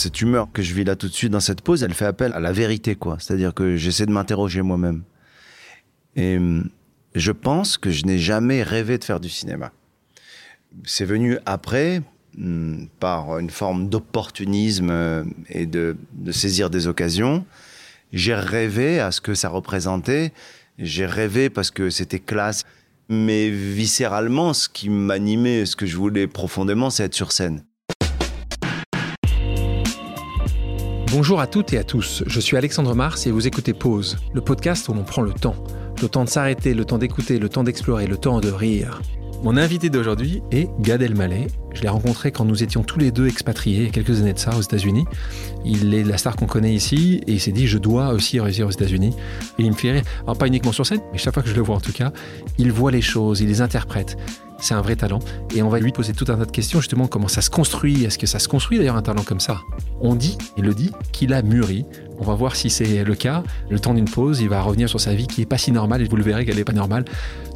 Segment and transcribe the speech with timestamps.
[0.00, 2.32] cette humeur que je vis là tout de suite dans cette pause, elle fait appel
[2.32, 3.18] à la vérité, quoi.
[3.20, 5.02] C'est-à-dire que j'essaie de m'interroger moi-même.
[6.16, 6.68] Et hum,
[7.14, 9.72] je pense que je n'ai jamais rêvé de faire du cinéma.
[10.84, 12.02] C'est venu après,
[12.38, 17.44] hum, par une forme d'opportunisme euh, et de, de saisir des occasions.
[18.12, 20.32] J'ai rêvé à ce que ça représentait.
[20.78, 22.64] J'ai rêvé parce que c'était classe.
[23.08, 27.64] Mais viscéralement, ce qui m'animait, ce que je voulais profondément, c'est être sur scène.
[31.12, 34.40] Bonjour à toutes et à tous, je suis Alexandre Mars et vous écoutez Pause, le
[34.40, 35.56] podcast où l'on prend le temps.
[36.00, 39.02] Le temps de s'arrêter, le temps d'écouter, le temps d'explorer, le temps de rire.
[39.42, 41.48] Mon invité d'aujourd'hui est Gad Elmaleh.
[41.74, 44.62] Je l'ai rencontré quand nous étions tous les deux expatriés quelques années de ça aux
[44.62, 45.04] États-Unis.
[45.64, 48.66] Il est la star qu'on connaît ici et il s'est dit je dois aussi réussir
[48.66, 49.14] aux États-Unis.
[49.58, 50.02] Et il me fait rire.
[50.24, 52.12] Alors pas uniquement sur scène, mais chaque fois que je le vois en tout cas,
[52.58, 54.16] il voit les choses, il les interprète.
[54.60, 55.20] C'est un vrai talent.
[55.54, 58.04] Et on va lui poser tout un tas de questions, justement, comment ça se construit?
[58.04, 59.62] Est-ce que ça se construit d'ailleurs un talent comme ça?
[60.00, 61.86] On dit, il le dit, qu'il a mûri.
[62.18, 63.42] On va voir si c'est le cas.
[63.70, 66.02] Le temps d'une pause, il va revenir sur sa vie qui est pas si normale
[66.02, 67.06] et vous le verrez qu'elle n'est pas normale.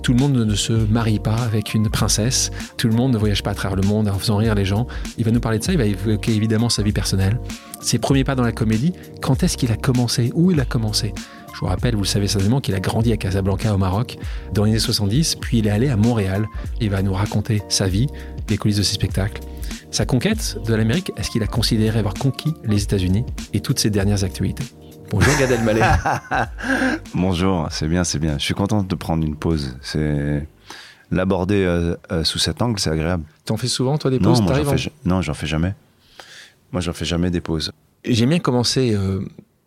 [0.02, 2.50] Tout le monde ne se marie pas avec une princesse.
[2.78, 4.86] Tout le monde ne voyage pas à travers le monde en faisant rire les gens.
[5.18, 5.72] Il va nous parler de ça.
[5.72, 7.38] Il va évoquer évidemment sa vie personnelle,
[7.80, 8.92] ses premiers pas dans la comédie.
[9.20, 10.32] Quand est-ce qu'il a commencé?
[10.34, 11.12] Où il a commencé?
[11.54, 14.18] Je vous rappelle, vous le savez certainement, qu'il a grandi à Casablanca au Maroc
[14.52, 16.46] dans les années 70, puis il est allé à Montréal.
[16.80, 18.08] Il va nous raconter sa vie,
[18.48, 19.40] les coulisses de ses spectacles.
[19.92, 23.90] Sa conquête de l'Amérique, est-ce qu'il a considéré avoir conquis les États-Unis et toutes ses
[23.90, 24.64] dernières actualités?
[25.10, 25.82] Bonjour Gad Elmaleh.
[27.14, 28.36] Bonjour, c'est bien, c'est bien.
[28.36, 29.76] Je suis content de prendre une pause.
[29.80, 30.48] C'est
[31.10, 33.24] l'aborder euh, euh, sous cet angle, c'est agréable.
[33.44, 35.74] T'en fais souvent toi des pauses Non, j'en fais, non, j'en fais jamais.
[36.72, 37.70] Moi, j'en fais jamais des pauses.
[38.04, 39.24] J'ai bien commencé euh,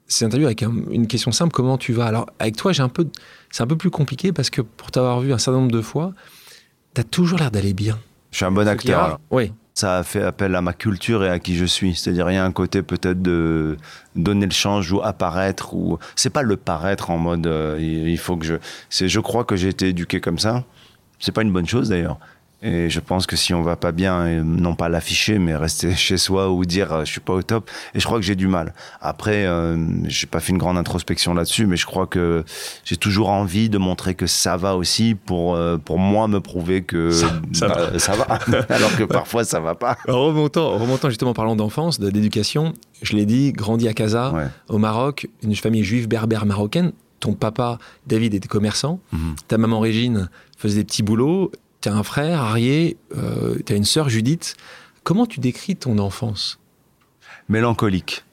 [0.07, 2.05] c'est interview avec une question simple comment tu vas?
[2.05, 3.07] Alors avec toi, j'ai un peu,
[3.51, 6.13] c'est un peu plus compliqué parce que pour t'avoir vu un certain nombre de fois,
[6.95, 7.99] tu as toujours l'air d'aller bien.
[8.31, 9.19] Je suis un bon acteur.
[9.31, 9.51] Oui.
[9.73, 11.93] Ça a fait appel à ma culture et à qui je suis.
[11.93, 13.77] C'est-à-dire, il y a un côté peut-être de
[14.15, 18.37] donner le change ou apparaître ou c'est pas le paraître en mode euh, il faut
[18.37, 18.55] que je.
[18.89, 20.63] C'est, je crois que j'ai été éduqué comme ça.
[21.19, 22.17] C'est pas une bonne chose d'ailleurs.
[22.63, 26.17] Et je pense que si on va pas bien, non pas l'afficher, mais rester chez
[26.17, 27.69] soi ou dire euh, je suis pas au top.
[27.93, 28.73] Et je crois que j'ai du mal.
[28.99, 32.43] Après, euh, j'ai pas fait une grande introspection là-dessus, mais je crois que
[32.83, 36.81] j'ai toujours envie de montrer que ça va aussi pour euh, pour moi me prouver
[36.81, 37.99] que ça, ça, bah, va.
[37.99, 38.23] ça, va.
[38.69, 39.95] alors que parfois ça va pas.
[40.07, 42.73] Remontant, remontant justement parlant d'enfance, d'éducation,
[43.03, 44.47] je l'ai dit, grandi à Casa, Ouais.
[44.69, 46.91] au Maroc, une famille juive berbère marocaine.
[47.19, 49.35] Ton papa David était commerçant, Mhm.
[49.47, 51.51] ta maman Régine faisait des petits boulots.
[51.81, 54.55] T'as un frère, Arié, euh, t'as une sœur, Judith.
[55.03, 56.59] Comment tu décris ton enfance?
[57.49, 58.25] Mélancolique,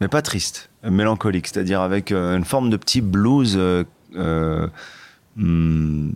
[0.00, 3.84] mais pas triste, mélancolique, c'est-à-dire avec euh, une forme de petit blues, euh,
[4.16, 4.68] euh,
[5.36, 6.10] hmm,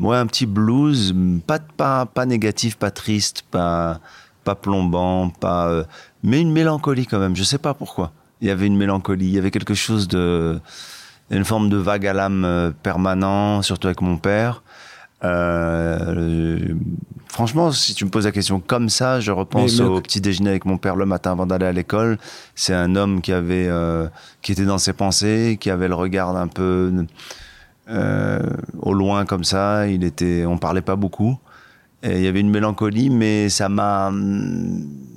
[0.00, 1.14] ouais, un petit blues,
[1.46, 4.00] pas, pas, pas négatif, pas triste, pas,
[4.44, 5.84] pas plombant, pas, euh,
[6.22, 7.36] mais une mélancolie quand même.
[7.36, 8.12] Je sais pas pourquoi.
[8.40, 10.60] Il y avait une mélancolie, il y avait quelque chose de,
[11.30, 14.62] une forme de vague à l'âme euh, permanent, surtout avec mon père.
[15.24, 16.74] Euh,
[17.28, 20.20] franchement, si tu me poses la question comme ça, je repense Mais- mais- au petit
[20.20, 22.18] déjeuner avec mon père le matin avant d'aller à l'école.
[22.54, 24.06] C'est un homme qui avait, euh,
[24.42, 26.92] qui était dans ses pensées, qui avait le regard un peu
[27.90, 28.40] euh,
[28.80, 29.86] au loin comme ça.
[29.88, 31.38] Il était, on parlait pas beaucoup.
[32.02, 34.12] Et il y avait une mélancolie, mais ça m'a,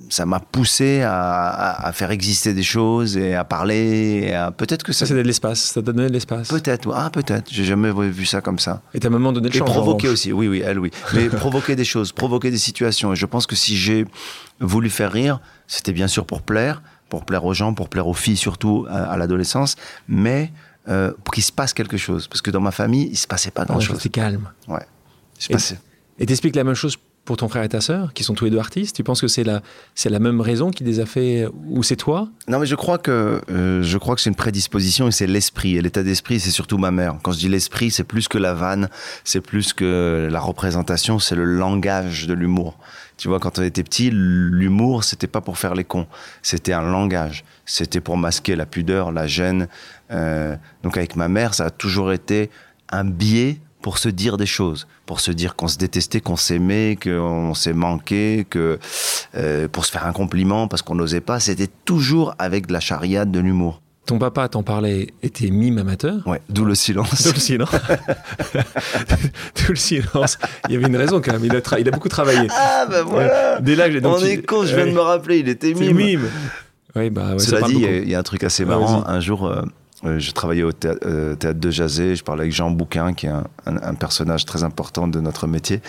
[0.10, 4.24] ça m'a poussé à, à- à faire exister des choses et à parler.
[4.30, 5.60] et à- Peut-être que ça, Ça, c'est de l'espace.
[5.62, 6.48] Ça t'a donné de l'espace.
[6.50, 7.50] peut-être, ah peut-être.
[7.52, 8.82] J'ai jamais vu ça comme ça.
[8.96, 10.90] Et ta maman donnait le Et provoquer aussi, oui, oui, elle, oui.
[11.14, 13.14] Mais provoquer des choses, provoquer des situations.
[13.14, 14.06] Et je pense que si j'ai
[14.60, 18.14] voulu faire rire, c'était bien sûr pour plaire, pour plaire aux gens, pour plaire aux
[18.16, 19.76] filles surtout à, à l'adolescence,
[20.08, 20.52] mais
[20.90, 22.28] euh, pour qu'il se passe quelque chose.
[22.28, 23.98] Parce que dans ma famille, il se passait pas grand-chose.
[23.98, 24.50] C'était calme.
[24.68, 24.80] Ouais.
[25.38, 25.80] Il se Et- passait.
[26.20, 28.52] Et t'expliques la même chose pour ton frère et ta sœur, qui sont tous les
[28.52, 28.96] deux artistes.
[28.96, 29.62] Tu penses que c'est la,
[29.94, 32.30] c'est la même raison qui les a fait, ou c'est toi?
[32.48, 35.78] Non, mais je crois que euh, je crois que c'est une prédisposition et c'est l'esprit.
[35.78, 37.18] Et l'état d'esprit, c'est surtout ma mère.
[37.22, 38.90] Quand je dis l'esprit, c'est plus que la vanne,
[39.24, 42.80] c'est plus que la représentation, c'est le langage de l'humour.
[43.18, 46.08] Tu vois, quand on était petit, l'humour, c'était pas pour faire les cons,
[46.42, 47.46] c'était un langage.
[47.68, 49.68] C'était pour masquer la pudeur, la gêne.
[50.10, 52.50] Euh, donc avec ma mère, ça a toujours été
[52.90, 56.98] un biais pour se dire des choses, pour se dire qu'on se détestait, qu'on s'aimait,
[57.02, 58.80] qu'on s'est manqué, que
[59.36, 62.80] euh, pour se faire un compliment parce qu'on n'osait pas, c'était toujours avec de la
[62.80, 63.82] chariade, de l'humour.
[64.08, 66.26] Ton papa, t'en parlais, était mime amateur.
[66.28, 67.24] Ouais, d'où le silence.
[67.24, 67.70] D'où le silence.
[69.56, 70.38] D'où le silence.
[70.68, 71.46] Il y avait une raison quand même.
[71.46, 72.48] Il a, tra- il a beaucoup travaillé.
[72.52, 74.96] Ah ben voilà Dès là, j'ai donc On est con, je viens de Ouais.
[74.96, 75.96] me rappeler, il était mime.
[75.96, 76.30] mime.
[76.96, 78.70] Oui, bah, ouais, Cela dit, il y, a- il y a un truc assez Ouais,
[78.70, 79.04] marrant.
[79.08, 79.62] un jour, euh,
[80.04, 80.72] Euh, je travaillais au
[81.06, 84.46] euh, théâtre de Jazé, je parlais avec Jean Bouquin, qui est un, un- un personnage
[84.46, 85.80] très important de notre métier,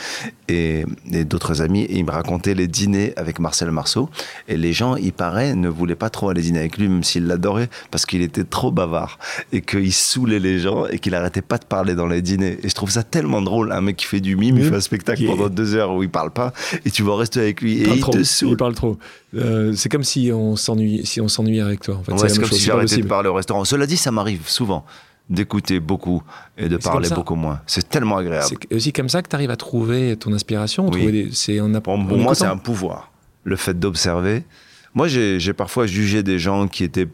[0.48, 4.10] et, et d'autres amis, et il me racontait les dîners avec Marcel Marceau.
[4.48, 7.26] Et les gens, il paraît, ne voulaient pas trop aller dîner avec lui, même s'ils
[7.26, 9.18] l'adoraient, parce qu'il était trop bavard,
[9.50, 12.58] et qu'il saoulait les gens, et qu'il arrêtait pas de parler dans les dîners.
[12.62, 14.76] Et je trouve ça tellement drôle, un mec qui fait du mime, il Oui, fait
[14.76, 16.52] un spectacle est- pendant deux heures où il parle pas,
[16.84, 18.12] et tu vas rester avec lui, et il trop.
[18.12, 18.56] te Il saoule.
[18.58, 18.98] parle trop.
[19.34, 21.96] Euh, c'est comme si on s'ennuie, si on s'ennuyait avec toi.
[21.96, 23.64] En fait, Ouais, c'est comme chose, si j'arrêtais de parler au restaurant.
[23.64, 24.84] Cela dit, ça m'arrive souvent
[25.30, 26.22] d'écouter beaucoup
[26.58, 27.60] et de parler beaucoup moins.
[27.66, 28.46] C'est tellement agréable.
[28.48, 30.88] C'est aussi comme ça que tu arrives à trouver ton inspiration.
[30.90, 31.30] Oui.
[31.32, 33.10] c'est en Pour, en moi, c'est un pouvoir.
[33.44, 34.44] Le fait d'observer.
[34.94, 37.08] Moi, j'ai parfois jugé des gens qui étaient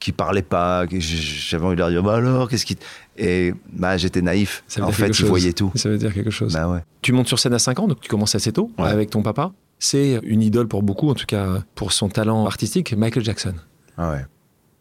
[0.00, 0.84] qui parlaient pas.
[0.90, 2.76] J'avais envie de leur dire, bah alors, qu'est-ce qui.
[3.16, 4.62] Et bah, j'étais naïf.
[4.68, 5.28] Ça En fait, ils chose.
[5.30, 5.72] voyaient tout.
[5.76, 6.52] Ça veut dire quelque chose.
[6.52, 6.80] Bah ouais.
[7.00, 8.88] Tu montes sur scène à 5 ans, donc tu commences assez tôt Ouais.
[8.88, 9.52] avec ton papa.
[9.78, 13.54] C'est une idole pour beaucoup, en tout cas pour son talent artistique, Michael Jackson.
[13.98, 14.24] Ah ouais.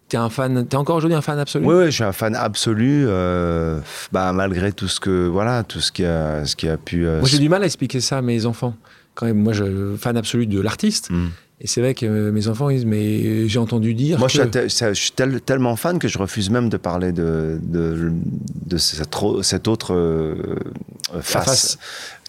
[0.09, 1.65] T'es un fan, t'es encore aujourd'hui un fan absolu?
[1.65, 3.05] Oui, ouais, je suis un fan absolu.
[3.07, 3.79] euh,
[4.11, 7.05] bah, malgré tout ce que voilà, tout ce qui a, ce qui a pu.
[7.07, 8.75] euh, Moi j'ai du mal à expliquer ça à mes enfants.
[9.15, 11.09] Quand même, moi je fan absolu de l'artiste.
[11.09, 11.27] Hmm.
[11.61, 14.33] Et c'est vrai que euh, mes enfants ils disent mais j'ai entendu dire Moi, que...
[14.33, 18.11] je suis, je suis tel- tellement fan que je refuse même de parler de, de,
[18.65, 20.35] de cette, autre euh,
[21.21, 21.45] face.
[21.45, 21.77] face.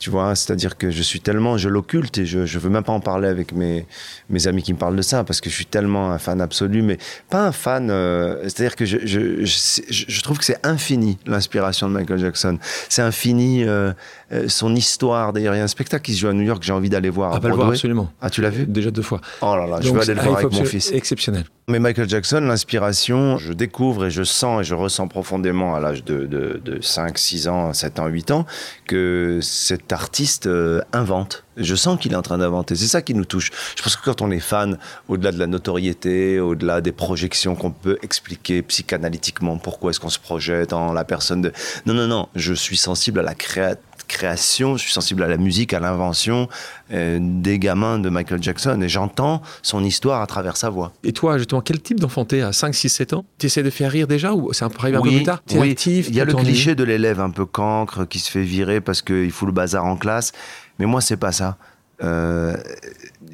[0.01, 2.93] Tu vois, c'est-à-dire que je suis tellement, je l'occulte et je, je veux même pas
[2.93, 3.87] en parler avec mes,
[4.29, 6.83] mes amis qui me parlent de ça parce que je suis tellement un fan absolu,
[6.83, 6.99] mais
[7.31, 7.91] pas un fan.
[7.91, 12.59] euh, c'est-à-dire que je, je, je, trouve que c'est infini l'inspiration de Michael Jackson.
[12.89, 13.93] C'est infini euh,
[14.33, 15.33] euh, son histoire.
[15.33, 16.91] D'ailleurs, il y a un spectacle qui se joue à New York que j'ai envie
[16.91, 17.33] d'aller voir.
[17.33, 18.13] Ah, à va le voir absolument.
[18.21, 18.67] Ah, tu l'as vu?
[18.67, 19.21] Déjà deux fois.
[19.43, 20.93] Oh là là, je veux aller le ah, voir avec mon fils.
[20.93, 21.45] Exceptionnel.
[21.69, 26.05] Mais Michael Jackson, l'inspiration, je découvre et je sens et je ressens profondément à l'âge
[26.05, 28.47] de, de, de 5, 6 ans, 7 ans, 8 ans,
[28.87, 29.39] que
[29.85, 31.45] cet artiste euh, invente.
[31.59, 32.75] Je sens qu'il est en train d'inventer.
[32.75, 33.51] C'est ça qui nous touche.
[33.77, 34.79] Je pense que quand on est fan,
[35.09, 40.19] au-delà de la notoriété, au-delà des projections qu'on peut expliquer psychanalytiquement, pourquoi est-ce qu'on se
[40.19, 41.53] projette en la personne de...
[41.85, 42.29] Non, non, non.
[42.35, 46.49] Je suis sensible à la créa- création, je suis sensible à la musique, à l'invention
[46.93, 50.93] euh, des gamins de Michael Jackson et j'entends son histoire à travers sa voix.
[51.03, 53.25] Et toi, justement, quel type d'enfant t'es à 5, 6, 7 ans?
[53.39, 55.43] Tu essaies de faire rire déjà ou c'est un peu arrivé un peu plus tard?
[55.45, 55.73] T'es oui.
[55.73, 58.81] actif Il y a le cliché de l'élève un peu cancre qui se fait virer
[58.81, 60.33] parce qu'il fout le bazar en classe.
[60.79, 61.57] Mais moi, c'est pas ça.
[62.03, 62.57] Euh,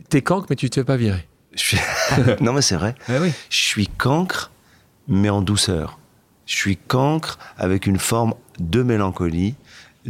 [0.08, 1.26] T'es cancre, mais tu te fais pas virer.
[1.54, 1.78] je suis...
[2.40, 2.94] non, mais c'est vrai.
[3.08, 3.32] Ah oui.
[3.48, 4.50] Je suis cancre,
[5.08, 5.98] mais en douceur.
[6.46, 9.54] Je suis cancre avec une forme de mélancolie,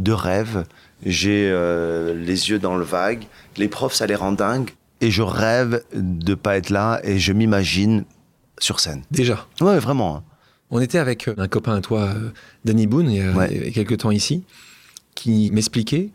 [0.02, 0.64] de rêve.
[1.04, 3.24] J'ai euh, les yeux dans le vague.
[3.56, 4.70] Les profs, ça les rend dingues.
[5.00, 8.04] Et je rêve de pas être là et je m'imagine
[8.58, 9.02] sur scène.
[9.10, 9.46] Déjà.
[9.60, 10.16] Ouais, vraiment.
[10.16, 10.22] hein.
[10.70, 12.30] On était avec euh, un copain à toi, euh,
[12.64, 13.48] Danny Boone, il y a, Ouais.
[13.50, 14.44] il y a quelques temps ici,
[15.14, 16.10] qui m'expliquait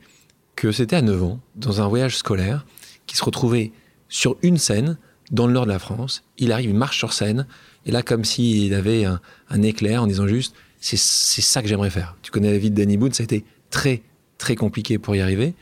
[0.56, 2.66] que c'était à 9 ans, dans un voyage scolaire,
[3.08, 3.72] qui se retrouvait
[4.08, 4.98] sur une scène,
[5.32, 6.24] dans le nord de la France.
[6.38, 7.48] Il arrive, il marche sur scène,
[7.86, 11.68] et là, comme s'il avait un, un éclair en disant juste, c'est c'est ça que
[11.68, 12.16] j'aimerais faire.
[12.22, 14.02] Tu connais la vie de Danny Boone, ça a été très,
[14.38, 15.54] très compliqué pour y arriver.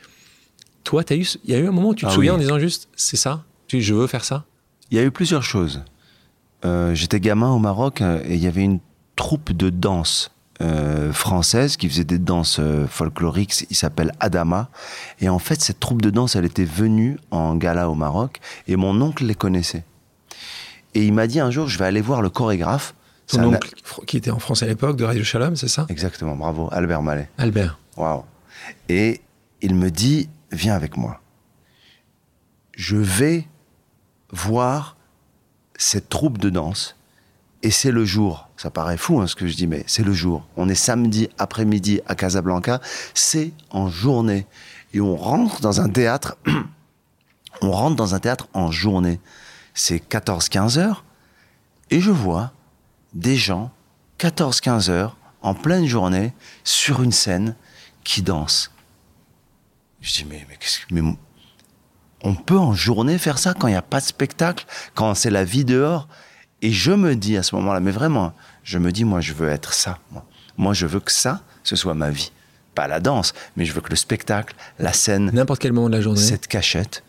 [0.83, 2.37] Toi, il y a eu un moment où tu te Ah souviens oui.
[2.37, 4.45] en disant juste, c'est ça, je veux faire ça?
[4.91, 5.81] Il y a eu plusieurs choses.
[6.65, 8.79] Euh, J'étais gamin au Maroc euh, et il y avait une
[9.15, 13.65] troupe de danse euh, française qui faisait des danses euh, folkloriques.
[13.69, 14.69] Il s'appelle Adama.
[15.19, 18.75] Et en fait, cette troupe de danse, elle était venue en gala au Maroc et
[18.75, 19.83] mon oncle les connaissait.
[20.93, 22.93] Et il m'a dit un jour, je vais aller voir le chorégraphe.
[23.27, 23.71] Ton un- oncle,
[24.05, 25.85] qui était en France à l'époque, de Radio Shalom, c'est ça?
[25.89, 27.29] Exactement, bravo, Albert Mallet.
[27.39, 27.79] Albert.
[27.97, 28.23] Waouh.
[28.89, 29.21] Et
[29.61, 31.21] il me dit, viens avec moi.
[32.75, 33.47] Je vais
[34.31, 34.97] voir
[35.77, 36.95] cette troupe de danse.
[37.61, 38.49] Et c'est le jour.
[38.57, 40.45] Ça paraît fou hein, ce que je dis, mais c'est le jour.
[40.57, 42.81] On est samedi après-midi à Casablanca.
[43.13, 44.45] C'est en journée.
[44.93, 46.35] Et on rentre dans un théâtre.
[47.61, 49.19] on rentre dans un théâtre en journée.
[49.73, 51.05] C'est 14-15 heures.
[51.89, 52.51] Et je vois
[53.13, 53.71] des gens,
[54.19, 56.33] 14-15 heures, en pleine journée,
[56.63, 57.55] sur une scène,
[58.03, 58.71] qui dansent.
[60.01, 61.01] Je dis, mais, mais, qu'est-ce que- mais
[62.21, 65.29] on peut en journée faire ça quand il n'y a pas de spectacle, quand c'est
[65.29, 66.07] la vie dehors
[66.65, 68.33] Et je me dis à ce moment-là, mais vraiment,
[68.63, 69.99] je me dis, moi, je veux être ça.
[70.11, 70.25] Moi,
[70.57, 72.31] Moi, je veux que ça, ce soit ma vie.
[72.73, 75.95] Pas la danse, mais je veux que le spectacle, la scène, N'importe quel moment de
[75.95, 76.21] la journée.
[76.21, 77.03] cette cachette,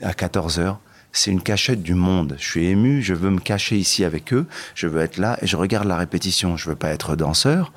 [0.00, 0.78] à 14 heures,
[1.10, 2.36] c'est une cachette du monde.
[2.38, 5.48] Je suis ému, je veux me cacher ici avec eux, je veux être là et
[5.48, 6.56] je regarde la répétition.
[6.56, 7.72] Je veux pas être danseur,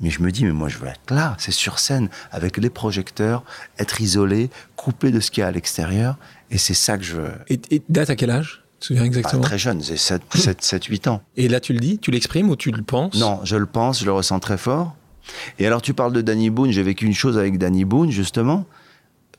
[0.00, 2.70] mais je me dis, mais moi je veux être là, c'est sur scène, avec les
[2.70, 3.44] projecteurs,
[3.78, 6.16] être isolé, coupé de ce qu'il y a à l'extérieur,
[6.50, 7.32] et c'est ça que je veux.
[7.48, 8.62] Et, et date à quel âge?
[8.74, 9.42] Tu te souviens exactement?
[9.42, 11.22] Très jeune, j'ai 7, 7, 7, 8 ans.
[11.36, 13.14] Et là, tu le dis, tu l'exprimes ou tu le penses?
[13.14, 14.96] Non, je le pense, je le ressens très fort.
[15.60, 16.72] Et alors, tu parles de Danny Boone.
[16.72, 18.66] J'ai vécu une chose avec Danny Boone, justement.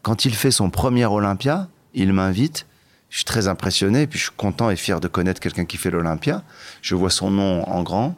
[0.01, 2.67] Quand il fait son premier Olympia, il m'invite.
[3.09, 5.91] Je suis très impressionné, puis je suis content et fier de connaître quelqu'un qui fait
[5.91, 6.41] l'Olympia.
[6.81, 8.15] Je vois son nom en grand.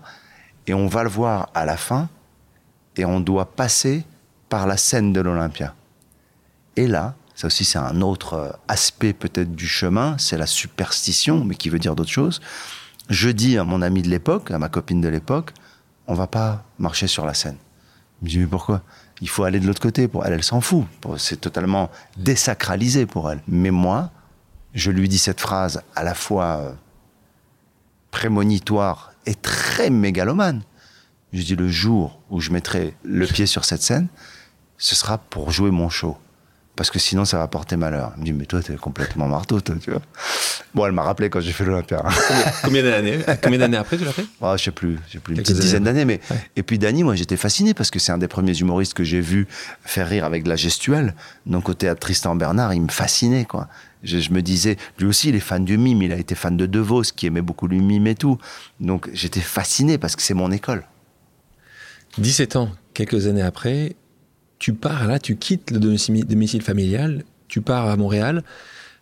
[0.68, 2.08] Et on va le voir à la fin,
[2.96, 4.06] et on doit passer
[4.50, 5.74] par la scène de l'Olympia.
[6.75, 11.44] Et là, ça aussi c'est un autre euh, aspect peut-être du chemin, c'est la superstition,
[11.44, 12.42] mais qui veut dire d'autres choses.
[13.10, 15.52] Je dis à mon ami de l'époque, à ma copine de l'époque,
[16.08, 17.58] on va pas marcher sur la scène.
[18.22, 18.82] Je me dis mais pourquoi?
[19.22, 20.08] Il faut aller de l'autre côté.
[20.08, 20.86] Pour elle, elle s'en fout.
[21.18, 23.42] C'est totalement désacralisé pour elle.
[23.48, 24.12] Mais moi,
[24.74, 26.72] je lui dis cette phrase à la fois euh,
[28.12, 30.62] prémonitoire et très mégalomane.
[31.34, 34.08] Je dis le jour où je mettrai le pied sur cette scène,
[34.77, 36.17] ce sera pour jouer mon show
[36.75, 38.12] parce que sinon ça va porter malheur.
[38.15, 40.01] Elle me dit, mais toi, t'es complètement marteau, toi, tu vois.
[40.74, 42.03] Bon, elle m'a rappelé quand j'ai fait l'Olympia.
[42.63, 44.25] Combien d'années Combien d'années après tu l'as fait?
[44.41, 46.05] Oh, Je sais plus, j'ai plus, une petite dizaine d'années.
[46.05, 46.20] Mais...
[46.55, 49.22] Et puis Dany, moi j'étais fasciné parce que c'est un des premiers humoristes que j'ai
[49.22, 49.48] vu
[49.84, 51.15] faire rire avec de la gestuelle.
[51.46, 53.67] Donc au théâtre Tristan Bernard, il me fascinait, quoi.
[54.03, 56.55] Je, je, me disais, lui aussi, il est fan du mime, il a été fan
[56.58, 58.38] de De Vos, qui aimait beaucoup le mime et tout.
[58.79, 60.84] Donc j'étais fasciné parce que c'est mon école.
[62.18, 63.96] 17 ans, quelques années après,
[64.60, 68.44] tu pars là, tu quittes le domicile familial, tu pars à Montréal,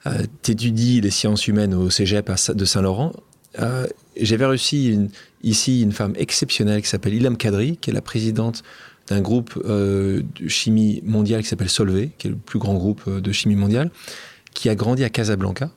[0.05, 3.13] euh, tu étudies les sciences humaines au cégep de Saint-Laurent.
[3.59, 3.87] Euh,
[4.19, 5.09] J'avais reçu
[5.43, 8.63] ici une femme exceptionnelle qui s'appelle Ilham Kadri, qui est la présidente
[9.07, 13.01] d'un groupe euh, de chimie mondiale qui s'appelle Solvay, qui est le plus grand groupe
[13.07, 13.91] euh, de chimie mondiale,
[14.53, 15.69] qui a grandi à Casablanca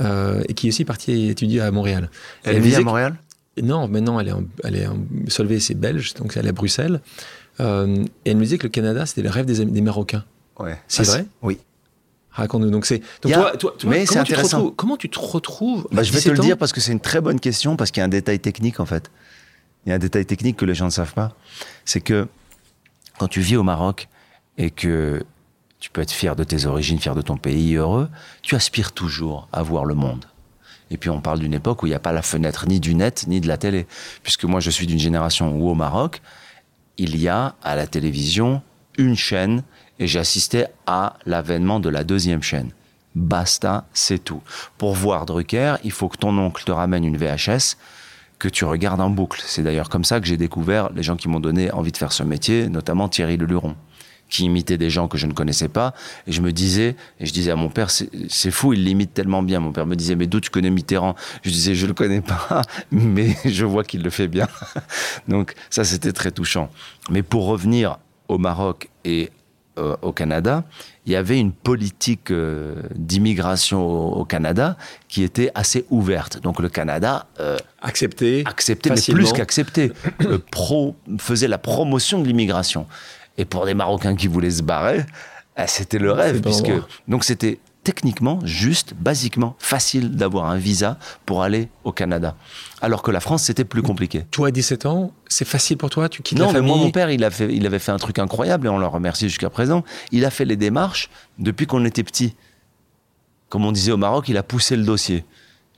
[0.00, 2.10] euh, et qui est aussi partie étudier à Montréal.
[2.44, 3.16] Elle, elle vit à Montréal?
[3.60, 4.96] Non, maintenant elle est, en, elle est en,
[5.28, 7.00] Solvay, c'est belge, donc elle est à Bruxelles.
[7.60, 10.24] Euh, et elle me disait que le Canada, c'était le rêve des, des Marocains.
[10.58, 10.78] Ouais.
[10.88, 11.58] C'est vrai Oui.
[12.30, 12.70] Raconte-nous.
[12.70, 13.02] Donc c'est.
[13.20, 13.34] Donc a...
[13.34, 14.70] toi, toi, toi, mais c'est intéressant.
[14.70, 17.20] comment tu te retrouves bah, Je vais te le dire parce que c'est une très
[17.20, 19.10] bonne question parce qu'il y a un détail technique en fait.
[19.84, 21.36] Il y a un détail technique que les gens ne savent pas.
[21.84, 22.26] C'est que
[23.18, 24.08] quand tu vis au Maroc
[24.56, 25.22] et que
[25.78, 28.08] tu peux être fier de tes origines, fier de ton pays, heureux,
[28.42, 30.24] tu aspires toujours à voir le monde.
[30.92, 32.94] Et puis on parle d'une époque où il n'y a pas la fenêtre ni du
[32.94, 33.86] net ni de la télé.
[34.22, 36.20] Puisque moi je suis d'une génération où au Maroc,
[36.98, 38.62] il y a à la télévision
[38.98, 39.62] une chaîne
[39.98, 42.70] et j'ai assisté à l'avènement de la deuxième chaîne.
[43.14, 44.42] Basta, c'est tout.
[44.76, 47.76] Pour voir Drucker, il faut que ton oncle te ramène une VHS
[48.38, 49.40] que tu regardes en boucle.
[49.46, 52.12] C'est d'ailleurs comme ça que j'ai découvert les gens qui m'ont donné envie de faire
[52.12, 53.76] ce métier, notamment Thierry Leluron
[54.32, 55.92] qui imitait des gens que je ne connaissais pas.
[56.26, 59.42] Et je me disais, et je disais à mon père, c'est fou, il l'imite tellement
[59.42, 59.60] bien.
[59.60, 61.14] Mon père me disait, mais d'où tu connais Mitterrand?
[61.42, 64.48] Je disais, je le connais pas, mais je vois qu'il le fait bien.
[65.28, 66.70] Donc ça, c'était très touchant.
[67.10, 67.98] Mais pour revenir
[68.28, 69.30] au Maroc et
[69.78, 70.64] euh, au Canada,
[71.04, 76.40] il y avait une politique euh, d'immigration au, au, Canada qui était assez ouverte.
[76.40, 79.92] Donc le Canada euh, accepté, accepté, mais plus qu'accepté,
[80.50, 82.86] pro faisait la promotion de l'immigration.
[83.38, 85.04] Et pour des Marocains qui voulaient se barrer,
[85.56, 86.40] ah, c'était le rêve.
[86.40, 86.72] Puisque...
[87.08, 92.36] Donc c'était techniquement, juste, basiquement, facile d'avoir un visa pour aller au Canada.
[92.80, 94.24] Alors que la France, c'était plus compliqué.
[94.30, 96.08] Toi, à 17 ans, c'est facile pour toi?
[96.08, 97.92] Tu quittes non, la famille Non, moi, mon père, il, a fait, il avait fait
[97.92, 99.82] un truc incroyable et on le remercie jusqu'à présent.
[100.12, 102.36] Il a fait les démarches depuis qu'on était petit.
[103.48, 105.24] Comme on disait au Maroc, il a poussé le dossier.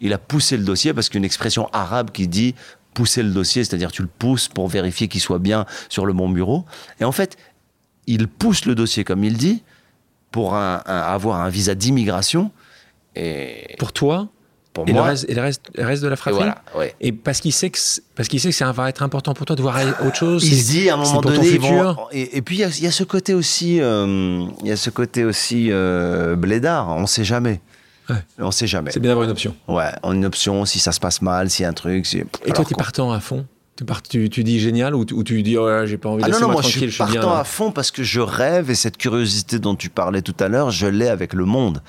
[0.00, 2.54] Il a poussé le dossier parce qu'une expression arabe qui dit
[2.94, 6.28] pousser le dossier, c'est-à-dire tu le pousses pour vérifier qu'il soit bien sur le bon
[6.28, 6.64] bureau.
[7.00, 7.36] Et en fait,
[8.06, 9.62] il pousse le dossier, comme il dit,
[10.30, 12.50] pour un, un, avoir un visa d'immigration.
[13.16, 14.28] Et pour toi
[14.74, 16.42] pour et moi, le reste, et le reste, le reste de la fratrie.
[16.42, 16.94] Et, voilà, ouais.
[17.00, 17.78] et parce qu'il sait que
[18.16, 20.44] parce qu'il sait que ça va être important pour toi de voir autre chose.
[20.44, 22.82] Il se dit à un moment donné, vont, et, et, puis il y, a, il
[22.82, 26.88] y, a ce côté aussi, euh, il y a ce côté aussi euh, blédard.
[26.88, 27.60] On sait jamais.
[28.08, 28.16] Ouais.
[28.38, 28.90] On sait jamais.
[28.90, 29.54] C'est bien d'avoir une option.
[29.68, 32.12] Ouais, une option si ça se passe mal, s'il y a un truc.
[32.14, 33.46] Et toi, tu es partant à fond?
[33.76, 36.22] Tu, pars, tu, tu, dis génial ou tu, ou tu dis oh, j'ai pas envie
[36.22, 38.70] de ah non, non, moi je suis partant bien, à fond parce que je rêve
[38.70, 41.82] et cette curiosité dont tu parlais tout à l'heure, je l'ai avec le monde.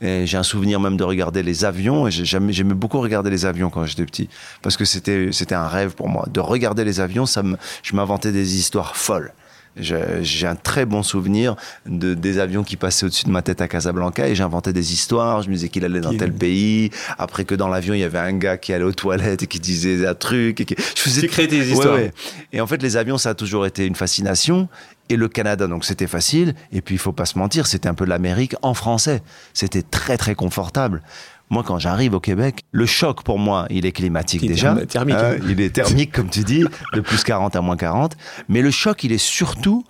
[0.00, 2.08] Et j'ai un souvenir même de regarder les avions.
[2.08, 4.28] Et j'aimais beaucoup regarder les avions quand j'étais petit,
[4.62, 7.26] parce que c'était c'était un rêve pour moi de regarder les avions.
[7.26, 9.32] Ça me, je m'inventais des histoires folles.
[9.80, 11.56] J'ai un très bon souvenir
[11.86, 15.42] de des avions qui passaient au-dessus de ma tête à Casablanca et j'inventais des histoires.
[15.42, 16.90] Je me disais qu'il allait dans tel pays.
[17.18, 19.60] Après que dans l'avion il y avait un gars qui allait aux toilettes et qui
[19.60, 20.60] disait un truc.
[20.60, 20.74] Et qui...
[20.78, 21.20] Je faisais...
[21.22, 21.94] Tu crées des histoires.
[21.94, 22.12] Ouais, ouais.
[22.52, 24.68] Et en fait les avions ça a toujours été une fascination
[25.10, 26.54] et le Canada, donc c'était facile.
[26.72, 29.22] Et puis il faut pas se mentir, c'était un peu l'Amérique en français.
[29.54, 31.02] C'était très très confortable.
[31.50, 34.74] Moi, quand j'arrive au Québec, le choc pour moi, il est climatique il déjà.
[34.74, 38.16] Euh, il est thermique, comme tu dis, de plus 40 à moins 40.
[38.48, 39.84] Mais le choc, il est surtout,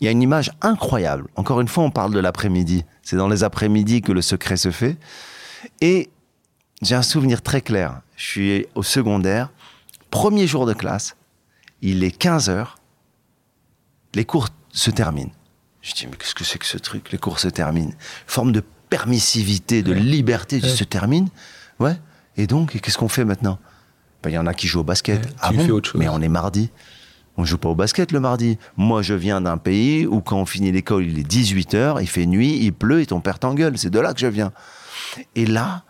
[0.00, 1.28] il y a une image incroyable.
[1.36, 2.84] Encore une fois, on parle de l'après-midi.
[3.02, 4.96] C'est dans les après-midi que le secret se fait.
[5.80, 6.10] Et
[6.82, 8.00] j'ai un souvenir très clair.
[8.16, 9.50] Je suis au secondaire,
[10.10, 11.16] premier jour de classe,
[11.82, 12.78] il est 15 heures,
[14.14, 15.32] les cours se terminent.
[15.82, 17.12] Je dis, mais qu'est-ce que c'est que ce truc?
[17.12, 17.92] Les cours se terminent.
[18.26, 18.62] Forme de
[18.96, 20.68] permissivité, de liberté ouais.
[20.68, 21.28] se termine.
[21.78, 21.96] Ouais.
[22.36, 23.58] Et donc, qu'est-ce qu'on fait maintenant?
[24.22, 25.24] Ben, Il y en a qui jouent au basket.
[25.24, 25.68] Ouais, ah bon?
[25.70, 25.98] autre chose.
[26.00, 26.70] Mais on est mardi.
[27.36, 28.56] On joue pas au basket le mardi.
[28.78, 32.24] Moi, je viens d'un pays où quand on finit l'école, il est 18h, il fait
[32.24, 33.76] nuit, il pleut et ton père t'engueule.
[33.76, 34.52] C'est de là que je viens.
[35.34, 35.84] Et là,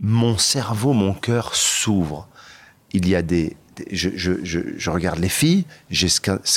[0.00, 2.28] mon cerveau, mon cœur s'ouvre.
[2.92, 3.56] Il y a des...
[3.76, 6.08] des- je, je- je- je regarde les filles, j'ai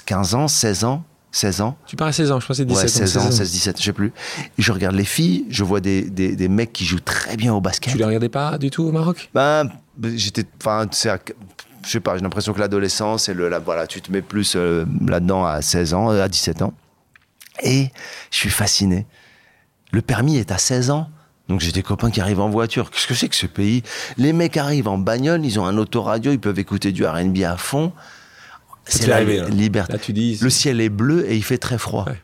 [0.06, 1.04] 15 ans, 16 ans,
[1.36, 1.78] 16 ans.
[1.86, 3.84] Tu pars à 16 ans, je pensais 17 Ouais, 16 ans, donc 16, 17, je
[3.84, 4.14] sais plus.
[4.58, 7.54] Et je regarde les filles, je vois des, des, des mecs qui jouent très bien
[7.54, 7.92] au basket.
[7.92, 9.30] Tu les regardais pas du tout au Maroc?
[9.34, 9.70] Ben,
[10.16, 10.46] j'étais.
[10.62, 11.10] Enfin, c'est.
[11.86, 13.50] Je sais pas, j'ai l'impression que l'adolescence et le.
[13.50, 16.74] la- voilà, tu te mets plus euh, là-dedans à 16 ans, euh, à 17 ans.
[17.64, 17.90] Et
[18.32, 19.06] je suis fasciné.
[19.92, 21.10] Le permis est à 16 ans.
[21.50, 22.90] Donc j'ai des copains qui arrivent en voiture.
[22.92, 23.84] Qu'est-ce que c'est que ce pays?
[24.18, 27.56] Les mecs arrivent en bagnole, ils ont un autoradio, ils peuvent écouter du R&B à
[27.58, 27.92] fond.
[28.86, 29.50] C'est la arrivé, là.
[29.50, 29.94] liberté.
[29.94, 30.38] Là, tu dis.
[30.42, 32.06] Le ciel est bleu et il fait très froid.
[32.08, 32.22] Ouais.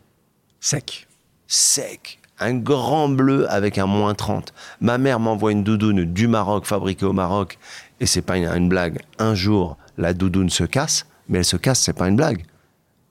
[0.59, 1.07] Sec.
[1.47, 2.19] Sec.
[2.39, 4.53] Un grand bleu avec un moins 30.
[4.79, 7.57] Ma mère m'envoie une doudoune du Maroc, fabriquée au Maroc.
[7.99, 8.99] Et c'est pas une, une blague.
[9.19, 12.43] Un jour, la doudoune se casse, mais elle se casse, c'est pas une blague.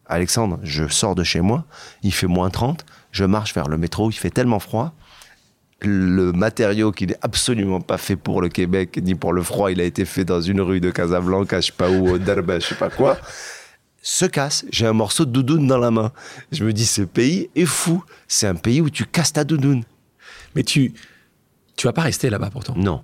[0.07, 1.65] Alexandre, je sors de chez moi,
[2.03, 4.93] il fait moins 30, je marche vers le métro, il fait tellement froid.
[5.83, 9.81] Le matériau qui n'est absolument pas fait pour le Québec ni pour le froid, il
[9.81, 12.67] a été fait dans une rue de Casablanca, je sais pas où, au Darba, je
[12.67, 13.19] sais pas quoi,
[14.03, 14.65] se casse.
[14.71, 16.13] J'ai un morceau de doudoune dans la main.
[16.53, 18.05] Je me dis, ce pays est fou.
[18.29, 19.85] C'est un pays où tu casses ta doudoune.
[20.55, 20.93] Mais tu.
[21.77, 22.75] Tu vas pas rester là-bas pourtant.
[22.77, 23.03] Non.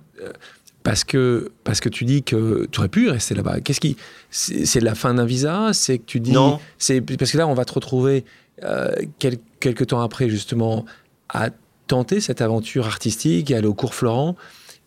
[0.83, 3.59] Parce que, parce que tu dis que tu aurais pu rester là-bas.
[3.61, 3.97] Qu'est-ce qui.
[4.29, 5.71] C'est c'est la fin d'un visa?
[5.73, 6.31] C'est que tu dis.
[6.31, 6.59] Non.
[6.77, 8.23] C'est Parce que là, on va te retrouver
[8.63, 10.85] euh, quel- quelques temps après, justement,
[11.29, 11.49] à
[11.87, 14.35] tenter cette aventure artistique et aller au cours Florent.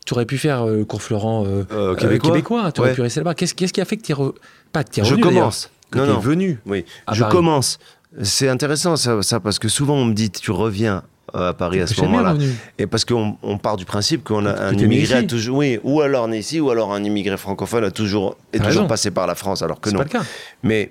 [0.06, 2.94] Tu aurais pu faire euh, le cours Florent euh, Euh, euh, québécois Tu aurais Ouais.
[2.94, 3.34] pu rester là-bas.
[3.34, 4.34] Qu'est-ce qu'est-ce qui a fait que tu re...
[4.72, 5.70] Pas que tu Je revenu, commence.
[5.90, 6.18] Que Non, t'es non.
[6.20, 6.58] venu?
[6.66, 6.84] Oui.
[7.12, 7.32] Je Paris.
[7.32, 7.78] commence.
[8.22, 11.02] C'est intéressant ça, ça, parce que souvent on me dit tu reviens
[11.32, 12.32] à Paris à ce moment-là.
[12.32, 12.50] revenu.
[12.78, 16.00] Et parce qu'on on part du principe qu'on a un immigré a toujours, oui, ou
[16.00, 18.86] alors né ici, ou alors un immigré francophone a toujours est toujours raison.
[18.88, 19.98] passé par la France, alors que non.
[19.98, 20.22] pas le cas.
[20.64, 20.90] Mais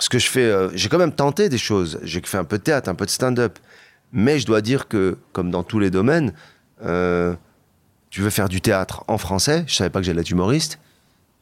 [0.00, 2.00] ce que je fais, euh, j'ai quand même tenté des choses.
[2.02, 3.58] J'ai fait un peu de théâtre, un peu de stand-up.
[4.12, 6.32] Mais je dois dire que, comme dans tous les domaines,
[6.84, 7.34] euh,
[8.10, 9.64] tu veux faire du théâtre en français.
[9.66, 10.78] Je savais pas que j'allais être humoriste.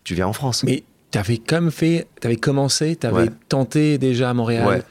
[0.05, 0.65] Tu viens en France.
[0.65, 0.83] Mais
[1.13, 3.31] tu avais quand même fait, tu avais commencé, tu avais Ouais.
[3.49, 4.67] tenté déjà à Montréal.
[4.67, 4.79] Ouais.
[4.79, 4.83] Et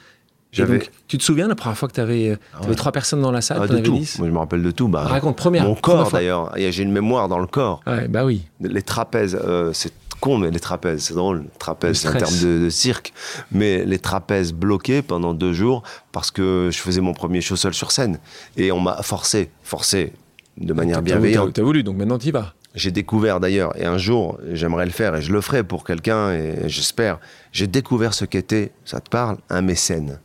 [0.57, 2.75] J'avais donc, tu te souviens la première fois que tu avais, ouais.
[2.75, 3.97] trois personnes dans la salle, Ah, de avais tout.
[3.97, 4.87] 10 Moi, je me rappelle de tout.
[4.87, 5.65] Bah, Raconte, première.
[5.65, 6.53] Mon corps d'ailleurs.
[6.55, 7.81] J'ai une mémoire dans le corps.
[7.85, 8.43] Ouais, bah oui.
[8.61, 11.45] Les trapèzes, euh, c'est con, mais les trapèzes, c'est drôle.
[11.59, 13.13] Trapèzes, Le c'est un terme de, de cirque.
[13.51, 17.73] Mais les trapèzes bloqués pendant deux jours parce que je faisais mon premier show seul
[17.73, 18.19] sur scène.
[18.57, 20.13] Et on m'a forcé, forcé
[20.57, 21.47] de manière T'as- bienveillante.
[21.53, 22.53] T'as t'as voulu, donc maintenant tu y vas.
[22.75, 26.31] J'ai découvert d'ailleurs, et un jour, j'aimerais le faire, et je le ferai pour quelqu'un,
[26.33, 27.19] et j'espère,
[27.53, 30.19] j'ai découvert ce qu'était, ça te parle, un mécène.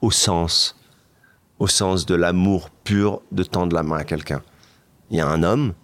[0.00, 0.76] Au sens,
[1.58, 4.40] au sens de l'amour pur de tendre la main à quelqu'un.
[5.10, 5.74] Il y a un homme,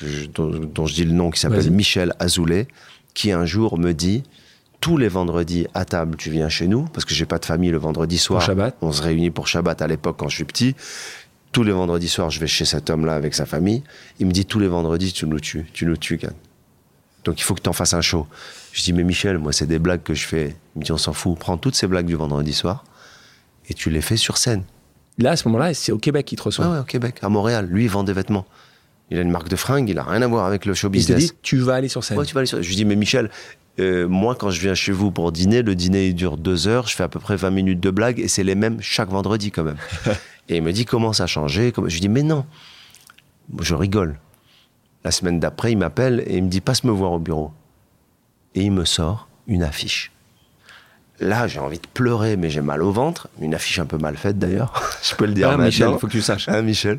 [0.00, 1.70] que je- dont, dont je dis le nom, qui s'appelle.
[1.70, 2.66] Michel Azoulay,
[3.14, 4.22] qui un jour me dit,
[4.80, 7.70] tous les vendredis à table, tu viens chez nous, parce que j'ai pas de famille
[7.70, 8.40] le vendredi soir.
[8.42, 8.76] Shabbat.
[8.80, 10.74] On se réunit pour Shabbat à l'époque quand je suis petit.
[11.52, 13.82] Tous les vendredis soirs, je vais chez cet homme-là avec sa famille.
[14.20, 16.32] Il me dit tous les vendredis, tu nous tues, tu nous tues, Gann.
[17.24, 18.26] Donc il faut que tu en fasses un show.
[18.72, 20.56] Je dis, mais Michel, moi, c'est des blagues que je fais.
[20.74, 22.84] Il me dit, on s'en fout, prends toutes ces blagues du vendredi soir
[23.68, 24.62] et tu les fais sur scène.
[25.18, 26.66] Là, à ce moment-là, c'est au Québec qu'il te reçoit.
[26.66, 27.66] Ouais, ouais, au Québec, à Montréal.
[27.70, 28.46] Lui, il vend des vêtements.
[29.10, 30.90] Il a une marque de fringues, il a rien à voir avec le show il
[30.92, 31.32] te business.
[31.32, 32.16] dit, tu vas aller sur scène.
[32.18, 33.30] Ouais, tu vas aller sur- Je lui dis, mais Michel,
[33.80, 36.86] euh, moi, quand je viens chez vous pour dîner, le dîner il dure deux heures,
[36.86, 39.50] je fais à peu près 20 minutes de blagues et c'est les mêmes chaque vendredi
[39.50, 39.78] quand même.
[40.48, 41.72] et il me dit, comment ça a changé?
[41.76, 42.44] Je lui dis, mais non.
[43.60, 44.18] Je rigole.
[45.04, 47.50] La semaine d'après, il m'appelle et il me dit, passe me voir au bureau.
[48.54, 50.12] Et il me sort une affiche.
[51.20, 53.28] Là, j'ai envie de pleurer, mais j'ai mal au ventre.
[53.42, 55.66] Une affiche un peu mal faite d'ailleurs, je peux le dire Ah, maintenant.
[55.66, 56.48] Michel, il faut que tu saches.
[56.48, 56.98] Hein, Michel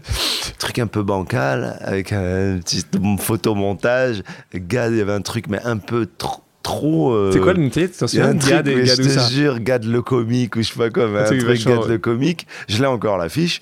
[0.60, 2.86] Truc un peu bancal, avec un petit
[3.20, 4.22] photomontage.
[4.54, 6.44] Gad, il y avait un truc, mais un peu trop.
[6.62, 9.60] trop euh, C'est quoi le a Attention, un Gad truc, et Gad je te jure,
[9.60, 11.88] Gad le comique, ou je sais pas quoi, Un truc Gad ouais.
[11.88, 12.46] le comique.
[12.68, 13.60] Je l'ai encore l'affiche.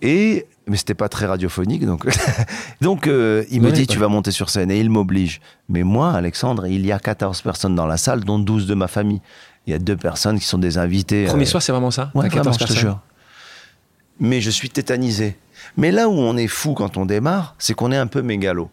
[0.00, 2.06] Et, mais c'était pas très radiophonique, donc,
[2.80, 5.40] donc euh, il me dit, tu vas monter sur scène, et il m'oblige.
[5.68, 8.86] Mais moi, Alexandre, il y a 14 personnes dans la salle, dont 12 de ma
[8.86, 9.20] famille.
[9.66, 11.26] Il y a deux personnes qui sont des invités.
[11.26, 12.10] Premier euh, soir, c'est vraiment ça?
[12.14, 12.98] Ouais, T'as 14 vraiment, je te jure.
[14.18, 15.36] Mais je suis tétanisé.
[15.76, 18.70] Mais là où on est fou quand on démarre, c'est qu'on est un peu mégalo.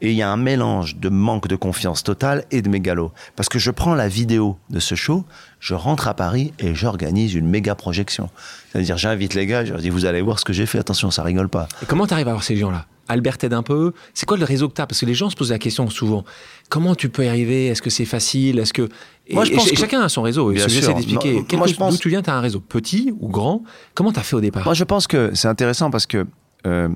[0.00, 3.12] Et il y a un mélange de manque de confiance totale et de mégalo.
[3.34, 5.24] Parce que je prends la vidéo de ce show,
[5.58, 8.30] je rentre à Paris et j'organise une méga projection.
[8.70, 11.10] C'est-à-dire, j'invite les gars, je leur dis, vous allez voir ce que j'ai fait, attention,
[11.10, 11.66] ça rigole pas.
[11.82, 12.86] Et comment tu arrives à avoir ces gens-là?
[13.08, 13.92] Albert t'aide un peu?
[14.14, 15.88] C'est quoi le réseau que tu as Parce que les gens se posent la question
[15.88, 16.24] souvent.
[16.68, 17.66] Comment tu peux y arriver?
[17.66, 18.58] Est-ce que c'est facile?
[18.58, 18.88] Est-ce que
[19.28, 20.50] et, Moi, je pense et que- chacun a son réseau.
[20.52, 20.94] Bien sûr.
[20.94, 21.42] d'expliquer.
[21.76, 23.62] Pense- D'où tu viens, tu as un réseau petit ou grand?
[23.94, 24.64] Comment tu as fait au départ?
[24.64, 26.26] Moi, je pense que c'est intéressant parce que
[26.66, 26.88] euh,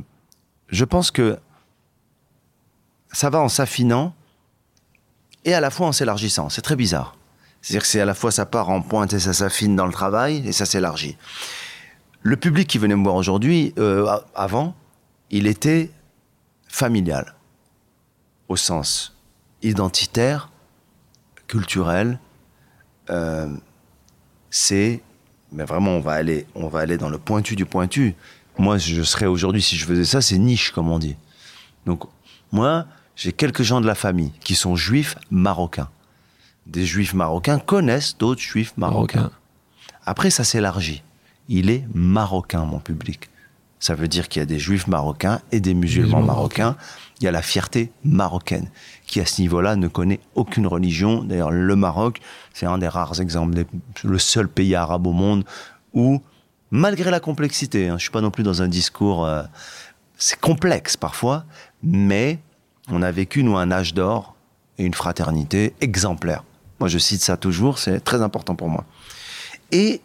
[0.69, 1.39] je pense que
[3.13, 4.15] ça va en s'affinant
[5.45, 6.49] et à la fois en s'élargissant.
[6.49, 7.17] C'est très bizarre.
[7.61, 9.93] C'est-à-dire que c'est à la fois ça part en pointe et ça s'affine dans le
[9.93, 11.17] travail et ça s'élargit.
[12.23, 14.75] Le public qui venait me voir aujourd'hui, euh, avant,
[15.31, 15.91] il était
[16.69, 17.35] familial,
[18.49, 19.17] au sens
[19.63, 20.51] identitaire,
[21.53, 22.19] culturel.
[23.11, 23.47] Euh,
[24.49, 25.03] c'est,
[25.53, 28.15] mais vraiment, on va aller, on va aller dans le pointu du pointu.
[28.59, 31.17] Moi, je serais aujourd'hui si je faisais ça, c'est niche comme on dit.
[31.85, 32.05] Donc,
[32.53, 32.87] moi,
[33.17, 35.91] j'ai quelques gens de la famille qui sont juifs marocains.
[36.67, 39.31] Des juifs marocains connaissent d'autres juifs marocains.
[40.07, 41.03] Après, ça s'élargit.
[41.49, 43.29] Il est marocain, mon public.
[43.79, 46.77] Ça veut dire qu'il y a des juifs marocains et des musulmans marocains.
[47.21, 48.71] Il y a la fierté marocaine,
[49.13, 51.23] qui à ce niveau-là ne connaît aucune religion.
[51.23, 52.23] D'ailleurs, le Maroc,
[52.55, 53.65] c'est un des rares exemples,
[54.05, 55.45] le seul pays arabe au monde
[55.93, 56.23] où,
[56.71, 59.43] malgré la complexité, hein, je suis pas non plus dans un discours, euh,
[60.17, 61.45] c'est complexe parfois,
[61.83, 62.39] mais
[62.89, 64.35] on a vécu, nous, un âge d'or
[64.79, 66.43] et une fraternité exemplaire.
[66.81, 68.87] Moi, je cite ça toujours, c'est très important pour moi.
[69.73, 70.01] Et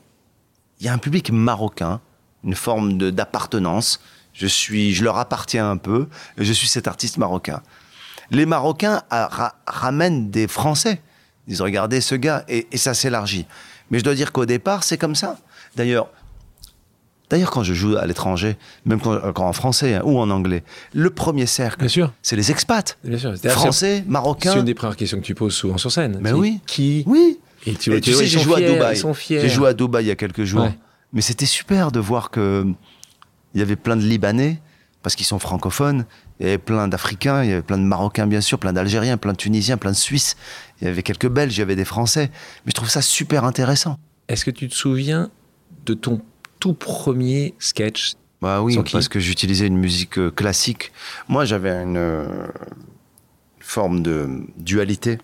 [0.82, 2.02] il y a un public marocain,
[2.44, 4.02] une forme d'appartenance.
[4.34, 7.62] Je suis, je leur appartiens un peu, et je suis cet artiste marocain.
[8.32, 9.02] Les Marocains
[9.66, 11.02] ramènent des Français.
[11.48, 13.46] Ils disent, regardez ce gars, et, et ça s'élargit.
[13.90, 15.38] Mais je dois dire qu'au départ, c'est comme ça.
[15.76, 16.10] D'ailleurs,
[17.30, 20.64] D'ailleurs, quand je joue à l'étranger, même quand, en français hein, ou en anglais,
[20.94, 21.86] le premier cercle,
[22.22, 22.98] c'est les expats.
[23.04, 23.36] Bien sûr.
[23.50, 24.54] Français, marocains.
[24.54, 26.20] C'est une des premières questions que tu poses souvent sur scène.
[26.22, 26.62] Mais oui.
[26.66, 27.40] Qui Oui.
[27.66, 29.04] Et tu, sais, j'ai joué à Dubaï.
[29.28, 30.70] J'ai joué à Dubaï il y a quelques jours.
[31.12, 32.66] Mais c'était super de voir que
[33.54, 34.60] il y avait plein de Libanais
[35.04, 36.06] parce qu'ils sont francophones.
[36.40, 39.18] Il y avait plein d'Africains, il y avait plein de Marocains bien sûr, plein d'Algériens,
[39.18, 40.36] plein de Tunisiens, plein de Suisses.
[40.82, 42.30] Il y avait quelques Belges, il y avait des Français.
[42.66, 43.98] Mais je trouve ça super intéressant.
[44.28, 45.32] Est-ce que tu te souviens
[45.86, 46.22] de ton
[46.60, 48.14] tout premier sketch?
[48.42, 50.92] Bah oui, parce que j'utilisais une musique euh, classique.
[51.28, 52.48] Moi, j'avais une euh,
[53.60, 55.18] forme de dualité.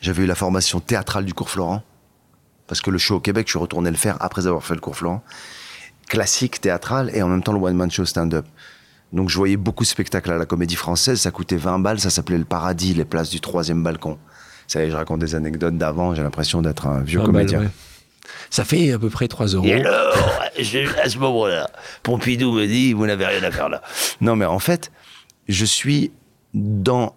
[0.00, 1.82] J'avais eu la formation théâtrale du cours Florent,
[2.68, 4.80] parce que le show au Québec, je suis retourné le faire après avoir fait le
[4.80, 5.24] cours Florent.
[6.08, 8.46] Classique, théâtral, et en même temps le one-man show stand-up.
[9.12, 12.10] Donc je voyais beaucoup de spectacles à la comédie française, ça coûtait 20 balles, ça
[12.10, 14.18] s'appelait Le Paradis, les places du troisième balcon.
[14.66, 17.70] Ça je raconte des anecdotes d'avant, j'ai l'impression d'être un vieux comédien.
[18.50, 19.64] Ça fait à peu près 3 euros.
[19.64, 20.40] Et alors,
[21.02, 21.70] à ce moment-là,
[22.02, 23.82] Pompidou me dit, vous n'avez rien à faire là.
[24.20, 24.90] Non, mais en fait,
[25.48, 26.12] je suis
[26.54, 27.14] dans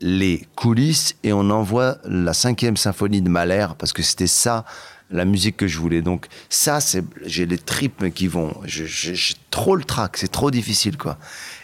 [0.00, 4.64] les coulisses et on envoie la cinquième symphonie de Mahler parce que c'était ça
[5.10, 6.02] la musique que je voulais.
[6.02, 8.54] Donc ça, c'est j'ai les tripes qui vont.
[8.64, 9.14] J'ai
[9.50, 11.18] trop le trac, c'est trop difficile quoi.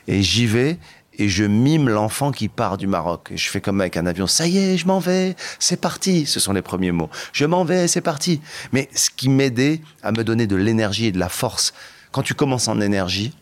[0.08, 0.78] Et j'y vais
[1.18, 3.28] et je mime l'enfant qui part du Maroc.
[3.30, 6.26] Et je fais comme avec un avion, ça y est, je m'en vais, c'est parti.
[6.26, 7.10] Ce sont les premiers mots.
[7.32, 8.40] Je m'en vais, c'est parti.
[8.72, 11.74] Mais ce qui m'aidait à me donner de l'énergie et de la force.
[12.12, 13.34] Quand tu commences en énergie,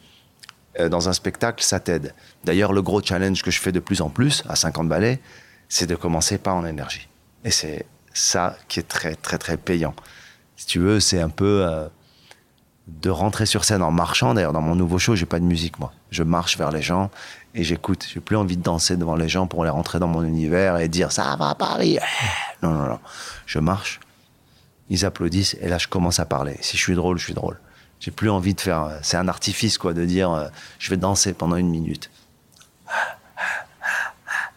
[0.78, 2.14] euh, dans un spectacle, ça t'aide.
[2.44, 5.20] D'ailleurs, le gros challenge que je fais de plus en plus, à 50 ballets,
[5.68, 7.08] c'est de commencer pas en énergie.
[7.44, 9.94] Et c'est ça qui est très, très, très payant.
[10.56, 11.66] Si tu veux, c'est un peu...
[11.66, 11.88] Euh,
[12.90, 14.34] de rentrer sur scène en marchant.
[14.34, 15.92] D'ailleurs, dans mon nouveau show, j'ai pas de musique, moi.
[16.10, 17.10] Je marche vers les gens
[17.54, 18.06] et j'écoute.
[18.12, 20.88] J'ai plus envie de danser devant les gens pour les rentrer dans mon univers et
[20.88, 21.98] dire ça va Paris.
[22.62, 23.00] Non, non, non.
[23.46, 24.00] Je marche.
[24.88, 26.58] Ils applaudissent et là, je commence à parler.
[26.60, 27.58] Si je suis drôle, je suis drôle.
[28.00, 28.98] J'ai plus envie de faire.
[29.02, 32.10] C'est un artifice, quoi, de dire euh, je vais danser pendant une minute.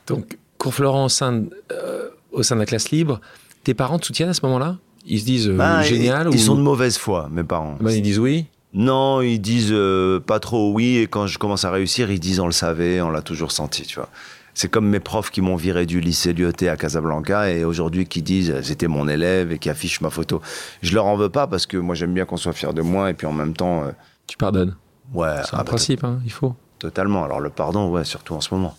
[0.07, 3.21] Donc, cours au sein, euh, au sein de la classe libre,
[3.63, 4.78] tes parents te soutiennent à ce moment-là?
[5.06, 7.78] Ils se disent euh, bah, génial Ils sont de mauvaise foi, mes parents.
[7.80, 10.97] Bah, ils disent oui Non, ils disent euh, pas trop oui.
[10.97, 13.84] Et quand je commence à réussir, ils disent on le savait, on l'a toujours senti,
[13.84, 14.10] tu vois.
[14.54, 18.21] C'est comme mes profs qui m'ont viré du lycée Lyoté à Casablanca et aujourd'hui qui
[18.21, 20.41] disent c'était mon élève et qui affichent ma photo.
[20.84, 23.10] Je leur en veux pas parce que moi j'aime bien qu'on soit fier de moi
[23.10, 23.84] et puis en même temps.
[23.84, 23.91] Euh,
[24.28, 24.76] tu pardonnes
[25.13, 25.36] Ouais.
[25.45, 26.56] C'est un ah, principe, hein, il faut.
[26.80, 27.23] Totalement.
[27.23, 28.76] Alors le pardon, ouais, surtout en ce moment.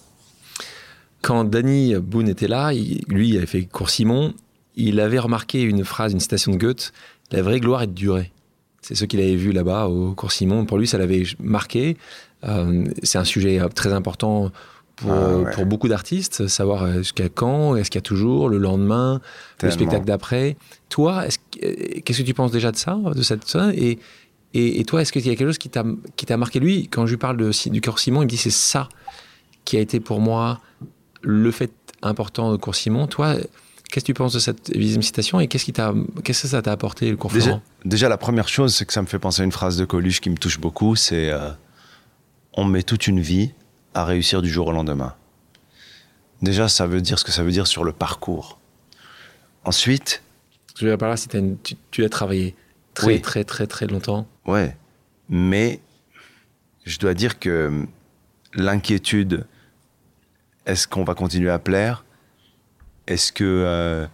[1.22, 4.34] Quand Danny Boone était là, lui, il avait fait cours Simon
[4.76, 6.92] il avait remarqué une phrase, une citation de Goethe
[7.30, 8.32] La vraie gloire est de durer.
[8.82, 10.66] C'est ce qu'il avait vu là-bas au cours Simon.
[10.66, 11.96] Pour lui, ça l'avait marqué.
[12.44, 14.50] Euh, c'est un sujet euh, très important
[14.96, 18.58] pour, ah pour beaucoup d'artistes, savoir euh, jusqu'à quand, est-ce qu'il y a toujours, le
[18.58, 19.20] lendemain,
[19.62, 20.56] le spectacle d'après.
[20.90, 23.98] Toi, qu'est-ce que tu penses déjà de ça, de cette ça et,
[24.52, 26.60] et, toi, est-ce qu'il y a quelque chose qui t'a marqué?
[26.60, 28.88] Lui Quand je lui parle de, du cours Simon, il me dit c'est ça
[29.64, 30.60] qui a été pour moi
[31.22, 33.08] le fait important de cours Simon.
[33.08, 33.36] Toi,
[33.94, 36.72] Qu'est-ce que tu penses de cette citation et qu'est-ce, qui t'a, qu'est-ce que ça t'a
[36.72, 39.44] apporté le cours déjà, déjà, la première chose, c'est que ça me fait penser à
[39.44, 41.50] une phrase de Coluche qui me touche beaucoup c'est euh,
[42.54, 43.52] On met toute une vie
[43.94, 45.14] à réussir du jour au lendemain.
[46.42, 48.58] Déjà, ça veut dire ce que ça veut dire sur le parcours.
[49.62, 50.24] Ensuite.
[50.76, 52.56] Je veux dire si tu, tu, as travaillé
[52.94, 54.26] très, très, très, très longtemps.
[54.44, 54.76] Ouais.
[55.28, 55.78] Mais
[56.84, 57.86] je dois dire que
[58.54, 59.46] l'inquiétude,
[60.66, 62.03] est-ce qu'on va continuer à plaire?
[63.06, 64.06] Est-ce que euh,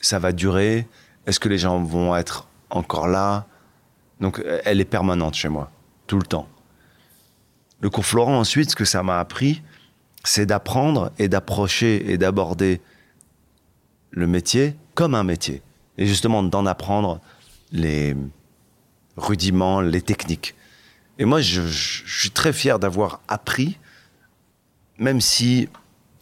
[0.00, 0.86] ça va durer?
[1.26, 3.46] Est-ce que les gens vont être encore là?
[4.20, 5.70] Donc, elle est permanente chez moi,
[6.06, 6.48] tout le temps.
[7.80, 9.62] Le cours Florent, ensuite, ce que ça m'a appris,
[10.24, 12.80] c'est d'apprendre et d'approcher et d'aborder
[14.10, 15.62] le métier comme un métier.
[15.98, 17.20] Et justement, d'en apprendre
[17.72, 18.16] les
[19.16, 20.54] rudiments, les techniques.
[21.18, 23.78] Et moi, je suis très fier d'avoir appris,
[24.98, 25.68] même si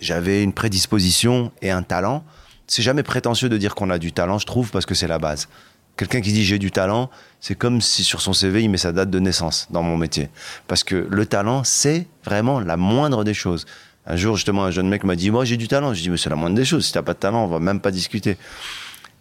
[0.03, 2.25] j'avais une prédisposition et un talent.
[2.67, 5.19] C'est jamais prétentieux de dire qu'on a du talent, je trouve, parce que c'est la
[5.19, 5.49] base.
[5.97, 7.11] Quelqu'un qui dit j'ai du talent,
[7.41, 10.29] c'est comme si sur son CV il met sa date de naissance dans mon métier.
[10.67, 13.67] Parce que le talent, c'est vraiment la moindre des choses.
[14.07, 15.95] Un jour, justement, un jeune mec m'a dit Moi, j'ai du talent.
[15.95, 16.87] Je dis Mais c'est la moindre des choses.
[16.87, 18.37] Si t'as pas de talent, on va même pas discuter.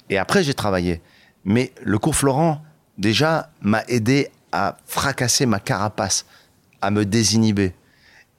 [0.09, 1.01] Et après, j'ai travaillé.
[1.45, 2.63] Mais le cours Florent,
[2.97, 6.25] déjà, m'a aidé à fracasser ma carapace,
[6.81, 7.73] à me désinhiber.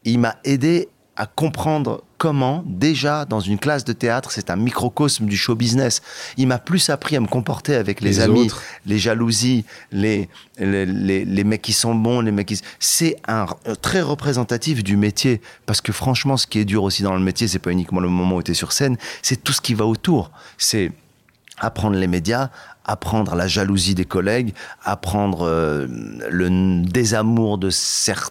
[0.05, 5.27] Il m'a aidé à comprendre comment, déjà, dans une classe de théâtre, c'est un microcosme
[5.27, 6.03] du show business.
[6.37, 8.63] Il m'a plus appris à me comporter avec les, Les amis, autres.
[8.87, 12.61] les jalousies, les, les, les, les mecs qui sont bons, les mecs qui...
[12.79, 15.41] C'est un r- très représentatif du métier.
[15.67, 18.09] Parce que franchement, ce qui est dur aussi dans le métier, c'est pas uniquement le
[18.09, 20.31] moment où tu es sur scène, c'est tout ce qui va autour.
[20.59, 20.93] C'est
[21.59, 22.51] apprendre les médias,
[22.85, 24.55] apprendre la jalousie des collègues,
[24.85, 25.89] apprendre euh,
[26.31, 28.31] le désamour de certains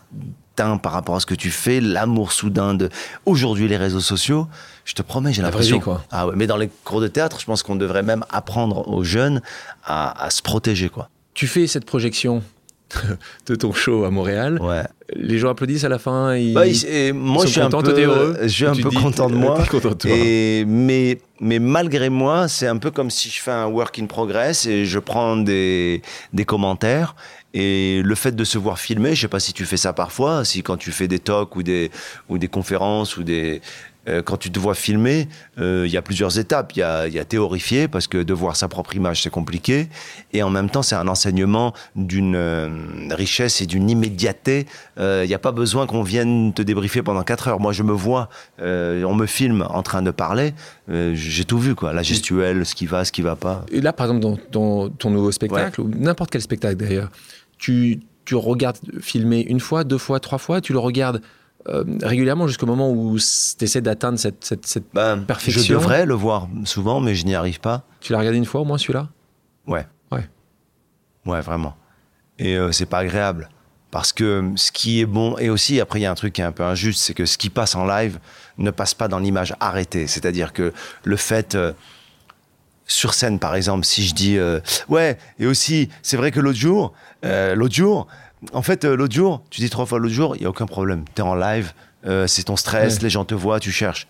[0.55, 2.89] par rapport à ce que tu fais, l'amour soudain de
[3.25, 4.47] aujourd'hui les réseaux sociaux.
[4.85, 5.79] Je te promets, j'ai l'impression.
[5.79, 6.03] quoi.
[6.11, 9.03] Ah ouais, mais dans les cours de théâtre, je pense qu'on devrait même apprendre aux
[9.03, 9.41] jeunes
[9.85, 11.09] à, à se protéger, quoi.
[11.33, 12.43] Tu fais cette projection
[13.47, 14.59] de ton show à Montréal.
[14.61, 14.83] Ouais.
[15.15, 16.35] Les gens applaudissent à la fin.
[16.35, 16.53] Ils...
[16.53, 19.33] Bah, et moi, je suis un peu, heureux je suis un peu dis, content de
[19.35, 19.65] t'es- moi.
[19.69, 20.11] content de toi.
[20.11, 24.05] Et mais mais malgré moi, c'est un peu comme si je fais un work in
[24.05, 26.01] progress et je prends des
[26.33, 27.15] des commentaires.
[27.53, 30.45] Et le fait de se voir filmer, je sais pas si tu fais ça parfois,
[30.45, 31.91] si quand tu fais des talks ou des
[32.29, 33.61] ou des conférences ou des
[34.09, 35.27] euh, quand tu te vois filmer,
[35.59, 36.71] euh, il y a plusieurs étapes.
[36.75, 39.89] Il y a, y a théorifier, parce que de voir sa propre image, c'est compliqué.
[40.33, 42.69] Et en même temps, c'est un enseignement d'une euh,
[43.11, 44.65] richesse et d'une immédiateté.
[44.97, 47.59] Il n'y a pas besoin qu'on vienne te débriefer pendant 4 heures.
[47.59, 50.53] Moi, je me vois, on me filme en train de parler.
[50.87, 51.91] J'ai tout vu, quoi.
[51.91, 53.65] La gestuelle, ce qui va, ce qui va pas.
[53.71, 57.09] Et là, par exemple, dans, dans ton nouveau spectacle, ou n'importe quel spectacle d'ailleurs,
[57.61, 61.21] tu, tu regardes filmer une fois, deux fois, trois fois, tu le regardes
[61.69, 65.61] euh, régulièrement jusqu'au moment où tu essaies d'atteindre cette, cette, cette- Ben, Perfection.
[65.61, 67.83] Je devrais le voir souvent, mais je n'y arrive pas.
[67.99, 69.09] Tu l'as regardé une fois au moins celui-là?
[69.67, 69.85] Ouais.
[70.11, 70.27] Ouais.
[71.25, 71.75] Ouais, vraiment.
[72.39, 73.47] Et euh, c'est pas agréable.
[73.91, 76.41] Parce que ce qui est bon, et aussi, après, il y a un truc qui
[76.41, 78.19] est un peu injuste, c'est que ce qui passe en live
[78.57, 80.07] ne passe pas dans l'image arrêtée.
[80.07, 81.53] C'est-à-dire que le fait.
[81.55, 81.73] euh,
[82.91, 86.59] sur scène, par exemple, si je dis euh, ouais, et aussi, c'est vrai que l'autre
[86.59, 86.93] jour,
[87.25, 88.07] euh, l'autre jour,
[88.53, 90.65] en fait, euh, l'autre jour, tu dis trois fois l'autre jour, il y a aucun
[90.65, 91.05] problème.
[91.15, 91.73] T'es en live,
[92.05, 93.03] euh, c'est ton stress, Ouais.
[93.03, 94.07] les gens te voient, tu cherches.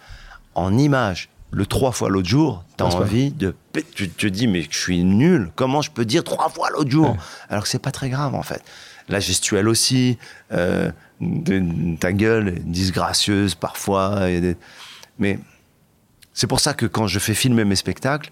[0.55, 3.55] En image, le trois fois l'autre jour, t'as envie de,
[3.93, 5.51] tu te dis mais je suis nul.
[5.55, 7.17] Comment je peux dire trois fois l'autre jour Ouais.
[7.49, 8.63] alors que c'est pas très grave en fait.
[9.09, 10.17] La gestuelle aussi,
[10.53, 14.55] euh, de- ta gueule est disgracieuse parfois, et des-
[15.19, 15.39] mais
[16.33, 18.31] c'est pour ça que quand je fais filmer mes spectacles,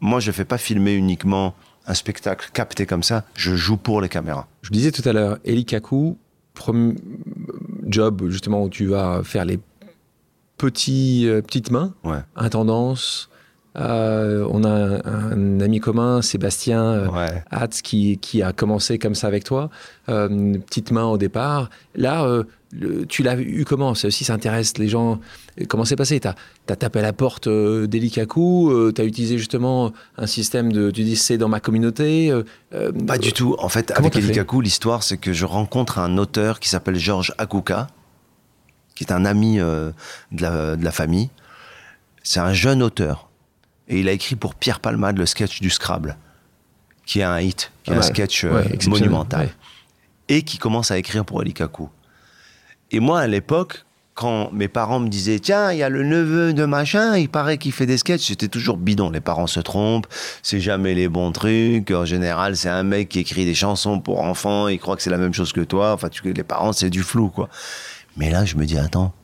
[0.00, 1.54] moi je fais pas filmer uniquement
[1.86, 4.46] un spectacle capté comme ça, je joue pour les caméras.
[4.62, 6.16] Je disais tout à l'heure, Eli Kaku,
[6.54, 6.94] premier
[7.86, 9.58] job justement où tu vas faire les
[10.58, 12.18] petits, euh, petites mains, Ouais.
[12.36, 13.28] intendance.
[13.78, 15.00] Euh, on a un,
[15.32, 17.44] un ami commun, Sébastien euh, Ouais.
[17.50, 19.70] Hatz, qui, qui a commencé comme ça avec toi.
[20.06, 21.70] Petite main au départ.
[21.94, 22.26] Là,
[22.72, 23.94] le- tu l'as eu comment?
[23.94, 25.18] Ça aussi, ça intéresse les gens.
[25.68, 26.20] Comment c'est passé?
[26.20, 30.72] Tu as, tapé à la porte euh, d'Eli Kaku, tu as utilisé justement un système
[30.72, 30.90] de.
[30.90, 32.30] Tu dis c'est dans ma communauté.
[32.30, 33.56] euh, euh, Pas du tout.
[33.58, 34.26] En fait, avec t'as fait?
[34.26, 37.88] Elikaku, l'histoire, c'est que je rencontre un auteur qui s'appelle Georges Akuka,
[38.94, 39.90] qui est un ami euh,
[40.32, 41.30] de, la, de la famille.
[42.22, 43.28] C'est un jeune auteur.
[43.88, 46.16] Et il a écrit pour Pierre Palmade le sketch du Scrabble,
[47.06, 49.46] qui est un hit, qui est un sketch euh, Ouais, monumental.
[49.46, 49.52] Ouais.
[50.28, 51.88] Et qui commence à écrire pour Elikaku.
[52.90, 56.52] Et moi, à l'époque, quand mes parents me disaient Tiens, il y a le neveu
[56.52, 59.10] de machin, il paraît qu'il fait des sketchs, j'étais toujours bidon.
[59.10, 60.06] Les parents se trompent,
[60.42, 61.90] c'est jamais les bons trucs.
[61.90, 65.10] En général, c'est un mec qui écrit des chansons pour enfants, il croit que c'est
[65.10, 65.92] la même chose que toi.
[65.92, 67.48] Enfin, tu, les parents, c'est du flou, quoi.
[68.16, 69.14] Mais là, je me dis Attends,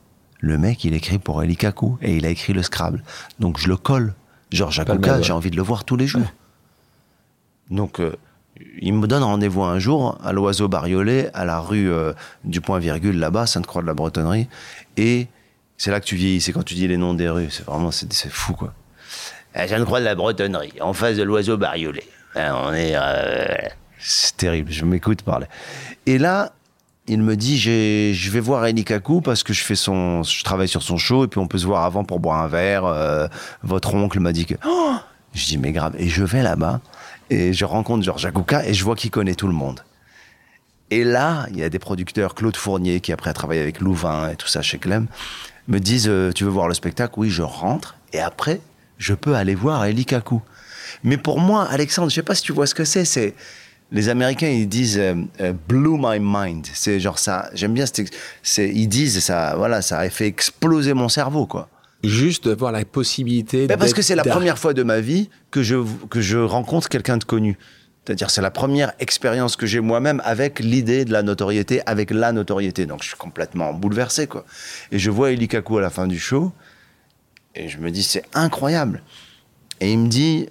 [0.41, 3.03] le mec, il écrit pour Elikaku et il a écrit le Scrabble.
[3.39, 4.15] Donc, je le colle.
[4.53, 6.33] Georges Akuka, j'ai envie de le voir tous les jours.
[7.71, 8.15] Donc, euh,
[8.81, 12.13] il me donne rendez-vous un jour à l'Oiseau Bariolé, à la rue euh,
[12.45, 14.49] du Point-Virgule, là-bas, Sainte-Croix de la Bretonnerie.
[14.97, 15.29] Et
[15.77, 17.49] c'est là que tu vieillis, c'est quand tu dis les noms des rues.
[17.51, 18.73] C'est vraiment, c'est fou, quoi.
[19.55, 22.03] À Sainte-Croix de la Bretonnerie, en face de l'Oiseau Bariolé.
[22.35, 22.93] Hein, on est.
[22.95, 23.57] euh,
[23.99, 25.47] c'est terrible, je m'écoute parler.
[26.05, 26.53] Et là,
[27.09, 28.85] il me dit je vais voir Eli
[29.25, 31.67] parce que je fais son, je travaille sur son show et puis on peut se
[31.67, 32.85] voir avant pour boire un verre.
[32.85, 33.29] euh,
[33.63, 34.55] votre oncle m'a dit que.
[34.67, 34.97] Oh
[35.35, 35.95] je dis mais grave.
[35.99, 36.81] Et je vais là-bas
[37.31, 39.83] et je rencontre Georges Akouka et je vois qu'il connaît tout le monde.
[40.91, 44.31] Et là, il y a des producteurs, Claude Fournier, qui après a travaillé avec Louvain
[44.31, 45.09] et tout ça chez Clem,
[45.67, 47.15] me disent euh, Tu veux voir le spectacle?
[47.17, 47.97] Oui, je rentre.
[48.13, 48.61] Et après,
[48.99, 50.41] je peux aller voir Eli Kaku.
[51.03, 53.05] Mais pour moi, Alexandre, je sais pas si tu vois ce que c'est.
[53.05, 53.35] C'est
[53.91, 56.67] les Américains, ils disent euh, euh, blew my mind.
[56.73, 57.51] C'est genre ça.
[57.55, 57.85] J'aime bien.
[58.43, 59.55] C'est ils disent ça.
[59.57, 61.69] Voilà, ça a fait exploser mon cerveau, quoi.
[62.07, 63.67] Juste d'avoir la possibilité.
[63.67, 65.77] Ben, parce que c'est la première fois de ma vie que je,
[66.09, 67.59] que je rencontre quelqu'un de connu.
[68.05, 72.31] C'est-à-dire, c'est la première expérience que j'ai moi-même avec l'idée de la notoriété, avec la
[72.31, 72.87] notoriété.
[72.87, 74.45] Donc, je suis complètement bouleversé, quoi.
[74.93, 76.53] Et je vois Eli Kaku à la fin du show,
[77.57, 79.03] et je me dis, c'est incroyable.
[79.81, 80.49] Et il me dit,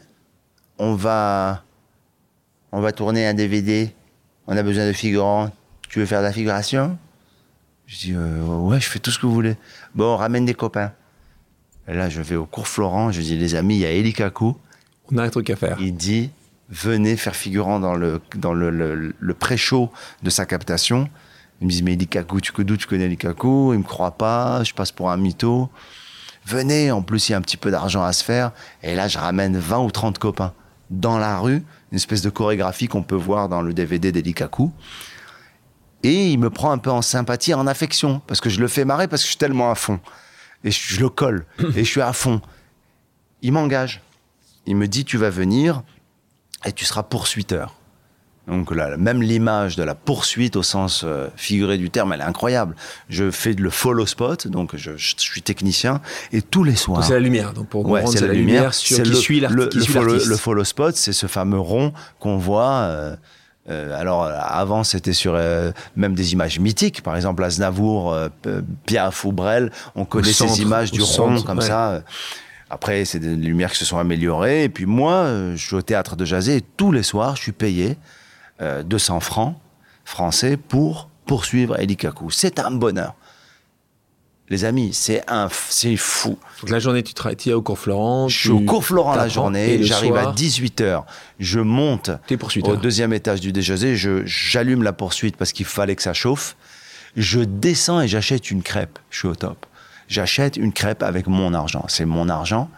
[0.80, 1.63] on va,
[2.74, 3.96] on va tourner un DVD,
[4.48, 5.50] on a besoin de figurants,
[5.88, 6.98] tu veux faire de la figuration?
[7.88, 9.56] Je dis, euh, ouais, je fais tout ce que vous voulez.
[9.94, 10.91] Bon, on ramène des copains.
[11.88, 14.13] Et là, je vais au cours Florent, je dis, les amis, il y a Eli
[14.13, 14.56] Kaku.
[15.12, 15.78] On a un truc à faire.
[15.80, 16.32] Il dit,
[16.69, 19.91] venez faire figurant dans le, dans le, le, le pré-show
[20.24, 21.10] de sa captation.
[21.62, 23.74] Ils me disent, mais Eli Kaku, tu d'où tu connais Eli Kaku?
[23.74, 25.69] Il me croit pas, je passe pour un mytho.
[26.45, 28.52] Venez, en plus, il y a un petit peu d'argent à se faire.
[28.84, 30.54] Et là, je ramène 20 ou 30 copains
[30.89, 34.71] dans la rue, une espèce de chorégraphie qu'on peut voir dans le DVD d'Eli Kaku.
[36.04, 38.86] Et il me prend un peu en sympathie, en affection, parce que je le fais
[38.86, 40.00] marrer, parce que je suis tellement à fond.
[40.65, 42.41] Et je, je le colle, et je suis à fond.
[43.41, 44.01] Il m'engage.
[44.65, 45.84] Il me dit, tu vas venir,
[46.65, 47.75] et tu seras poursuiteur.
[48.47, 52.25] Donc là, même l'image de la poursuite au sens euh, figuré du terme, elle est
[52.25, 52.75] incroyable.
[53.10, 55.99] Je fais le follow spot, donc je, je suis technicien,
[56.32, 57.04] et tous les soirs...
[57.04, 57.54] C'est la lumière.
[57.54, 58.73] Donc pour Ouais, c'est la, lumière.
[58.75, 60.28] sur qui le, suit l'arti- le, qui le l'artiste.
[60.28, 62.71] le follow spot, c'est ce fameux rond qu'on voit.
[62.84, 63.15] euh,
[63.69, 68.30] euh, alors euh, avant, c'était sur euh, même des images mythiques, par exemple Aznavour, euh,
[68.86, 69.71] Piaf ou Brel.
[69.95, 71.65] On connaît centre, ces images du rond centre, comme ouais.
[71.65, 72.01] ça.
[72.69, 74.63] Après, c'est des lumières qui se sont améliorées.
[74.63, 77.51] Et puis moi, je suis au théâtre de Jazé et tous les soirs, je suis
[77.51, 77.97] payé
[78.62, 79.56] euh, 200 francs
[80.06, 82.32] français pour poursuivre Eli Kaku.
[82.32, 83.15] C'est un bonheur.
[84.50, 86.38] Les amis, c'est un, c'est fou.
[86.62, 88.28] Donc la journée, tu es au cours Florent.
[88.28, 91.04] Je suis au cours Florent la journée, j'arrive à soir, 18h,
[91.40, 92.12] je monte
[92.64, 96.56] au deuxième étage du déjeuner, je j'allume la poursuite parce qu'il fallait que ça chauffe.
[97.16, 99.00] Je descends et j'achète une crêpe.
[99.10, 99.66] Je suis au top.
[100.08, 101.86] J'achète une crêpe avec mon argent.
[101.88, 102.70] C'est mon argent.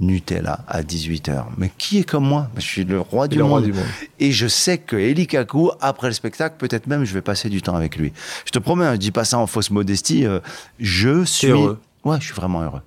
[0.00, 1.44] Nutella à 18h.
[1.56, 2.48] Mais qui est comme moi?
[2.56, 3.50] Je suis le roi du le monde.
[3.52, 3.84] roi du monde.
[4.20, 7.62] Et je sais que Eli Kaku, après le spectacle, peut-être même je vais passer du
[7.62, 8.12] temps avec lui.
[8.44, 10.26] Je te promets, hein, je dis pas ça en fausse modestie.
[10.26, 10.40] euh,
[10.80, 11.80] je suis heureux.
[12.04, 12.82] Ouais, je suis vraiment heureux.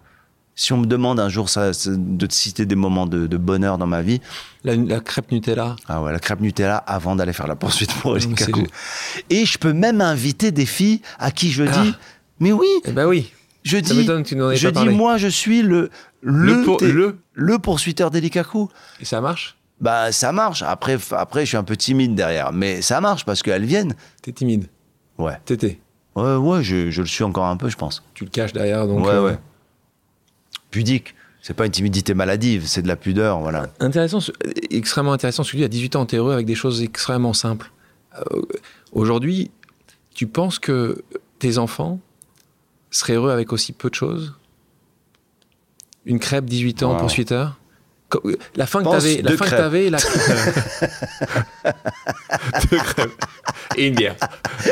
[0.59, 3.77] Si on me demande un jour ça, de te citer des moments de, de bonheur
[3.77, 4.19] dans ma vie,
[4.63, 5.75] La, la crêpe Nutella.
[5.87, 8.63] ah ouais, la crêpe Nutella avant d'aller faire la poursuite pour Eli Kaku.
[9.29, 11.99] Et je peux même inviter des filles à qui je dis, Ah.
[12.39, 13.31] mais oui, Eh ben oui.
[13.63, 14.05] Je dis,
[14.55, 15.89] je dis, moi, je suis le
[16.21, 18.69] le Le pour- le- le poursuiteur d'Eli Kaku.
[18.99, 19.57] Et ça marche?
[19.79, 20.63] Bah ça marche.
[20.63, 23.95] Après, après, je suis un peu timide derrière, mais ça marche parce qu'elles viennent.
[24.23, 24.67] T'es timide?
[25.17, 25.79] Ouais, T'étais?
[26.15, 28.03] ouais, ouais, je, je le suis encore un peu, je pense.
[28.13, 28.87] Tu le caches derrière.
[28.87, 29.37] Donc, ouais, euh, ouais.
[30.71, 31.13] Pudique.
[31.41, 33.67] C'est pas une timidité maladive, c'est de la pudeur, voilà.
[33.79, 34.31] Intéressant, ce-
[34.69, 35.43] extrêmement intéressant.
[35.43, 37.71] Celui à 18 ans, t'es heureux avec des choses extrêmement simples.
[38.17, 38.41] Euh,
[38.91, 39.51] Aujourd'hui,
[40.13, 41.03] tu penses que
[41.39, 41.99] tes enfants
[42.91, 44.33] seraient heureux avec aussi peu de choses?
[46.05, 46.99] Une crêpe, 18 ans, Wow.
[46.99, 47.59] poursuiteur
[48.09, 48.23] Co-
[48.55, 49.97] La fin que t'avais, la fin que t'avais, la
[52.71, 53.11] deux crêpes
[53.75, 54.15] et une bière.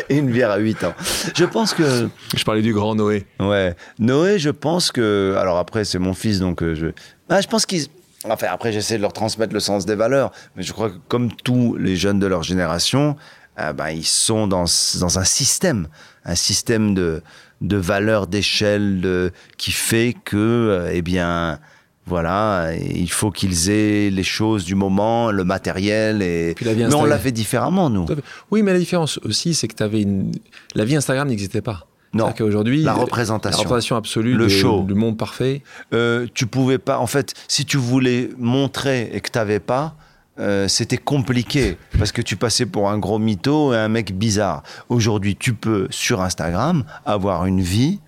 [0.09, 0.93] Et une bière à 8 ans.
[1.35, 3.25] Je pense que Je parlais du grand Noé.
[3.39, 3.75] Ouais.
[3.99, 5.35] Noé, je pense que.
[5.37, 6.87] Alors après, c'est mon fils, donc euh, je.
[7.29, 7.87] Ah, je pense qu'ils.
[8.29, 10.31] Enfin, après, j'essaie de leur transmettre le sens des valeurs.
[10.55, 13.15] Mais je crois que, comme tous les jeunes de leur génération,
[13.59, 14.63] euh, ben, ils sont dans,
[14.99, 15.87] dans un système.
[16.23, 17.21] Un système de,
[17.61, 21.59] de valeurs, d'échelle, de, qui fait que, euh, eh bien.
[22.07, 26.83] Voilà, il faut qu'ils aient les choses du moment, le matériel, et Puis la vie
[26.83, 28.05] mais on l'a fait différemment nous.
[28.51, 30.31] Oui, mais la différence aussi, c'est que t'avais une.
[30.75, 31.87] La vie Instagram n'existait pas.
[32.13, 33.57] Non, qu'aujourd'hui, la la représentation.
[33.57, 34.83] représentation absolue, Le de- show.
[34.83, 35.63] du monde parfait.
[35.95, 36.99] euh, tu pouvais pas.
[36.99, 39.95] En fait, si tu voulais montrer et que t'avais pas,
[40.39, 44.63] euh, c'était compliqué parce que tu passais pour un gros mytho et un mec bizarre.
[44.89, 47.99] Aujourd'hui, tu peux sur Instagram avoir une vie.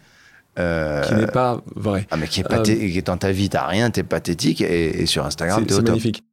[0.59, 2.07] euh, qui n'est pas vrai.
[2.11, 5.01] ah, mais qui est, pathé- qui est dans ta vie, t'as rien, t'es pathétique et,
[5.01, 5.89] et sur Instagram, t'es au c'est top.
[5.89, 6.23] magnifique.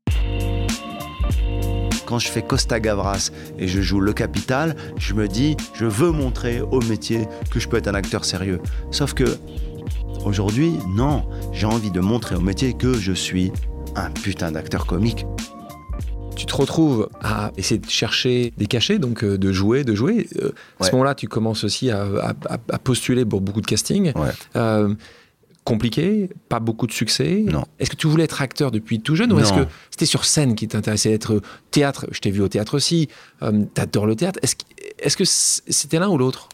[2.06, 6.10] Quand je fais Costa Gavras et je joue Le Capital, je me dis, je veux
[6.10, 8.60] montrer au métier que je peux être un acteur sérieux.
[8.90, 9.24] Sauf que
[10.24, 13.52] aujourd'hui, non, j'ai envie de montrer au métier que je suis
[13.96, 15.26] un putain d'acteur comique.
[16.36, 20.28] Tu te retrouves à essayer de chercher des cachets, donc euh, de jouer, de jouer.
[20.40, 23.66] Euh, À ce moment-là, tu commences aussi à, à- à- à postuler pour beaucoup de
[23.66, 24.12] castings.
[24.16, 24.30] Ouais.
[24.56, 24.94] Euh,
[25.64, 27.42] compliqué, pas beaucoup de succès.
[27.46, 27.64] Non.
[27.78, 30.54] Est-ce que tu voulais être acteur depuis tout jeune ou est-ce que c'était sur scène
[30.56, 32.06] qui t'intéressait être théâtre?
[32.10, 33.08] Je t'ai vu au théâtre aussi.
[33.42, 34.38] Euh, T'adores le théâtre.
[34.42, 36.48] Est-ce que- c'était l'un ou l'autre?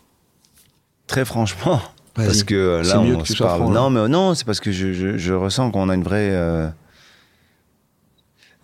[1.08, 1.80] Très franchement,
[2.14, 3.62] parce que là, on que tu se parle.
[3.62, 3.80] franc, là.
[3.80, 6.30] non, mais non, c'est parce que je, je- je ressens qu'on a une vraie.
[6.30, 6.68] euh,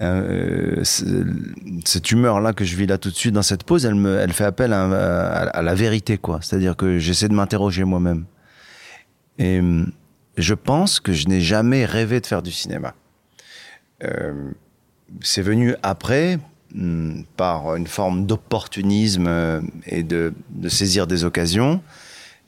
[0.03, 4.19] euh, cette humeur-là que je vis là tout de suite dans cette pause, elle, me,
[4.19, 6.41] elle fait appel à, la vérité, quoi.
[6.43, 8.27] C'est-à-dire que j'essaie de m'interroger moi-même.
[9.39, 9.91] Et hum,
[10.37, 12.95] je pense que je n'ai jamais rêvé de faire du cinéma.
[14.05, 14.51] Euh,
[15.23, 16.39] c'est venu après,
[16.75, 21.81] hum, par une forme d'opportunisme euh, et de, de saisir des occasions.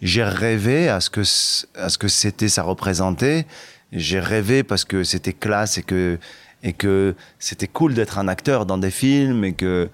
[0.03, 1.23] J'ai rêvé à ce que
[1.77, 3.47] à ce que c'était, ça représentait.
[3.91, 6.19] J'ai rêvé parce que c'était classe et que
[6.63, 9.89] et que c'était cool d'être un acteur dans des films et que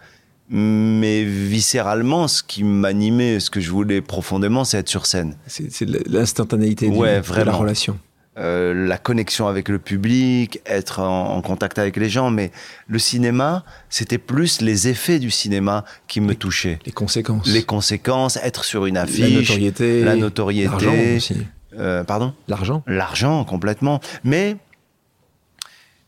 [0.51, 5.37] mais viscéralement, ce qui m'animait, ce que je voulais profondément, c'est être sur scène.
[5.47, 7.99] C'est l'instantanéité Ouais, de la relation.
[8.37, 12.51] Euh, la connexion avec le public, être en, en contact avec les gens, mais
[12.89, 16.81] le cinéma, c'était plus les effets du cinéma qui me touchaient.
[16.85, 17.47] Les conséquences.
[17.47, 20.03] Les conséquences, être sur une la affiche, notoriété.
[20.05, 20.69] la notoriété.
[20.69, 21.37] L'argent aussi.
[21.79, 22.35] euh, pardon?
[22.49, 22.83] L'argent.
[22.89, 24.01] L'argent, complètement.
[24.25, 24.57] Mais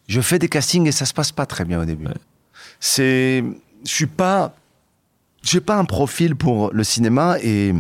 [0.07, 2.07] je fais des castings et ça se passe pas très bien au début.
[2.07, 2.15] Ouais.
[2.81, 3.43] C'est,
[3.85, 4.55] je suis pas,
[5.43, 7.73] j'ai pas un profil pour le cinéma et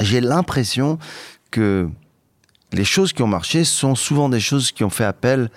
[0.00, 0.98] j'ai l'impression
[1.50, 1.88] que
[2.72, 5.50] les choses qui ont marché sont souvent des choses qui ont fait appel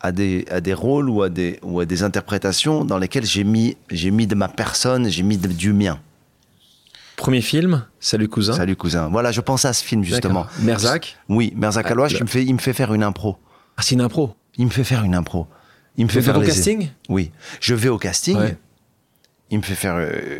[0.00, 3.44] à des, à des rôles ou à des, ou à des interprétations dans lesquelles j'ai
[3.44, 6.00] mis, j'ai mis de ma personne, j'ai mis de- du mien.
[7.16, 8.54] Premier film, Salut cousin.
[8.54, 9.08] Salut cousin.
[9.08, 10.46] Voilà, je pense à ce film justement.
[10.60, 11.16] Merzac.
[11.28, 13.36] Oui, Merzak Ah, le- il me fait, il me fait faire une impro.
[13.76, 14.34] Ah, c'est une impro.
[14.56, 15.46] Il me fait faire une impro.
[15.96, 16.90] Il me fait faire au les- casting?
[17.08, 17.30] Oui,
[17.60, 18.36] je vais au casting.
[18.38, 18.56] Ouais.
[19.50, 20.38] Il me fait faire, euh,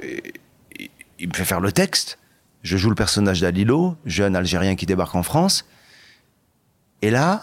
[1.18, 2.18] il me fait faire le texte.
[2.62, 5.66] Je joue le personnage d'Alilo, jeune Algérien qui débarque en France.
[7.02, 7.42] Et là,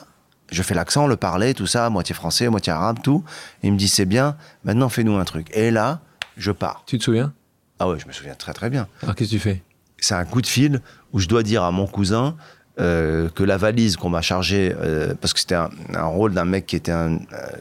[0.52, 3.24] je fais l'accent, le parler, tout ça, moitié français, moitié arabe, tout.
[3.62, 4.38] Et il me dit c'est bien.
[4.64, 5.48] Maintenant, fais-nous un truc.
[5.56, 6.02] Et là,
[6.38, 6.84] je pars.
[6.88, 7.34] Tu te souviens?
[7.78, 8.88] Ah ouais, je me souviens très très bien.
[9.04, 9.62] Alors qu'est-ce que tu fais?
[9.98, 12.36] C'est un coup de fil où je dois dire à mon cousin
[12.80, 16.46] euh, que la valise qu'on m'a chargée, euh, parce que c'était un, un rôle d'un
[16.46, 17.18] mec qui était un, euh,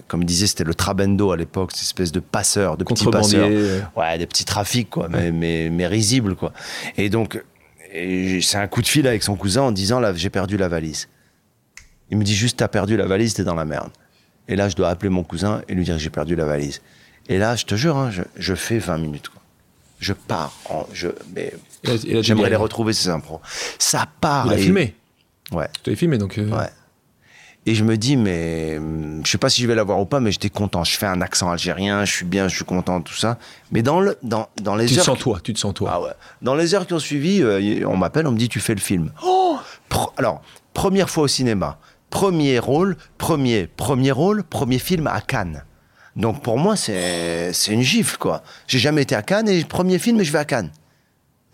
[0.06, 3.48] comme il disait, c'était le trabendo à l'époque, cette espèce de passeur, de petit passeur.
[3.96, 6.52] Ouais, des petits trafics, quoi, mais, mais, mais risibles, quoi.
[6.96, 7.42] Et donc,
[7.92, 11.08] c'est un coup de fil avec son cousin en disant, là, j'ai perdu la valise.
[12.10, 13.90] Il me dit juste, t'as perdu la valise, t'es dans la merde.
[14.46, 16.80] Et là, je dois appeler mon cousin et lui dire que j'ai perdu la valise.
[17.28, 19.42] Et là, je te jure, hein, je, je fais 20 minutes, quoi.
[20.00, 21.52] Je pars, en, je, mais
[22.22, 23.40] J'aimerais les retrouver, ces impros.
[23.78, 24.46] Ça part.
[24.46, 24.94] Il a et- filmé.
[25.52, 26.38] Ouais, Tu l'as filmé, donc.
[26.38, 26.68] euh, ouais.
[27.66, 30.20] Et je me dis, mais hum, je sais pas si je vais l'avoir ou pas,
[30.20, 30.84] mais j'étais content.
[30.84, 33.38] Je fais un accent algérien, je suis bien, je suis content, tout ça.
[33.72, 35.04] Mais dans, le, dans, dans les Tu te heures.
[35.06, 35.90] sens toi, tu te sens toi.
[35.92, 36.12] Ah ouais.
[36.40, 38.80] Dans les heures qui ont suivi, euh, on m'appelle, on me dit, tu fais le
[38.80, 39.12] film.
[39.22, 39.58] Oh
[39.90, 40.40] Pro- Alors,
[40.72, 41.78] première fois au cinéma,
[42.10, 45.64] premier rôle, premier, premier rôle, premier film à Cannes.
[46.16, 48.42] Donc pour moi, c'est c'est une gifle, quoi.
[48.66, 50.70] J'ai jamais été à Cannes et premier film et je vais à Cannes.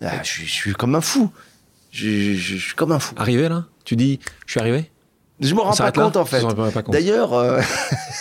[0.01, 1.29] Ah, je, suis- je suis comme un fou.
[1.91, 3.15] Je, je- je suis comme un fou.
[3.17, 3.65] Arrivé là?
[3.85, 4.91] Tu dis, je suis arrivé
[5.39, 6.43] Je me rends pas là compte, en fait.
[6.89, 7.61] D'ailleurs, euh,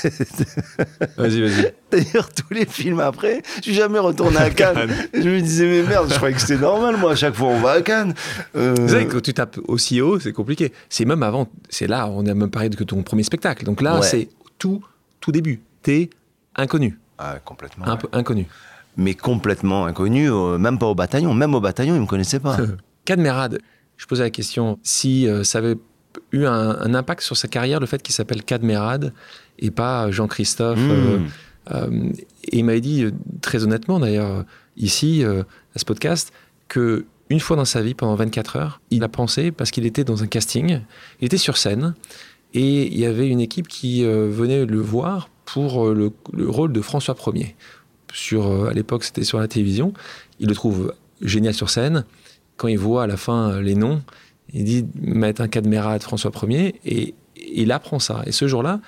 [1.17, 1.73] Vas-y, vas-y.
[1.91, 4.91] d'ailleurs, tous les films après, je suis jamais retourné à Cannes.
[5.15, 7.61] je me disais, mais merde, je croyais que c'était normal, moi, à chaque fois on
[7.61, 8.15] va à Cannes.
[8.57, 10.73] Euh, Vous savez, quand tu tapes aussi haut, c'est compliqué.
[10.89, 13.65] C'est même avant, c'est là, on a même parlé de que ton premier spectacle.
[13.65, 14.03] Donc là, Ouais.
[14.07, 14.85] c'est tout,
[15.21, 15.61] tout début.
[15.83, 16.11] T'es
[16.57, 17.87] inconnu, Ah, complètement.
[17.87, 17.99] un ouais.
[17.99, 18.47] peu inconnu.
[18.97, 21.35] Mais complètement inconnu, euh, même pas au bataillon.
[21.35, 22.57] Même au bataillon, ils me connaissaient pas.
[23.05, 23.59] Cadmerade,
[24.05, 25.77] je posais la question si euh, ça avait
[26.31, 29.15] eu un, un impact sur sa carrière, le fait qu'il s'appelle Cadmerade
[29.59, 30.79] et pas Jean-Christophe.
[30.79, 31.27] euh, Mmh.
[31.73, 32.13] Euh,
[32.49, 34.43] et il m'avait dit, euh, très honnêtement d'ailleurs, euh,
[34.77, 35.45] ici, euh,
[35.75, 36.31] à ce podcast,
[36.69, 40.05] que une fois dans sa vie, pendant 24 heures, il a pensé, parce qu'il était
[40.05, 40.81] dans un casting,
[41.23, 41.95] il était sur scène,
[42.53, 46.51] et il y avait une équipe qui euh, venait le voir pour euh, le, le
[46.51, 47.57] rôle de François Ier.
[48.13, 49.95] Sur, euh, à l'époque, c'était sur la télévision.
[50.41, 50.93] Il le trouve
[51.23, 52.05] génial sur scène.
[52.57, 54.03] Quand il voit à la fin euh, les noms,
[54.53, 58.23] il dit mettre un cadmérat de François Ier, et, il apprend ça.
[58.27, 58.81] Et ce jour-là,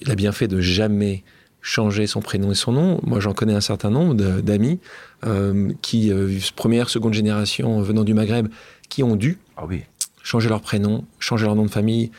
[0.00, 1.22] il a bien fait de jamais
[1.60, 3.00] changer son prénom et son nom.
[3.02, 4.80] Moi, j'en connais un certain nombre d'amis
[5.26, 8.48] euh, qui, euh, première, seconde génération venant du Maghreb,
[8.88, 9.82] qui ont dû Ah oui.
[10.22, 12.10] changer leur prénom, changer leur nom de famille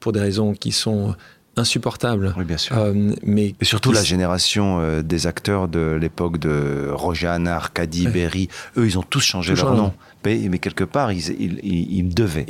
[0.00, 1.14] pour des raisons qui sont
[1.58, 2.34] insupportables.
[2.36, 2.76] Oui, bien sûr.
[2.78, 2.92] Euh,
[3.22, 8.12] mais Et surtout la génération euh, des acteurs de l'époque de Roger Hannah, Arcadie, Ouais.
[8.12, 9.92] Berry, eux, ils ont tous changé Tous leur nom.
[10.24, 12.46] Mais, mais quelque part, ils, ils, ils, ils devaient.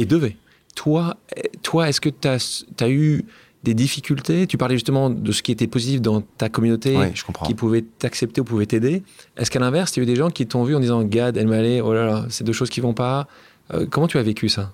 [0.75, 1.17] Toi,
[1.63, 3.25] toi est-ce que tu as, eu
[3.65, 4.47] des difficultés?
[4.47, 7.47] Tu parlais justement de ce qui était positif dans ta communauté, Oui, je comprends.
[7.47, 9.03] qui pouvait t'accepter ou pouvait t'aider.
[9.37, 11.37] Est-ce qu'à l'inverse, il y a eu des gens qui t'ont vu en disant Gad,
[11.37, 13.27] El Malé, oh là là, c'est deux choses qui vont pas
[13.75, 14.73] Euh, Comment tu as vécu ça?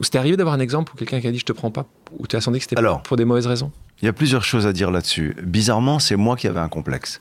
[0.00, 1.86] C'était arrivé d'avoir un exemple où quelqu'un qui a dit je te prends pas,
[2.18, 3.02] ou tu as senti que c'était Alors.
[3.02, 3.70] pour des mauvaises raisons?
[4.02, 5.36] Il y a plusieurs choses à dire là-dessus.
[5.42, 7.20] Bizarrement, c'est moi qui avais un complexe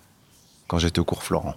[0.67, 1.55] quand j'étais au cours Florent.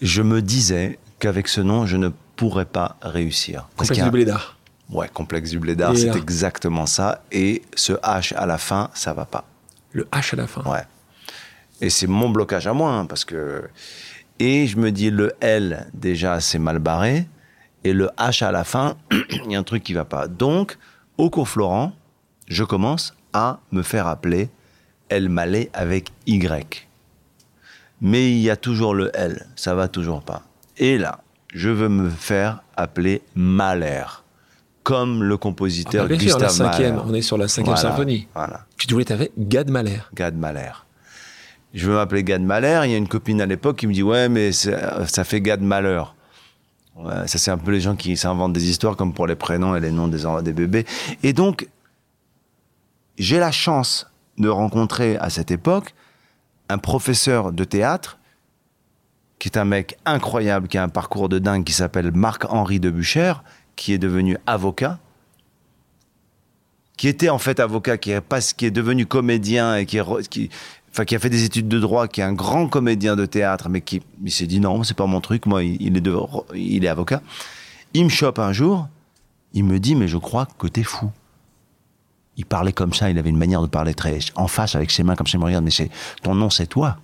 [0.00, 3.68] Je me disais qu'avec ce nom, je ne pourrais pas réussir.
[3.76, 4.56] Parce Complexe a- du blédard.
[4.90, 7.22] Ouais, complexe du blédard, c'est exactement ça.
[7.32, 9.44] Et ce H à la fin, ça va pas.
[9.92, 10.62] Le H à la fin.
[10.62, 10.82] Ouais.
[11.80, 13.68] Et c'est mon blocage à moi, hein, parce que.
[14.38, 17.26] Et je me dis, le L, déjà, c'est mal barré.
[17.84, 18.96] Et le H à la fin,
[19.44, 20.26] il y a un truc qui va pas.
[20.28, 20.76] Donc,
[21.16, 21.92] au cours Florent,
[22.48, 24.48] je commence à me faire appeler
[25.08, 26.88] El Malé avec Y.
[28.00, 30.42] Mais il y a toujours le L, ça va toujours pas.
[30.76, 31.20] Et là,
[31.54, 34.04] je veux me faire appeler Mahler,
[34.82, 37.10] comme le Ah compositeur bien sûr, la Gustave cinquième, Mahler.
[37.10, 38.28] on est sur la cinquième Voilà, symphonie.
[38.34, 38.66] Voilà.
[38.76, 39.98] Tu voulais, t'avais Gad Mahler.
[40.14, 40.70] Gad Mahler.
[41.74, 42.82] Je veux m'appeler Gad Mahler.
[42.84, 45.60] Il y a une copine à l'époque qui me dit Ouais, mais ça fait Gad
[45.60, 46.14] Malheur.
[47.04, 49.80] Ça, c'est un peu les gens qui s'inventent des histoires comme pour les prénoms et
[49.80, 50.84] les noms des, des bébés.
[51.22, 51.68] Et donc,
[53.18, 55.94] j'ai la chance de rencontrer à cette époque
[56.68, 58.18] un professeur de théâtre
[59.38, 62.90] qui est un mec incroyable, qui a un parcours de dingue, qui s'appelle Marc-Henri de
[62.90, 63.34] Bucher,
[63.76, 64.98] qui est devenu avocat
[66.98, 70.50] qui était en fait avocat, qui est, pas, qui est devenu comédien et qui, qui,
[71.04, 73.80] qui a fait des études de droit, qui est un grand comédien de théâtre, mais
[73.80, 76.16] qui il s'est dit non, c'est pas mon truc, moi, il, est de-
[76.54, 77.22] il est avocat.
[77.94, 78.88] Il me chope un jour,
[79.54, 81.10] il me dit, mais je crois que t'es fou.
[82.36, 85.02] Il parlait comme ça, il avait une manière de parler très en face avec ses
[85.02, 85.90] mains comme ça, il me regarde, mais c'est
[86.22, 86.98] ton nom, c'est toi.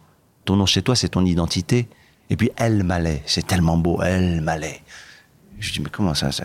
[0.44, 1.88] Ton nom, c'est toi, c'est ton identité.
[2.30, 4.82] Et puis, El Malais, c'est tellement beau, El Malais.
[5.58, 6.44] Je dis, mais comment ça, ça?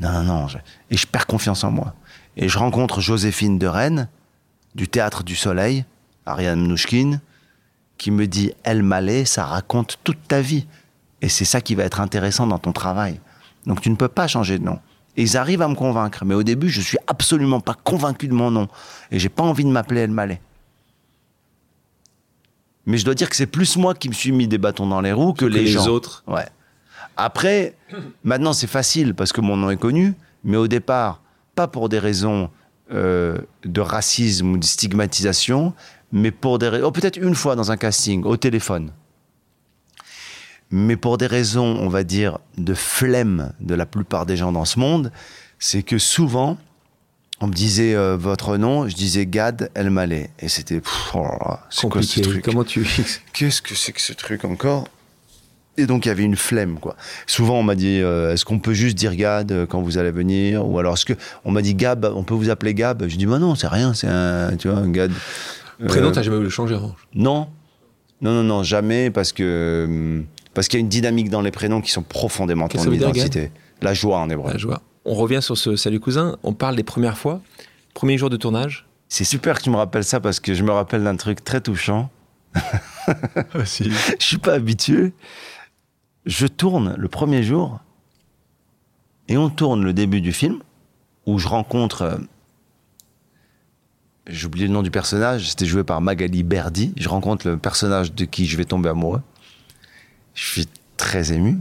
[0.00, 0.46] Non, non, non.
[0.90, 1.94] Et je perds confiance en moi.
[2.36, 4.08] Et je rencontre Joséphine de Rennes,
[4.74, 5.84] du Théâtre du Soleil,
[6.26, 7.20] Ariane Mnouchkine,
[7.98, 10.66] qui me dit El Malais, ça raconte toute ta vie.
[11.20, 13.20] Et c'est ça qui va être intéressant dans ton travail.
[13.66, 14.78] Donc tu ne peux pas changer de nom.
[15.16, 16.24] Et ils arrivent à me convaincre.
[16.24, 18.68] Mais au début, je suis absolument pas convaincu de mon nom.
[19.10, 20.40] Et j'ai pas envie de m'appeler El Malais.
[22.86, 25.00] Mais je dois dire que c'est plus moi qui me suis mis des bâtons dans
[25.00, 25.86] les roues que, Que les, les gens.
[25.86, 26.24] autres.
[26.26, 26.46] Ouais.
[27.16, 27.76] Après,
[28.24, 30.14] maintenant c'est facile parce que mon nom est connu,
[30.44, 31.20] mais au départ,
[31.54, 32.50] pas pour des raisons
[32.90, 35.74] euh, de racisme ou de stigmatisation,
[36.12, 36.86] mais pour des raisons.
[36.86, 38.90] Oh, peut-être une fois dans un casting, au téléphone.
[40.70, 44.64] Mais pour des raisons, on va dire, de flemme de la plupart des gens dans
[44.64, 45.12] ce monde,
[45.58, 46.56] c'est que souvent,
[47.40, 50.30] on me disait euh, votre nom, je disais Gad El Malé.
[50.38, 50.80] Et c'était.
[51.14, 51.26] Oh
[51.70, 52.86] c'est quoi ce truc Comment tu
[53.32, 54.88] qu'est-ce que c'est que ce truc encore?
[55.78, 56.96] Et donc il y avait une flemme quoi.
[57.26, 60.10] Souvent on m'a dit euh, est-ce qu'on peut juste dire Gad euh, quand vous allez
[60.10, 60.66] venir?
[60.68, 63.08] Ou alors est-ce que on m'a dit Gab, on peut vous appeler Gab?
[63.08, 65.12] Je dis bah non, c'est rien, c'est un tu vois un Gad.
[65.82, 67.06] Euh, Prénom, t'as jamais voulu changer, Orange.
[67.14, 67.48] Non.
[68.20, 71.50] Non non non, jamais parce que hum, parce qu'il y a une dynamique dans les
[71.50, 73.50] prénoms qui sont profondément Qu'est-ce ton que ça veut dire, identité.
[73.80, 74.52] La joie en hébreu.
[74.52, 74.82] La joie.
[75.04, 76.36] On revient sur ce Salut Cousin.
[76.44, 77.40] On parle des premières fois.
[77.94, 78.86] Premier jour de tournage.
[79.08, 81.60] C'est super que tu me rappelles ça parce que je me rappelle d'un truc très
[81.60, 82.10] touchant.
[83.08, 83.90] Ah, si.
[84.20, 85.12] je suis pas habitué.
[86.24, 87.80] Je tourne le premier jour
[89.26, 90.60] et on tourne le début du film
[91.26, 92.20] où je rencontre.
[94.28, 96.92] J'ai oublié le nom du personnage, c'était joué par Magali Berdi.
[96.96, 99.20] Je rencontre le personnage de qui je vais tomber amoureux.
[100.34, 101.58] Je suis très ému.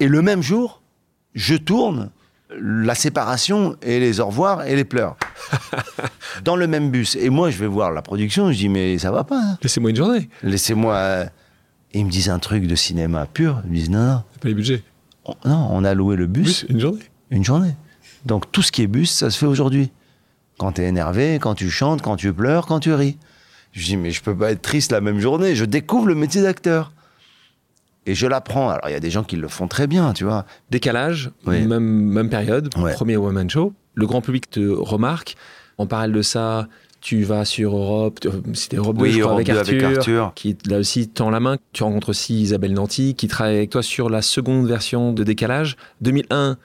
[0.00, 0.80] Et le même jour,
[1.34, 2.10] je tourne
[2.58, 5.16] la séparation et les au revoir et les pleurs.
[6.44, 7.14] Dans le même bus.
[7.16, 9.38] Et moi, je vais voir la production, je dis, mais ça va pas.
[9.40, 9.58] hein.
[9.62, 10.28] Laissez-moi une journée.
[10.42, 10.94] Laissez-moi.
[10.94, 11.24] euh,
[11.92, 13.60] Et ils me disent un truc de cinéma pur.
[13.66, 14.82] Ils me disent non, non, C'est pas les budgets.
[15.26, 17.02] on, non, on a loué le bus Bus, une journée.
[17.30, 17.74] une journée.
[18.24, 19.90] Donc tout ce qui est bus, ça se fait aujourd'hui.
[20.62, 23.18] Quand tu es énervé, quand tu chantes, quand tu pleures, quand tu ris.
[23.72, 25.56] Je dis mais je peux pas être triste la même journée.
[25.56, 26.92] Je découvre le métier d'acteur.
[28.06, 28.68] Et je l'apprends.
[28.70, 30.46] Alors il y a des gens qui le font très bien, tu vois.
[30.70, 31.66] Décalage, Oui.
[31.66, 32.92] même, même période, Ouais.
[32.94, 33.72] premier one-man show.
[33.94, 35.34] Le grand public te remarque.
[35.78, 36.68] En parallèle de ça,
[37.00, 39.86] tu vas sur Europe, tu- c'était Europe 2, Oui, je crois, Europe avec, 2 Arthur,
[39.86, 40.32] avec Arthur.
[40.36, 41.56] qui là aussi tend la main.
[41.72, 45.76] Tu rencontres aussi Isabelle Nanty, qui travaille avec toi sur la seconde version de Décalage.
[46.02, 46.56] 2001,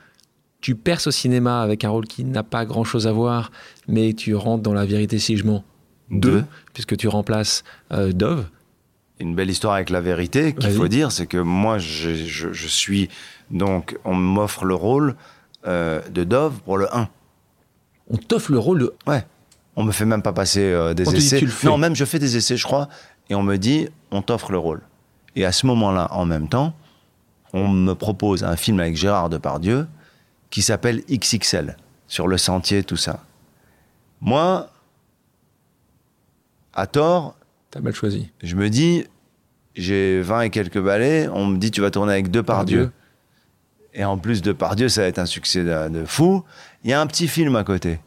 [0.61, 3.51] tu perces au cinéma avec un rôle qui n'a pas grand-chose à voir,
[3.87, 5.63] mais tu rentres dans La vérité si je mens.
[6.09, 6.43] Deux.
[6.73, 8.45] Puisque tu remplaces euh, Dove.
[9.19, 12.67] Une belle histoire avec la vérité qu'il faut dire, c'est que moi je, je- je
[12.67, 13.09] suis
[13.49, 15.15] donc on m'offre le rôle
[15.65, 17.09] euh, de Dove pour le 1.
[18.09, 19.25] On t'offre le rôle de Ouais.
[19.75, 21.39] On me fait même pas passer euh, des On te dit, essais.
[21.39, 21.67] tu le fais.
[21.67, 22.87] Non, même je fais des essais, je crois,
[23.29, 24.81] et on me dit, on t'offre le rôle.
[25.35, 26.73] Et à ce moment-là, en même temps,
[27.53, 29.87] on me propose un film avec Gérard Depardieu
[30.49, 31.77] qui s'appelle XXL,
[32.07, 33.23] sur le sentier, tout ça.
[34.21, 34.69] Moi,
[36.73, 37.35] à tort,
[37.71, 38.29] T'as mal choisi.
[38.41, 39.05] je me dis,
[39.75, 42.77] j'ai 20 et quelques balais, on me dit tu vas tourner avec Depardieu.
[42.79, 42.91] Dieu.
[43.93, 46.43] Et en plus de par Dieu, ça va être un succès de, de fou.
[46.83, 47.99] Il y a un petit film à côté.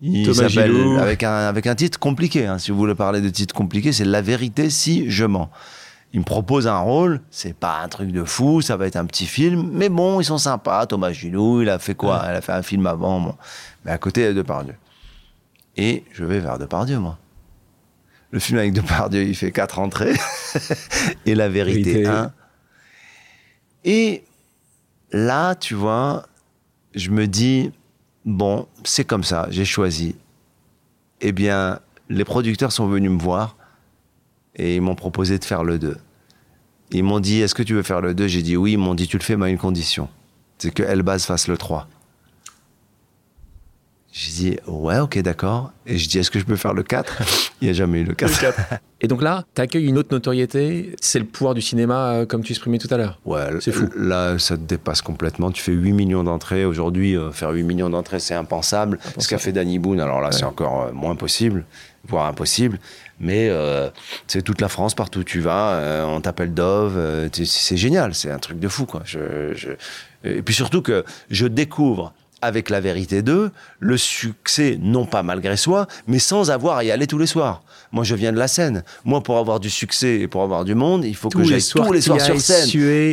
[0.00, 2.46] Il s'appelle avec un, avec un titre compliqué.
[2.46, 2.58] hein.
[2.58, 5.50] Si vous voulez parler de titre compliqué, c'est La vérité si je mens.
[6.12, 9.06] Il me propose un rôle, c'est pas un truc de fou, ça va être un
[9.06, 10.86] petit film, mais bon, ils sont sympas.
[10.86, 12.22] Thomas Gilou, il a fait quoi?
[12.28, 13.34] Il a fait un film avant, bon.
[13.84, 14.74] mais à côté de Depardieu.
[15.76, 17.16] Et je vais vers Depardieu, moi.
[18.32, 20.14] Le film avec Depardieu, il fait quatre entrées.
[21.26, 22.08] Et la vérité, Vérité.
[22.08, 22.32] un.
[23.84, 24.24] Et
[25.12, 26.26] là, tu vois,
[26.94, 27.72] je me dis,
[28.24, 30.16] bon, c'est comme ça, j'ai choisi.
[31.20, 33.56] Eh bien, les producteurs sont venus me voir
[34.60, 35.96] et ils m'ont proposé de faire le 2.
[36.92, 38.94] Ils m'ont dit, est-ce que tu veux faire le 2 J'ai dit oui, ils m'ont
[38.94, 40.08] dit, tu le fais, mais à une condition.
[40.58, 41.88] C'est que Elbaz fasse le 3.
[44.12, 45.72] J'ai dit, ouais, ok, d'accord.
[45.86, 47.22] Et je dis, est-ce que je peux faire le 4
[47.62, 48.30] Il n'y a jamais eu le 4.
[49.00, 50.94] Et donc là, t'accueilles une autre notoriété.
[51.00, 53.20] C'est le pouvoir du cinéma, euh, comme tu exprimais tout à l'heure.
[53.24, 53.88] Ouais, C'est fou.
[53.96, 55.52] Là, ça te dépasse complètement.
[55.52, 56.64] Tu fais 8 millions d'entrées.
[56.64, 58.98] Aujourd'hui, euh, faire 8 millions d'entrées, c'est impensable.
[59.16, 61.64] Ce qu'a fait Danny Boone, alors là, c'est encore euh, moins possible,
[62.06, 62.78] voire impossible.
[63.20, 63.90] Mais euh,
[64.26, 66.94] c'est toute la France, partout où tu vas, euh, on t'appelle Dove.
[66.96, 69.02] euh, c'est génial, c'est un truc de fou, quoi.
[69.04, 69.70] Je, je-
[70.28, 72.12] Et puis surtout que je découvre
[72.42, 73.50] avec La Vérité 2,
[73.80, 77.62] le succès, non pas malgré soi, mais sans avoir à y aller tous les soirs.
[77.92, 78.82] Moi, je viens de la scène.
[79.04, 81.60] Moi, pour avoir du succès et pour avoir du monde, il faut Tous que j'aille
[81.86, 82.66] tous les soirs sur scène.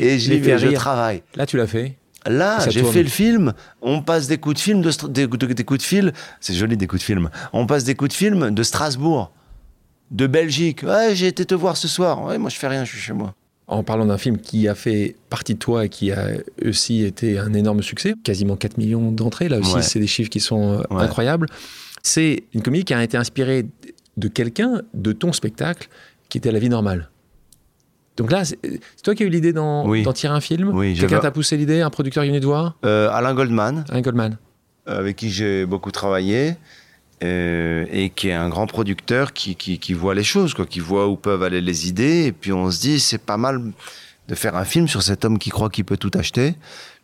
[0.03, 1.23] et lis- faire je travaille.
[1.35, 1.97] Là, tu l'as fait.
[2.25, 3.53] Là, j'ai fait le film.
[3.81, 6.13] On passe des coups de film de des coups de fil.
[6.39, 7.29] C'est joli des coups de film.
[7.53, 9.31] On passe des coups de film de Strasbourg,
[10.11, 10.83] de Belgique.
[10.83, 12.23] Ouais, j'ai été te voir ce soir.
[12.23, 13.33] Ouais, moi je fais rien, je suis chez moi.
[13.67, 16.29] En parlant d'un film qui a fait partie de toi et qui a
[16.65, 19.81] aussi été un énorme succès, quasiment 4 millions d'entrées, là aussi, Ouais.
[19.81, 21.03] c'est des chiffres qui sont euh, Ouais.
[21.03, 21.47] incroyables.
[22.01, 23.65] C'est une comédie qui a été inspirée
[24.15, 25.89] de quelqu'un, de ton spectacle,
[26.29, 27.09] qui était La vie normale.
[28.15, 28.57] Donc là, c'est
[29.03, 30.05] toi qui as eu l'idée d'en Oui.
[30.13, 32.77] tirer un film Oui, Quelqu'un t'a poussé l'idée Un producteur qui est venu te voir
[32.85, 34.37] Euh, Alain Goldman, Alain Goldman
[34.87, 36.55] avec qui j'ai beaucoup travaillé.
[37.23, 40.79] Euh, et qui est un grand producteur qui, qui, qui voit les choses, quoi, qui
[40.79, 42.25] voit où peuvent aller les idées.
[42.25, 43.61] Et puis on se dit, c'est pas mal
[44.27, 46.55] de faire un film sur cet homme qui croit qu'il peut tout acheter,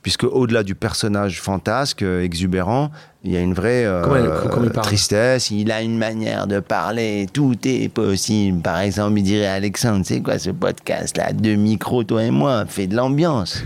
[0.01, 2.91] puisque au-delà du personnage fantasque, euh, exubérant,
[3.23, 5.49] il y a une vraie euh, Comment elle- comment il tristesse.
[5.49, 8.61] Il a une manière de parler, tout est possible.
[8.61, 12.85] Par exemple, il dirait Alexandre, c'est quoi ce podcast-là Deux micros, toi et moi, fais
[12.87, 13.63] de l'ambiance.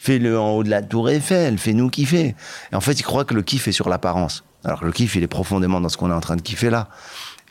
[0.00, 2.34] Fais-le en haut de la tour Eiffel, fais-nous kiffer.
[2.72, 4.44] Et en fait, il croit que le kiff est sur l'apparence.
[4.66, 6.70] Alors que le kiff, il est profondément dans ce qu'on est en train de kiffer
[6.70, 6.88] là.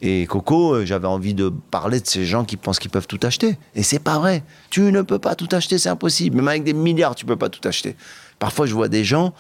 [0.02, 3.20] Et Coco, euh, j'avais envie de parler de ces gens qui pensent qu'ils peuvent tout
[3.24, 3.58] acheter.
[3.74, 4.44] Et c'est pas vrai.
[4.70, 6.36] Tu ne peux pas tout acheter, c'est impossible.
[6.36, 7.96] Même avec des milliards, tu peux pas tout acheter.
[8.38, 9.34] Parfois, je vois des gens,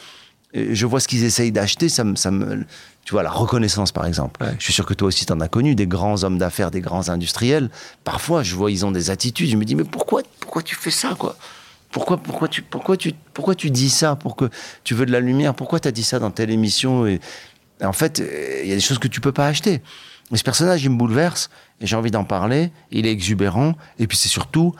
[0.55, 2.63] euh, je vois ce qu'ils essayent d'acheter, ça me, ça me-
[3.03, 4.41] Tu vois, la reconnaissance, par exemple.
[4.41, 4.55] Ouais.
[4.57, 6.82] Je suis sûr que toi aussi, tu en as connu, des grands hommes d'affaires, des
[6.82, 7.69] grands industriels.
[8.05, 9.49] Parfois, je vois, ils ont des attitudes.
[9.49, 11.36] Je me dis, mais pourquoi, pourquoi tu fais ça, quoi?
[11.91, 14.49] Pourquoi, pourquoi, tu, pourquoi, tu, pourquoi tu dis ça pour que
[14.84, 15.53] tu veux de la lumière?
[15.53, 17.19] Pourquoi tu as dit ça dans telle émission et
[17.84, 18.19] En fait,
[18.63, 19.82] il y a des choses que tu peux pas acheter.
[20.32, 21.49] Et ce personnage, il me bouleverse
[21.82, 22.71] et j'ai envie d'en parler.
[22.91, 24.73] Il est exubérant et puis c'est surtout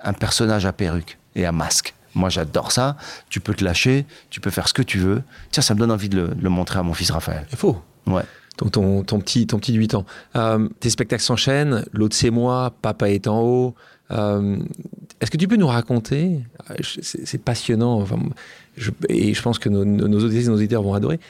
[0.00, 1.94] un personnage à perruque et à masque.
[2.14, 2.96] Moi, j'adore ça.
[3.28, 5.22] Tu peux te lâcher, tu peux faire ce que tu veux.
[5.50, 7.46] Tiens, ça me donne envie de le, de le montrer à mon fils Raphaël.
[7.52, 7.80] Il faut.
[8.06, 8.22] Ouais.
[8.56, 10.06] Donc ton, ton, petit, ton petit de 8 ans.
[10.34, 13.74] Euh, tes spectacles s'enchaînent, l'autre c'est moi, papa est en haut.
[14.10, 14.56] Euh,
[15.20, 16.40] Est-ce que tu peux nous raconter,
[16.70, 18.18] euh, c'est passionnant, enfin,
[18.76, 21.20] je- et je pense que nos, nos auditeurs vont adorer,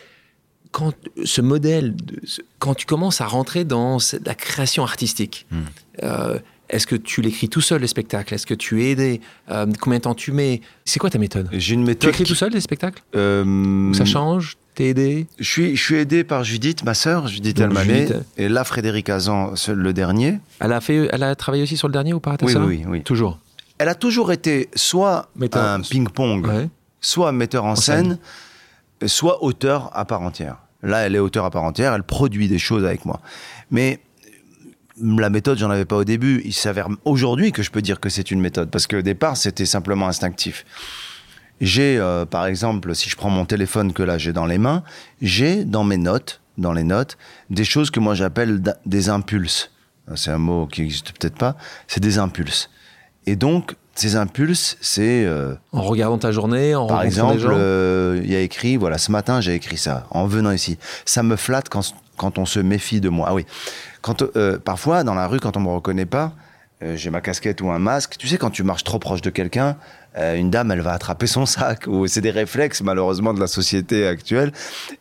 [0.73, 0.93] quand
[1.25, 2.21] ce modèle, de-
[2.59, 5.57] quand tu commences à rentrer dans la création artistique, Hmm.
[6.03, 6.39] euh,
[6.69, 8.35] est-ce que tu l'écris tout seul les spectacles?
[8.35, 10.61] Est-ce que tu es aidé Euh, Combien de temps tu mets?
[10.85, 11.49] C'est quoi ta méthode?
[11.53, 12.11] J'ai une Tu méthode.
[12.11, 13.03] écris qui- tout seul les spectacles?
[13.17, 14.57] Euh, Ça change?
[14.75, 15.27] T'es aidé?
[15.41, 19.55] Je suis, je suis aidé par Judith, ma sœur, Judith Elmaleh, et là Frédéric Azan,
[19.75, 20.39] le dernier.
[20.61, 22.85] elle a, fait, elle a travaillé aussi sur le dernier ou pas Oui, ça oui,
[22.87, 23.03] oui.
[23.03, 23.39] Toujours.
[23.79, 26.69] Elle a toujours été soit Metteur- un ping-pong, Ouais.
[27.01, 28.11] soit metteur en, scène.
[28.11, 28.19] scène,
[29.07, 30.57] soit auteur à part entière.
[30.83, 33.21] Là, elle est auteur à part entière, elle produit des choses avec moi.
[33.71, 34.01] Mais
[35.03, 36.41] euh, la méthode, j'en avais pas au début.
[36.45, 39.67] Il s'avère aujourd'hui que je peux dire que c'est une méthode, parce qu'au départ, c'était
[39.67, 40.65] simplement instinctif.
[41.61, 44.85] J'ai, euh, par exemple, si je prends mon téléphone que là j'ai dans les mains,
[45.21, 47.19] j'ai dans mes notes, dans les notes,
[47.51, 49.73] des choses que moi j'appelle des impulses.
[50.15, 51.57] C'est un mot qui n'existe peut-être pas.
[51.87, 52.71] C'est des impulses.
[53.27, 58.31] Et donc, ces impulses, c'est euh, En regardant ta journée, en par exemple, euh, il
[58.31, 60.79] y a écrit, voilà, ce matin j'ai écrit ça, en venant ici.
[61.05, 63.27] Ça me flatte quand, quand on se méfie de moi.
[63.31, 63.47] Ah oui,
[64.01, 66.33] quand, euh, parfois dans la rue, quand on me reconnaît pas,
[66.95, 68.15] j'ai ma casquette ou un masque.
[68.19, 69.77] Tu sais, quand tu marches trop proche de quelqu'un,
[70.19, 71.87] euh, une dame, elle va attraper son sac.
[71.87, 74.53] Ou c'est des réflexes, malheureusement, de la société actuelle.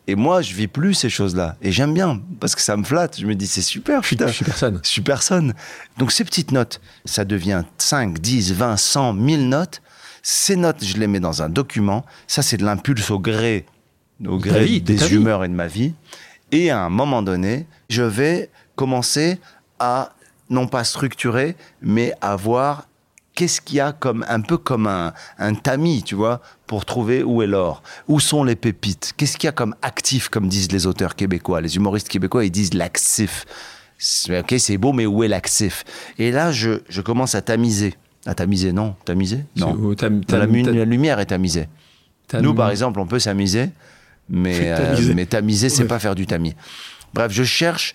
[0.06, 1.56] Et moi, je vis plus ces choses-là.
[1.62, 3.18] Et j'aime bien, parce que ça me flatte.
[3.20, 4.28] Je me dis, c'est super, putain.
[4.28, 4.80] Je suis personne.
[4.82, 5.54] Je suis personne.
[5.98, 9.82] Donc, ces petites notes, ça devient 5, 10, 20, 100, 1000 notes.
[10.22, 12.04] Ces notes, je les mets dans un document.
[12.26, 13.66] Ça, c'est de l'impulse au gré,
[14.26, 15.94] au gré des humeurs et de ma vie.
[16.52, 19.38] Et à un moment donné, je vais commencer
[19.78, 20.12] à
[20.50, 22.88] non pas structurer, mais à voir
[23.38, 27.22] qu'est-ce qu'il y a comme un peu comme un, un tamis, tu vois, pour trouver
[27.22, 30.72] où est l'or, où sont les pépites, qu'est-ce qu'il y a comme actif, comme disent
[30.72, 33.46] les auteurs québécois, les humoristes québécois, ils disent l'actif.
[34.28, 35.84] Ok, c'est beau, mais où est l'actif?
[36.18, 37.94] Et là, je, je commence à tamiser.
[38.26, 38.96] À tamiser, non?
[39.04, 39.44] Tamiser?
[39.54, 39.94] Non.
[40.28, 41.68] la, la, lumière est tamisée.
[42.40, 43.70] Nous, par exemple, on peut s'amuser,
[44.28, 46.56] mais, euh, mais tamiser, c'est pas faire du tamis.
[47.14, 47.94] Bref, je cherche,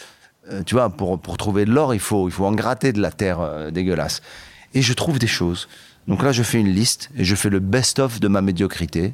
[0.50, 3.02] euh, tu vois, pour, pour trouver de l'or, il faut, il faut en gratter de
[3.02, 4.22] la terre euh, dégueulasse.
[4.74, 5.68] Et je trouve des choses.
[6.08, 9.14] Donc là, je fais une liste et je fais le best-of de ma médiocrité.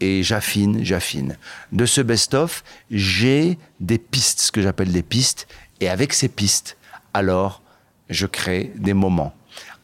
[0.00, 1.36] Et j'affine, j'affine.
[1.70, 5.46] De ce best-of, j'ai des pistes, ce que j'appelle des pistes.
[5.80, 6.76] Et avec ces pistes,
[7.14, 7.62] alors,
[8.08, 9.34] je crée des moments.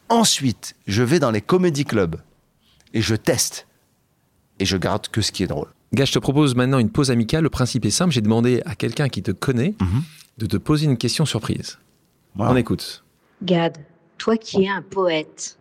[0.09, 2.17] Ensuite, je vais dans les comédie clubs
[2.93, 3.67] et je teste.
[4.59, 5.69] Et je garde que ce qui est drôle.
[5.93, 7.43] Gars, je te propose maintenant une pause amicale.
[7.43, 8.11] Le principe est simple.
[8.11, 10.03] J'ai demandé à quelqu'un qui te connaît mhm.
[10.37, 11.79] de te poser une question surprise.
[12.37, 13.03] On écoute.
[13.41, 13.77] Gad,
[14.19, 15.57] toi qui es un poète,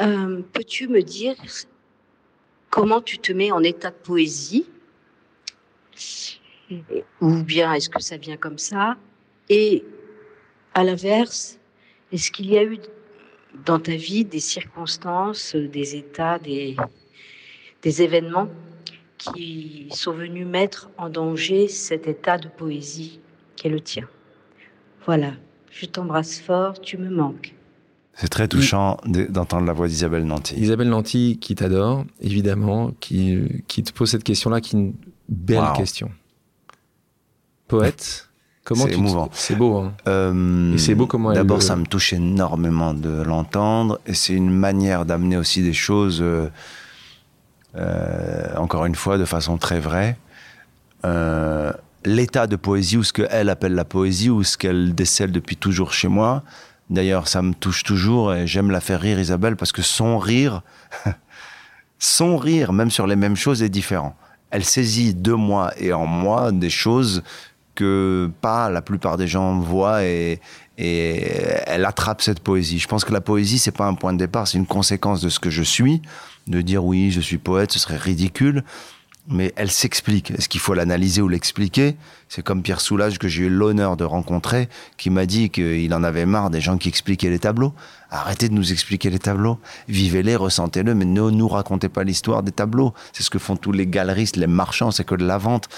[0.00, 1.36] euh, peux-tu me dire
[2.70, 4.66] comment tu te mets en état de poésie?
[7.20, 8.96] Ou bien est-ce que ça vient comme ça?
[9.48, 9.84] Et
[10.74, 11.60] à l'inverse,
[12.10, 12.78] est-ce qu'il y a eu
[13.64, 16.76] dans ta vie des circonstances, des états, des,
[17.82, 18.48] des événements
[19.16, 23.20] qui sont venus mettre en danger cet état de poésie
[23.54, 24.08] qui est le tien?
[25.06, 25.32] Voilà,
[25.78, 27.54] je t'embrasse fort, tu me manques.
[28.14, 30.54] C'est très touchant d'entendre la voix d'Isabelle Nanty.
[30.56, 34.94] Isabelle Nanty qui t'adore, évidemment, qui, qui te pose cette question-là, qui est une
[35.28, 36.10] belle question.
[37.68, 38.30] Poète,
[38.64, 39.28] comment C'est émouvant.
[39.32, 39.76] C'est beau.
[39.76, 39.92] Hein.
[40.08, 44.50] Euh, et c'est beau comment D'abord, ça me touche énormément de l'entendre, et c'est une
[44.50, 46.20] manière d'amener aussi des choses.
[46.22, 46.48] Euh,
[47.76, 50.16] euh, encore une fois, de façon très vraie,
[51.04, 51.70] euh,
[52.06, 55.92] l'état de poésie ou ce qu'elle appelle la poésie ou ce qu'elle décèle depuis toujours
[55.92, 56.42] chez moi.
[56.88, 60.62] D'ailleurs, ça me touche toujours et j'aime la faire rire, Isabelle, parce que son rire,
[61.98, 64.14] son rire, même sur les mêmes choses, est différent.
[64.50, 67.24] Elle saisit de moi et en moi des choses
[67.74, 70.40] que pas la plupart des gens voient et,
[70.78, 71.22] et
[71.66, 72.78] elle attrape cette poésie.
[72.78, 75.28] Je pense que la poésie, c'est pas un point de départ, c'est une conséquence de
[75.28, 76.02] ce que je suis.
[76.46, 78.62] De dire oui, je suis poète, ce serait ridicule.
[79.28, 80.30] Mais elle s'explique.
[80.30, 81.96] Est-ce qu'il faut l'analyser ou l'expliquer?
[82.28, 86.04] C'est comme Pierre Soulages que j'ai eu l'honneur de rencontrer, qui m'a dit qu'il en
[86.04, 87.72] avait marre des gens qui expliquaient les tableaux.
[88.10, 89.58] Arrêtez de nous expliquer les tableaux.
[89.88, 92.94] Vivez-les, ressentez-le, mais ne nous racontez pas l'histoire des tableaux.
[93.12, 95.68] C'est ce que font tous les galeristes, les marchands, c'est que de la vente.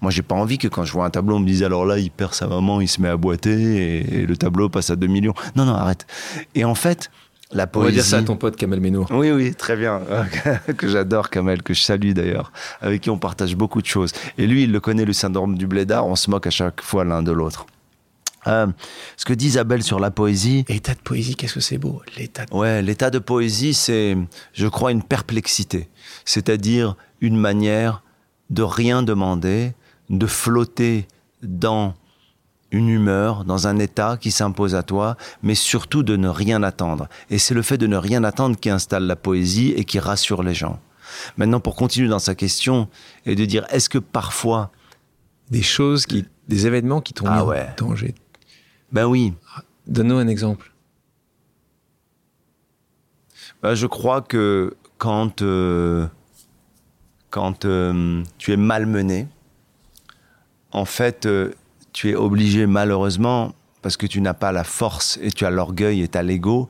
[0.00, 1.98] Moi, j'ai pas envie que quand je vois un tableau, on me dise alors là,
[1.98, 5.06] il perd sa maman, il se met à boiter et, le tableau passe à 2
[5.06, 5.34] millions.
[5.56, 6.06] Non, non, arrête.
[6.54, 7.10] Et en fait,
[7.52, 7.86] la poésie.
[7.86, 9.06] On va dire ça à ton pote Kamel Meno.
[9.10, 10.02] Oui, oui, très bien.
[10.76, 14.12] que j'adore Kamel, que je salue d'ailleurs, avec qui on partage beaucoup de choses.
[14.36, 16.06] Et lui, il le connaît, le syndrome du blédard.
[16.06, 17.66] On se moque à chaque fois l'un de l'autre.
[18.46, 18.66] Euh,
[19.16, 20.64] ce que dit Isabelle sur la poésie.
[20.68, 22.46] L'état de poésie, qu'est-ce que c'est beau L'état.
[22.46, 22.54] De...
[22.54, 24.16] Ouais, l'état de poésie, c'est,
[24.52, 25.88] je crois, une perplexité,
[26.24, 28.02] c'est-à-dire une manière
[28.50, 29.72] de rien demander,
[30.08, 31.06] de flotter
[31.42, 31.94] dans
[32.70, 37.08] une humeur, dans un état qui s'impose à toi, mais surtout de ne rien attendre.
[37.30, 40.42] Et c'est le fait de ne rien attendre qui installe la poésie et qui rassure
[40.42, 40.78] les gens.
[41.38, 42.88] Maintenant, pour continuer dans sa question
[43.24, 44.70] et de dire, est-ce que parfois
[45.50, 48.14] des choses qui, des événements qui t'ont ah mis en danger.
[48.92, 49.34] Ben oui.
[49.86, 50.72] Donne-nous un exemple.
[53.62, 56.06] Ben, je crois que quand euh,
[57.30, 59.26] quand euh, tu es malmené,
[60.72, 61.52] en fait, euh,
[61.92, 66.02] tu es obligé malheureusement, parce que tu n'as pas la force et tu as l'orgueil
[66.02, 66.68] et tu as l'ego,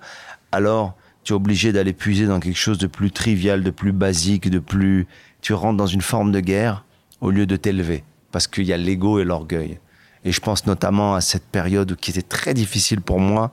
[0.52, 0.94] alors
[1.24, 4.58] tu es obligé d'aller puiser dans quelque chose de plus trivial, de plus basique, de
[4.58, 5.06] plus...
[5.40, 6.84] Tu rentres dans une forme de guerre
[7.20, 9.78] au lieu de t'élever, parce qu'il y a l'ego et l'orgueil.
[10.24, 13.50] Et je pense notamment à cette période qui était très difficile pour moi,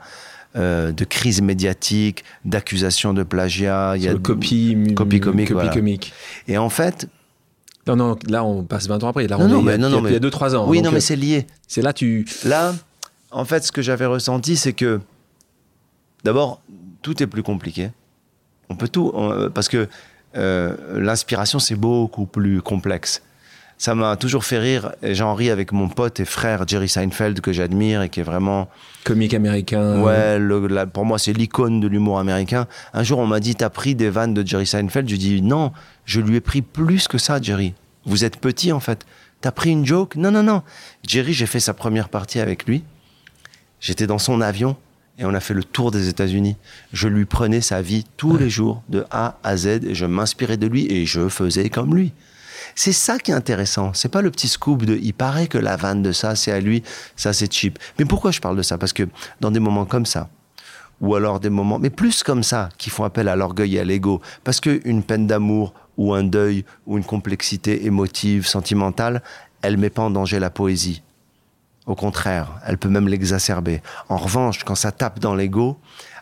[0.55, 5.69] euh, de crise médiatique, d'accusation de plagiat, il y a de copie, copie comique, copie
[5.69, 6.13] comique.
[6.47, 7.09] Et en fait,
[7.87, 9.27] non, non, là, on passe 20 ans après.
[9.27, 10.65] Là, on non, est, non, non, il y a 2-3 ans.
[10.67, 11.45] Oui, non, mais c'est lié.
[11.67, 12.27] C'est là, tu.
[12.43, 12.73] Là,
[13.31, 14.99] en fait, ce que j'avais ressenti, c'est que.
[16.23, 16.61] D'abord,
[17.01, 17.91] tout est plus compliqué.
[18.69, 19.13] On peut tout.
[19.53, 19.87] parce que
[20.37, 23.21] euh, l'inspiration, c'est beaucoup plus complexe.
[23.77, 24.93] Ça m'a toujours fait rire.
[25.03, 28.23] Et j'en ris avec mon pote et frère Jerry Seinfeld que j'admire et qui est
[28.23, 28.69] vraiment.
[29.03, 30.01] Comique américain.
[30.01, 32.67] Ouais, le- la- pour moi, c'est l'icône de l'humour américain.
[32.93, 35.07] Un jour, on m'a dit T'as pris des vannes de Jerry Seinfeld?
[35.09, 35.71] Je dis Non,
[36.05, 37.73] je lui ai pris plus que ça, Jerry.
[38.05, 39.05] Vous êtes petit, en fait.
[39.41, 40.15] T'as pris une joke?
[40.15, 40.63] Non, non, non.
[41.07, 42.83] Jerry, j'ai fait sa première partie avec lui.
[43.79, 44.75] J'étais dans son avion
[45.19, 46.55] et on a fait le tour des États-Unis.
[46.93, 50.57] Je lui prenais sa vie tous les jours, de A à Z, et je m'inspirais
[50.57, 52.11] de lui et je faisais comme lui.
[52.75, 53.93] C'est ça qui est intéressant.
[53.93, 56.59] C'est pas le petit scoop de il paraît que la vanne de ça, c'est à
[56.59, 56.83] lui,
[57.15, 57.79] ça c'est cheap.
[57.97, 58.77] Mais pourquoi je parle de ça?
[58.77, 59.03] Parce que
[59.39, 60.29] dans des moments comme ça,
[61.01, 63.85] ou alors des moments, mais plus comme ça, qui font appel à l'orgueil et à
[63.85, 69.23] l'ego, parce qu'une peine d'amour, ou un deuil, ou une complexité émotive, sentimentale,
[69.61, 71.01] elle met pas en danger la poésie.
[71.85, 73.81] Au contraire, elle peut même l'exacerber.
[74.09, 75.77] En revanche, quand ça tape dans l'ego,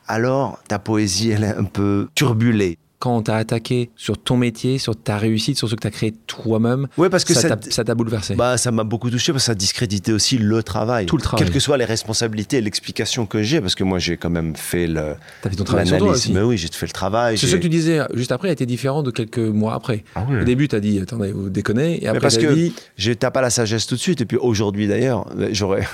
[0.08, 2.78] alors ta poésie, elle est un peu turbulée.
[3.04, 5.92] Quand on t'a attaqué sur ton métier, sur ta réussite, sur ce que tu as
[5.92, 8.36] créé toi-même, Ouais, parce que ça t'a- bouleversé.
[8.36, 11.06] bah, ça m'a beaucoup touché parce que ça discréditait aussi le travail.
[11.06, 11.44] Tout le travail.
[11.44, 14.56] Quelles que soient les responsabilités et l'explication que j'ai, parce que moi j'ai quand même
[14.56, 16.24] fait le, T'as fait ton travail sur toi l'analyse.
[16.28, 16.32] aussi.
[16.34, 17.38] Mais oui, j'ai fait le travail.
[17.38, 20.06] C'est ce que tu disais juste après a été différent de quelques mois après.
[20.16, 20.40] Ah oui.
[20.40, 22.02] Au début, tu as dit attendez, vous déconnez.
[22.02, 22.74] Et après, parce t'as que dit
[23.20, 24.22] tape pas la sagesse tout de suite.
[24.22, 25.86] Et puis aujourd'hui d'ailleurs, j'aurais,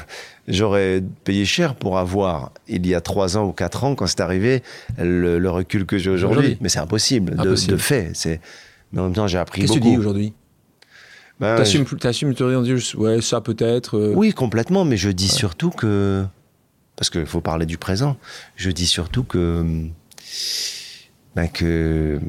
[0.50, 4.20] j'aurais payé cher pour avoir, il y a trois ans ou quatre ans, quand c'est
[4.20, 4.62] arrivé,
[4.98, 6.58] le, le recul que j'ai aujourd'hui.
[6.60, 7.74] Mais c'est impossible, de- Impossible.
[7.74, 8.12] De, fait.
[8.14, 8.42] C'est...
[8.92, 10.34] Mais en même temps, j'ai appris qu'est-ce que tu dis aujourd'hui?
[11.40, 13.98] Ben, T'assumes, t'assumes, tu rien dire, ouais, ça peut-être.
[13.98, 16.26] euh, Oui, complètement, mais je dis surtout que.
[16.98, 18.18] Parce qu'il faut parler du présent.
[18.58, 19.86] Je dis surtout que.
[21.36, 22.20] ben, que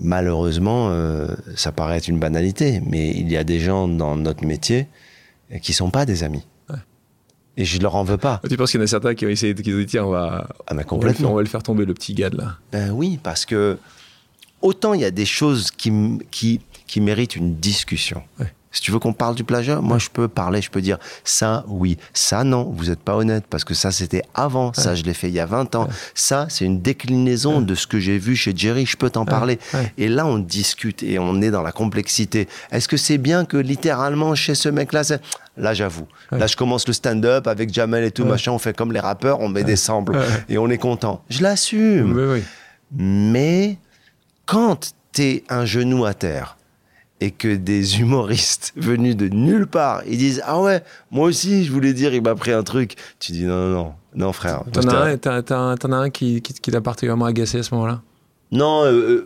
[0.00, 4.44] malheureusement, euh, ça paraît être une banalité, mais il y a des gens dans notre
[4.44, 4.86] métier
[5.62, 6.44] qui sont pas des amis.
[7.58, 8.40] Et je leur en veux pas.
[8.48, 10.10] Tu penses qu'il y en a certains qui ont essayé, qui ont dit tiens, on
[10.10, 11.32] va, Ah, mais on va, le, faire, complètement.
[11.32, 12.56] on va le faire tomber, le petit gars de là.
[12.70, 13.76] Ben oui, parce que
[14.62, 15.92] autant il y a des choses qui,
[16.30, 18.22] qui, qui méritent une discussion.
[18.38, 18.52] Ouais.
[18.70, 21.64] Si tu veux qu'on parle du plagiat, moi je peux parler, je peux dire ça
[21.68, 25.14] oui, ça non, vous n'êtes pas honnête parce que ça c'était avant, ça je l'ai
[25.14, 28.36] fait il y a 20 ans, ça c'est une déclinaison de ce que j'ai vu
[28.36, 29.58] chez Jerry, je peux t'en parler.
[29.96, 32.46] Et là on discute et on est dans la complexité.
[32.70, 35.02] Est-ce que c'est bien que littéralement chez ce mec-là,
[35.56, 38.92] là j'avoue, là je commence le stand-up avec Jamel et tout, machin, on fait comme
[38.92, 41.22] les rappeurs, on met des samples et on est content.
[41.30, 42.12] Je l'assume.
[42.14, 42.44] Oui, oui.
[42.92, 43.78] Mais
[44.44, 46.57] quand t'es un genou à terre
[47.20, 51.72] et que des humoristes venus de nulle part, ils disent ah ouais, moi aussi je
[51.72, 53.94] voulais dire il m'a pris un truc, tu dis non non non.
[54.14, 54.64] Non frère.
[54.72, 58.00] T'en as un, t'en as un qui, qui, qui t'a particulièrement agacé à ce moment-là?
[58.50, 59.24] Non euh, euh,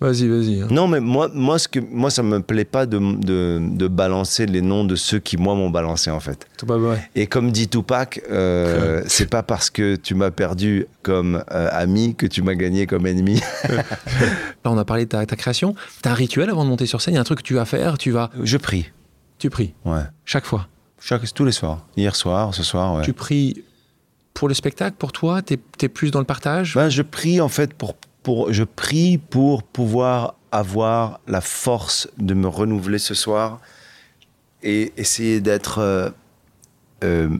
[0.00, 0.62] Vas-y, vas-y.
[0.62, 0.68] hein.
[0.70, 4.46] non mais moi moi ce que moi ça me plaît pas de, de, de balancer
[4.46, 6.46] les noms de ceux qui moi m'ont balancé en fait.
[6.56, 7.10] Tout pas vrai.
[7.14, 12.14] Et comme dit Tupac, euh, c'est pas parce que tu m'as perdu comme euh, ami
[12.14, 13.40] que tu m'as gagné comme ennemi.
[13.68, 13.82] Là,
[14.64, 15.74] on a parlé de ta, ta création.
[16.00, 17.12] T'as un rituel avant de monter sur scène?
[17.12, 18.30] Il y a un truc que tu vas faire Tu vas.
[18.42, 18.90] Je prie.
[19.38, 19.74] Tu pries?
[19.84, 20.00] Ouais.
[20.24, 20.66] Chaque fois?
[20.98, 21.86] Chaque, tous les soirs.
[21.96, 23.02] Hier soir, ce soir, ouais.
[23.02, 23.64] Tu pries
[24.34, 25.42] pour le spectacle, pour toi?
[25.42, 26.74] T'es es plus dans le partage?
[26.74, 32.34] Ben, je prie en fait pour, pour je prie pour pouvoir avoir la force de
[32.34, 33.60] me renouveler ce soir
[34.62, 36.10] et essayer d'être euh,
[37.04, 37.30] euh,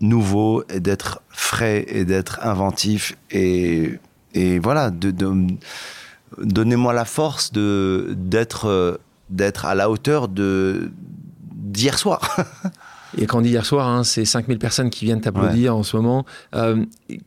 [0.00, 3.98] nouveau et d'être frais et d'être inventif et,
[4.34, 5.46] et voilà de, de-
[6.38, 8.96] donnez-moi la force de d'être euh,
[9.28, 10.90] d'être à la hauteur de
[11.52, 12.20] d'hier soir.
[13.18, 15.96] Et quand on dit hier soir, hein, c'est 5000 personnes qui viennent t'applaudir en ce
[15.96, 16.24] moment.
[16.54, 16.84] Euh,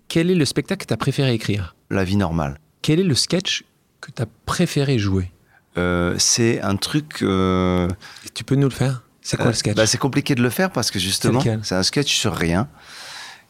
[0.07, 1.75] quel est le spectacle que tu as préféré écrire?
[1.93, 2.59] La vie normale.
[2.81, 3.63] Quel est le sketch
[4.01, 5.31] que tu as préféré jouer
[5.77, 7.87] Euh, c'est un truc euh,
[8.33, 9.03] Tu peux nous le faire?
[9.21, 9.75] C'est quoi Euh, le sketch?
[9.75, 12.67] bah, C'est compliqué de le faire parce que justement, c'est un sketch sur rien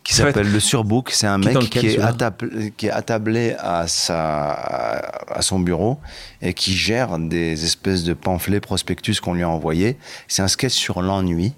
[0.03, 1.09] qui s'appelle le surbook.
[1.11, 5.59] C'est un Qui mec lequel, qui est, attablé, qui est attablé à, sa, à son
[5.59, 5.99] bureau
[6.41, 9.97] et qui gère des espèces de pamphlets prospectus qu'on lui a envoyés.
[10.27, 11.53] C'est un sketch sur l'ennui.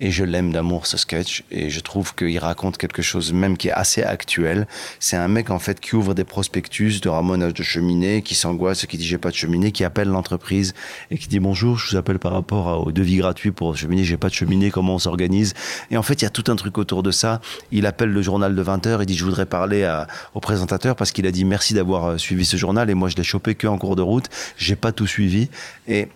[0.00, 3.66] Et je l'aime d'amour ce sketch et je trouve qu'il raconte quelque chose même qui
[3.66, 4.68] est assez actuel.
[5.00, 8.86] C'est un mec en fait qui ouvre des prospectus de ramonage de cheminée, qui s'angoisse,
[8.86, 10.72] qui dit j'ai pas de cheminée, qui appelle l'entreprise
[11.10, 14.16] et qui dit bonjour, je vous appelle par rapport au devis gratuit pour cheminée, j'ai
[14.16, 15.54] pas de cheminée, comment on s'organise?
[15.90, 17.40] Et en fait il y a tout un truc autour de ça.
[17.72, 20.94] Il appelle le journal de 20 heures, il dit je voudrais parler à- au présentateur
[20.94, 23.56] parce qu'il a dit merci d'avoir euh, suivi ce journal et moi je l'ai chopé
[23.56, 24.26] que en cours de route,
[24.56, 25.48] j'ai pas tout suivi
[25.88, 26.06] et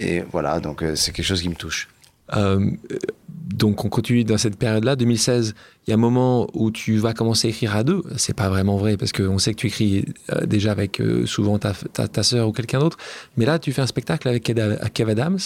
[0.00, 1.86] et voilà donc euh, c'est quelque chose qui me touche.
[2.36, 2.70] Euh,
[3.54, 5.54] donc on continue dans cette période-là, 2016.
[5.86, 8.02] Il y a un moment où tu vas commencer à écrire à deux.
[8.16, 11.58] C'est pas vraiment vrai parce qu'on sait que tu écris euh, déjà avec euh, souvent
[11.58, 12.96] ta, ta, ta sœur ou quelqu'un d'autre.
[13.36, 15.38] Mais là, tu fais un spectacle avec Kev Adams.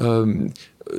[0.00, 0.34] Euh,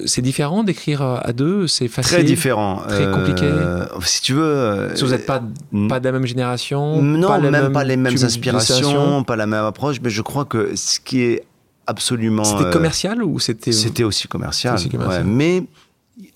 [0.05, 1.67] c'est différent d'écrire à deux.
[1.67, 2.17] C'est facile.
[2.17, 2.81] Très différent.
[2.87, 3.45] Très compliqué.
[3.45, 4.89] Euh, si tu veux.
[4.95, 5.41] Si vous n'êtes pas,
[5.87, 7.01] pas de la même génération.
[7.01, 9.23] Non, pas même pas les mêmes destination.
[9.23, 11.43] pas la même approche, mais je crois que ce qui est
[11.89, 12.43] absolument.
[12.43, 13.71] C'était euh, commercial ou c'était.
[13.71, 14.75] C'était aussi commercial.
[14.75, 15.25] Aussi commercial.
[15.25, 15.31] ouais.
[15.31, 15.63] mais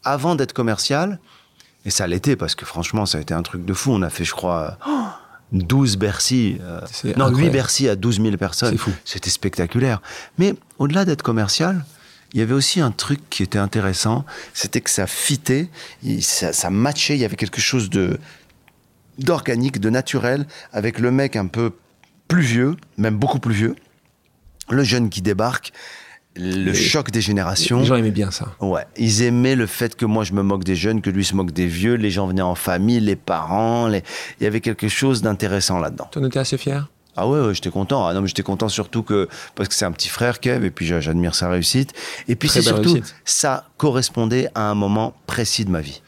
[0.04, 1.20] avant d'être commercial,
[1.86, 3.92] et ça l'était parce que franchement, ça a été un truc de fou.
[3.92, 5.06] On a fait, je crois, oh,
[5.52, 6.58] 12 Bercy.
[6.62, 7.54] euh, non, 8 incroyable.
[7.54, 8.72] Bercy à 12 000 personnes.
[8.72, 8.92] C'est fou.
[9.06, 10.02] C'était spectaculaire.
[10.38, 11.86] Mais au-delà d'être commercial,
[12.34, 14.26] il y avait aussi un truc qui était intéressant.
[14.54, 15.70] C'était que ça fitait,
[16.22, 17.16] ça, ça matchait.
[17.16, 18.20] Il y avait quelque chose de
[19.20, 21.72] d'organique, de naturel, avec le mec un peu
[22.28, 23.76] plus vieux, même beaucoup plus vieux,
[24.70, 25.72] le jeune qui débarque,
[26.36, 27.80] le Les- choc des générations.
[27.80, 28.56] Les gens aimaient bien ça.
[28.60, 31.36] Ouais, ils aimaient le fait que moi je me moque des jeunes, que lui se
[31.36, 34.02] moque des vieux, les gens venaient en famille, les parents, les...
[34.40, 36.08] il y avait quelque chose d'intéressant là-dedans.
[36.12, 36.90] Toi, on était assez fier?
[37.16, 38.08] Ah ouais, ouais, j'étais content.
[38.08, 40.72] Ah non, mais j'étais content surtout que parce que c'est un petit frère Kev et
[40.72, 41.94] puis j'a- j'admire sa réussite.
[42.28, 43.14] Et puis c'est surtout réussite.
[43.26, 46.02] ça correspondait à un moment précis de ma vie.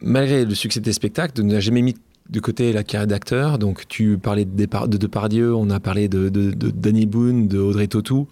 [0.00, 1.94] Malgré le succès de tes spectacles, tu n'as jamais mis
[2.30, 3.58] de côté la carrière d'acteur.
[3.58, 7.58] Donc, tu parlais de, de Depardieu, on a parlé de, de, de Danny Boone, de
[7.58, 8.28] Audrey Tautou.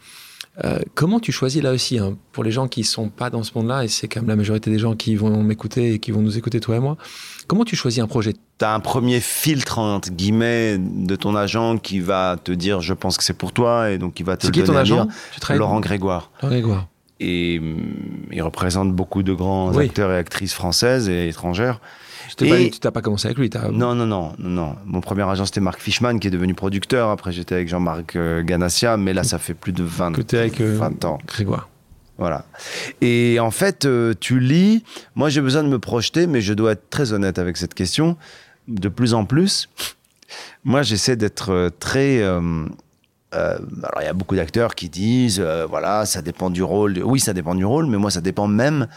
[0.64, 3.52] Euh, comment tu choisis là aussi, hein, pour les gens qui sont pas dans ce
[3.54, 6.20] monde-là, et c'est quand même la majorité des gens qui vont m'écouter et qui vont
[6.20, 6.96] nous écouter, toi et moi,
[7.46, 8.34] comment tu choisis un projet?
[8.58, 13.16] T'as un premier filtre entre guillemets de ton agent qui va te dire je pense
[13.16, 15.06] que c'est pour toi et donc il va te C'est le qui ton donner agent?
[15.40, 16.32] Tu Laurent Grégoire.
[16.42, 16.88] Laurent Grégoire.
[17.20, 17.76] Et hum,
[18.32, 19.84] il représente beaucoup de grands Oui.
[19.84, 21.80] acteurs et actrices françaises et étrangères.
[22.40, 23.50] Et- pas tu t'as pas commencé avec lui.
[23.50, 24.76] t'as- Non, non, non, non.
[24.86, 27.10] Mon premier agent, c'était Marc Fishman, qui est devenu producteur.
[27.10, 30.38] Après, j'étais avec Jean-Marc euh, Ganassia, mais là, ça fait plus de 20, Que t'es
[30.38, 31.18] avec, euh, 20 ans.
[31.26, 31.68] Grégoire.
[32.18, 32.44] Voilà.
[33.00, 34.82] Et en fait, euh, tu lis.
[35.14, 38.16] Moi, j'ai besoin de me projeter, mais je dois être très honnête avec cette question.
[38.66, 39.68] De plus en plus,
[40.64, 42.18] moi, j'essaie d'être euh, très.
[42.20, 42.64] euh,
[43.30, 46.98] alors, il y a beaucoup d'acteurs qui disent, euh, voilà, ça dépend du rôle.
[47.04, 48.88] Oui, ça dépend du rôle, mais moi, ça dépend même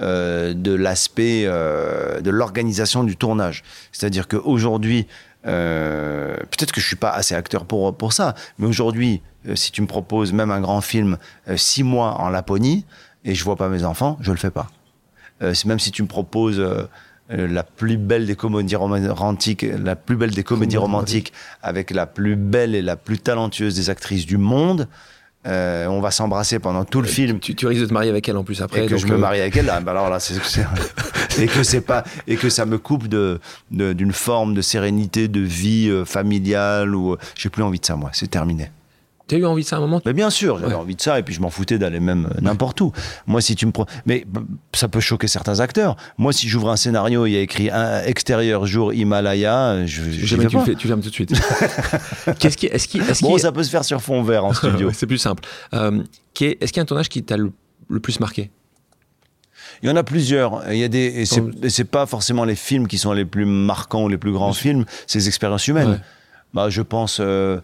[0.00, 3.62] de l'aspect, euh, de l'organisation du tournage.
[3.92, 5.06] C'est-à-dire qu'aujourd'hui,
[5.46, 9.72] euh, peut-être que je suis pas assez acteur pour, pour ça, mais aujourd'hui, euh, si
[9.72, 11.16] tu me proposes même un grand film,
[11.48, 12.84] euh, six mois en Laponie,
[13.24, 14.68] et je vois pas mes enfants, je le fais pas.
[15.42, 16.82] Euh, même si tu me proposes euh,
[17.30, 21.32] euh, la plus belle des comédies romantiques, la plus belle des comédies Comédie romantiques,
[21.62, 24.88] avec la plus belle et la plus talentueuse des actrices du monde,
[25.46, 28.28] euh, on va s'embrasser pendant tout le film Tu, tu risques de te marier avec
[28.28, 28.82] elle en plus après.
[28.84, 30.66] et que donc, je me euh, marie avec elle, ah, bah alors là, c'est c'est-
[31.42, 35.40] et que c'est pas et que ça me coupe de d'une forme de sérénité, de
[35.40, 38.70] vie euh, familiale ou euh, j'ai plus envie de ça moi, c'est terminé.
[39.30, 40.78] T'as eu envie de ça à un moment Mais bien sûr, j'avais Ouais.
[40.80, 42.92] envie de ça et puis je m'en foutais d'aller même n'importe où.
[43.28, 43.70] Moi, si tu me
[44.04, 44.26] mais
[44.74, 45.96] ça peut choquer certains acteurs.
[46.18, 50.34] Moi, si j'ouvre un scénario, il y a écrit un extérieur jour Himalaya, je, je
[50.36, 50.64] tu le pas.
[50.64, 51.32] fais, tu fermes tout de suite.
[52.40, 54.90] Qu'est-ce qui, est-ce qui, Bon, ça peut se faire sur fond vert en studio.
[54.92, 55.44] C'est plus simple.
[55.74, 56.02] Euh,
[56.40, 57.52] est- est-ce qu'il y a un tournage qui t'a le,
[57.88, 58.50] le plus marqué?
[59.82, 60.62] Il y en a plusieurs.
[60.72, 64.04] Il y a des, et c'est, pas forcément les films qui sont les plus marquants
[64.04, 65.90] ou les plus grands films, c'est les expériences humaines.
[65.90, 66.00] Ouais.
[66.52, 67.60] Bah, je pense, euh,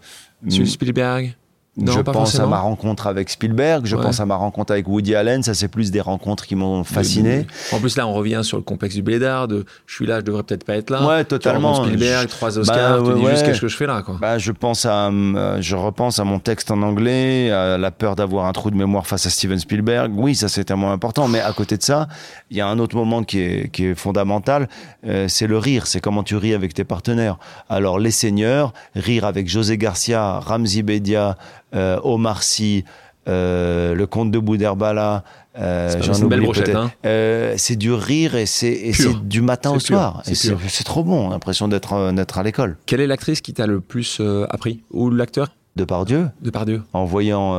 [0.47, 1.35] Sur Spielberg
[1.77, 4.01] Non, je pense à ma rencontre avec Spielberg, je Ouais.
[4.01, 5.43] pense à ma rencontre avec Woody Allen.
[5.43, 7.45] Ça, c'est plus des rencontres qui m'ont fasciné.
[7.71, 9.47] En plus, là, on revient sur le complexe du blédard.
[9.47, 11.05] De, je suis là, je devrais peut-être pas être là.
[11.05, 11.73] Ouais, Tu totalement.
[11.73, 13.03] rencontres Spielberg, Je- trois Oscars.
[13.03, 14.17] Bah, tu dis ouais, juste qu'est-ce que je fais là, quoi.
[14.19, 18.15] Bah, je pense à, euh, je repense à mon texte en anglais, à la peur
[18.15, 20.11] d'avoir un trou de mémoire face à Steven Spielberg.
[20.15, 22.07] Oui, ça c'est moment important, mais à côté de ça,
[22.51, 24.67] il y a un autre moment qui est, qui est fondamental,
[25.05, 25.87] euh, c'est le rire.
[25.87, 27.37] C'est comment tu ris avec tes partenaires.
[27.69, 31.37] Alors, Les Seigneurs, rire avec José Garcia, Ramzi Bedia,
[31.75, 32.85] euh, Omar Sy,
[33.27, 35.23] euh, le comte de Boudherbala.
[35.59, 36.91] Euh, C'est une belle brochette, hein.
[37.05, 38.91] Euh, c'est du rire et c'est
[39.23, 40.21] du matin au soir.
[40.23, 42.77] C'est trop bon, l'impression d'être euh, d'être à l'école.
[42.85, 44.81] Quelle est l'actrice qui t'a le plus appris?
[44.91, 45.49] Ou l'acteur?
[45.75, 46.29] De par Dieu.
[46.41, 47.55] de Pardieu en voyant,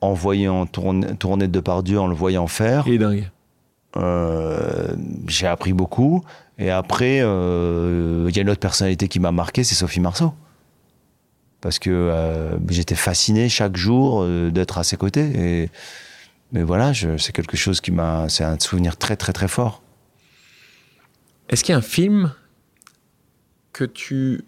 [0.00, 3.28] en voyant tourner, tourner de par Dieu, en le voyant faire, Il est dingue.
[5.26, 6.22] j'ai appris beaucoup.
[6.58, 7.22] Et après, il
[8.34, 10.32] y a une autre personnalité qui m'a marqué, c'est Sophie Marceau.
[11.60, 15.24] Parce que euh, j'étais fasciné chaque jour euh, d'être à ses côtés.
[15.64, 15.70] Et,
[16.52, 18.28] mais voilà, c'est quelque chose qui m'a.
[18.28, 19.82] C'est un souvenir très, très, très fort.
[21.48, 22.32] Est-ce qu'il y a un film
[23.72, 24.44] que tu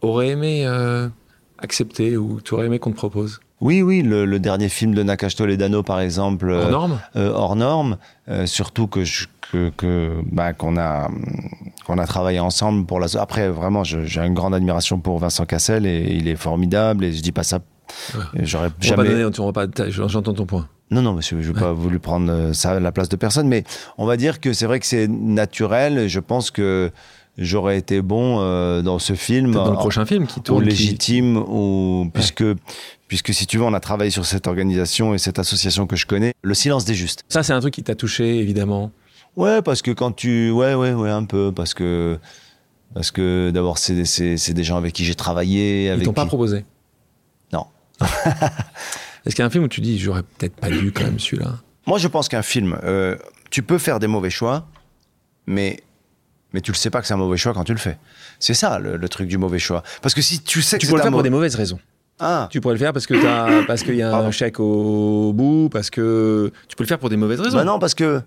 [0.00, 1.08] aurais aimé euh,
[1.58, 3.40] accepter ou tu aurais aimé qu'on te propose?
[3.60, 6.50] Oui, oui, le, le dernier film de Nakash Toledano, par exemple.
[6.50, 7.00] Hors norme?
[7.14, 7.98] hors norme,
[8.46, 9.26] surtout que je-
[9.76, 11.08] que bah, qu'on a
[11.86, 13.06] qu'on a travaillé ensemble pour la.
[13.20, 17.20] Après, vraiment, j'ai une grande admiration pour Vincent Cassel et il est formidable et je
[17.22, 17.60] dis pas ça.
[18.14, 18.22] Ouais.
[18.42, 19.08] J'aurais jamais.
[19.90, 20.68] j'entends ton point.
[20.90, 23.48] Non, non, monsieur, je n'ai pas voulu prendre euh, ça à la place de personne,
[23.48, 23.64] mais
[23.98, 25.98] on va dire que c'est vrai que c'est naturel.
[25.98, 26.90] et Je pense que
[27.38, 29.52] j'aurais été bon euh, dans ce film.
[29.52, 30.62] Dans le en- prochain film qui ou tourne.
[30.64, 32.44] qui- légitime, ou puisque
[33.08, 36.06] puisque si tu veux, on a travaillé sur cette organisation et cette association que je
[36.06, 36.32] connais.
[36.42, 37.22] Le silence des justes.
[37.28, 38.90] Ça, c'est un truc qui t'a touché, évidemment.
[39.36, 40.50] Ouais, parce que quand tu.
[40.50, 41.52] Ouais, ouais, ouais, un peu.
[41.54, 42.18] Parce que.
[42.94, 45.86] Parce que d'abord, c'est c'est- c'est des gens avec qui j'ai travaillé.
[45.86, 46.64] Ils Avec t'ont pas qui- proposé?
[47.52, 47.66] Non.
[49.26, 51.18] Est-ce qu'il y a un film où tu dis, j'aurais peut-être pas dû quand même
[51.18, 51.56] celui-là?
[51.86, 53.16] Moi, je pense qu'un film, euh,
[53.50, 54.66] tu peux faire des mauvais choix,
[55.46, 55.80] mais,
[56.52, 57.98] mais tu le sais pas que c'est un mauvais choix quand tu le fais.
[58.38, 59.82] C'est ça le, le truc du mauvais choix.
[60.02, 61.78] Parce que si tu sais que Tu pourrais le un faire pour des mauvaises raisons.
[62.20, 64.30] Ah, Tu pourrais le faire parce que parce qu'il y a un Pardon.
[64.30, 67.56] chèque au bout, parce que tu peux le faire pour des mauvaises raisons.
[67.56, 68.22] bah non, parce que.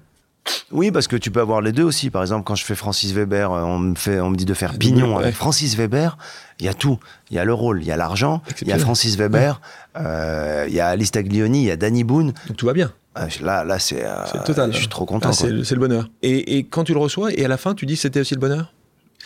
[0.72, 2.10] Oui, parce que tu peux avoir les deux aussi.
[2.10, 4.54] Par exemple, quand je fais Francis Weber, euh, on me, fait, on me dit de
[4.54, 5.24] faire Ah, pignon ouais.
[5.24, 6.18] avec Francis Weber.
[6.60, 7.00] Il y a tout.
[7.30, 8.78] Il y a le rôle, il y a l'argent, il y a.
[8.80, 9.62] Francis Weber,
[9.98, 12.34] euh, il y a Alice Taglioni, il y a Danny Boone.
[12.48, 12.92] Donc tout va bien.
[13.18, 14.06] Euh, Là, là c'est.
[14.06, 14.72] euh, C'est total.
[14.74, 15.30] Je suis trop content.
[15.30, 16.08] Ah, c'est, le- bonheur.
[16.22, 18.40] Et, et quand tu le reçois, et à la fin, tu dis c'était aussi le
[18.40, 18.74] bonheur?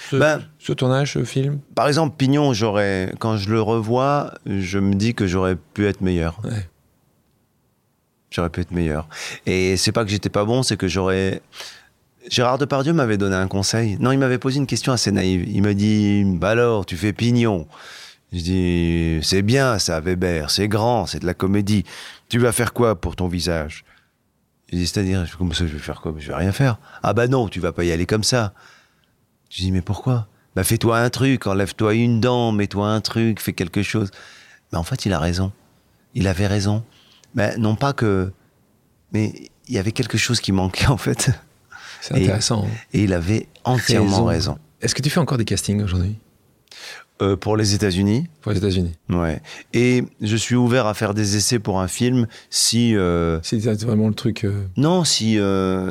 [0.10, 1.60] Ce, Ben- ce tournage, ce film?
[1.76, 2.54] Par exemple, Pignon,
[3.20, 6.40] quand je le revois, je me dis que j'aurais pu être meilleur.
[6.44, 6.68] Ouais.
[8.32, 9.08] J'aurais pu être meilleur.
[9.46, 11.42] Et c'est pas que j'étais pas bon, c'est que j'aurais.
[12.30, 13.98] Gérard Depardieu m'avait donné un conseil.
[14.00, 15.48] Non, il m'avait posé une question assez naïve.
[15.50, 17.68] Il m'a dit Bah alors, tu fais Pignon
[18.32, 21.84] Je dis C'est bien ça, Weber, c'est grand, c'est de la comédie.
[22.30, 23.84] Tu vas faire quoi pour ton visage?
[24.70, 26.14] Il dit C'est-à-dire, je comment ça, je vais faire quoi?
[26.18, 26.78] Je vais rien faire.
[27.04, 28.54] Ah bah non, tu vas pas y aller comme ça.
[29.50, 30.28] Je dis Mais pourquoi?
[30.56, 34.10] Bah fais-toi un truc, enlève-toi une dent, mets-toi un truc, fais quelque chose.
[34.72, 35.52] Mais en fait, il a raison.
[36.14, 36.84] Il avait raison.
[37.36, 38.32] Mais non pas que.
[39.14, 39.34] Mais
[39.68, 41.30] il y avait quelque chose qui manquait en fait.
[42.02, 42.66] C'est Et- intéressant.
[42.66, 42.72] hein.
[42.94, 44.54] Et il avait entièrement Raison.
[44.54, 44.60] raison.
[44.82, 46.18] Est-ce que tu fais encore des castings aujourd'hui?
[47.22, 49.40] Euh, pour les États-Unis, pour les États-Unis ouais.
[49.74, 52.96] Et je suis ouvert à faire des essais pour un film si.
[52.96, 54.44] euh, C'est c'est vraiment le truc.
[54.44, 55.38] euh, Non, si,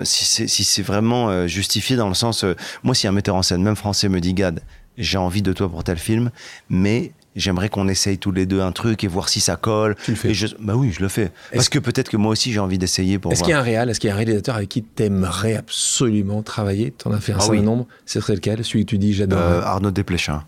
[0.03, 2.45] si c'est si vraiment justifié dans le sens.
[2.82, 4.61] moi, si un metteur en scène, même français, me dit Gad,
[4.99, 6.32] j'ai envie de toi pour tel film,
[6.68, 9.97] mais j'aimerais qu'on essaye tous les deux un truc et voir si ça colle.
[10.05, 10.31] Tu le fais.
[10.31, 11.31] Et je, bah oui, je le fais.
[11.53, 13.62] Parce que peut-être que moi aussi, j'ai envie d'essayer pour Est-ce qu'il y a un
[13.62, 16.91] réal, est-ce qu'il y a un réalisateur avec qui t'aimerais absolument travailler?
[16.91, 17.62] T'en as fait un Ah certain oui.
[17.62, 17.87] nombre.
[18.07, 18.64] Ce serait lequel?
[18.64, 19.39] Celui que tu dis j'adore.
[19.41, 20.45] Euh, Arnaud Desplechin.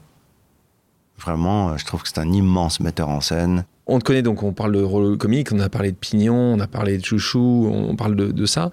[1.18, 3.64] Vraiment, euh, je trouve que c'est un immense metteur en scène.
[3.86, 6.60] On te connaît donc, on parle de rôle comique, on a parlé de Pignon, on
[6.60, 8.70] a parlé de Chouchou, on parle de, de ça.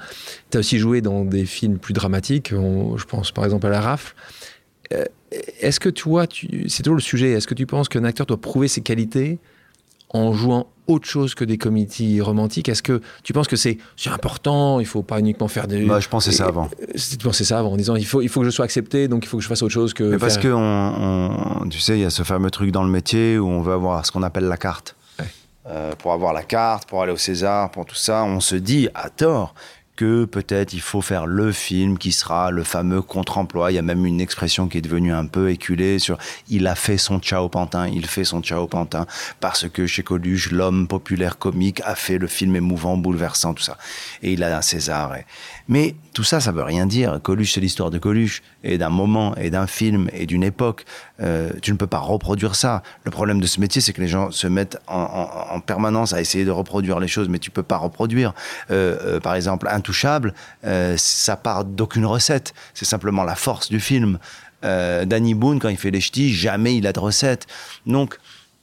[0.52, 3.70] Tu as aussi joué dans des films plus dramatiques, on- je pense par exemple à
[3.70, 4.16] La Rafle.
[4.94, 5.04] Euh,
[5.62, 8.68] Est-ce que tu- c'est toujours le sujet, est-ce que tu penses qu'un acteur doit prouver
[8.68, 9.40] ses qualités
[10.12, 12.68] en jouant autre chose que des comédies romantiques?
[12.68, 15.86] Est-ce que tu penses que c'est c'est important, il faut pas uniquement faire des...
[15.86, 16.68] Bah, je pensais ça avant.
[16.96, 19.24] Tu pensais ça avant en disant il faut, il faut que je sois accepté, donc
[19.24, 20.04] il faut que je fasse autre chose que...
[20.04, 22.84] Mais parce faire- que, on, on- tu sais, il y a ce fameux truc dans
[22.84, 24.96] le métier où on veut avoir ce qu'on appelle la carte.
[25.20, 25.26] Ouais.
[25.68, 28.90] Euh, pour avoir la carte, pour aller au César, pour tout ça, on se dit
[28.96, 29.54] à tort
[30.00, 33.70] que peut-être il faut faire le film qui sera le fameux contre-emploi.
[33.70, 36.76] Il y a même une expression qui est devenue un peu éculée sur il a
[36.76, 39.06] fait son Ciao Pantin, il fait son Ciao Pantin
[39.42, 43.78] parce que chez Coluche, l'homme populaire comique a fait le film émouvant, bouleversant, tout ça.
[44.24, 45.16] Et il a un César.
[45.70, 47.20] Mais tout ça, ça veut rien dire.
[47.22, 50.84] Coluche, c'est l'histoire de Coluche et d'un moment et d'un film et d'une époque.
[51.22, 52.82] Euh, tu ne peux pas reproduire ça.
[53.04, 56.12] Le problème de ce métier, c'est que les gens se mettent en, en- en permanence
[56.12, 58.34] à essayer de reproduire les choses, mais tu peux pas reproduire.
[58.72, 60.34] Euh, euh, par exemple, Intouchable,
[60.98, 62.54] ça part d'aucune recette.
[62.74, 64.18] C'est simplement la force du film.
[64.64, 67.46] Danny Boone, quand il fait les ch'tis, jamais il a de recette.
[67.86, 68.18] Donc,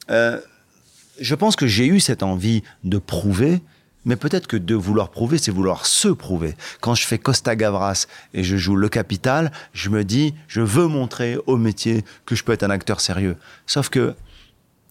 [0.08, 3.62] je pense que j'ai eu cette envie de prouver,
[4.06, 6.54] mais peut-être que de vouloir prouver, c'est vouloir se prouver.
[6.80, 10.86] Quand je fais Costa Gavras et je joue le capital, je me dis, je veux
[10.86, 13.36] montrer au métier que je peux être un acteur sérieux.
[13.66, 14.14] Sauf que,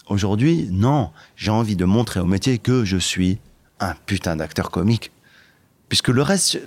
[0.08, 3.40] aujourd'hui, non, j'ai envie de montrer au métier que je suis
[3.80, 5.12] un putain d'acteur comique.
[5.88, 6.60] Puisque le reste,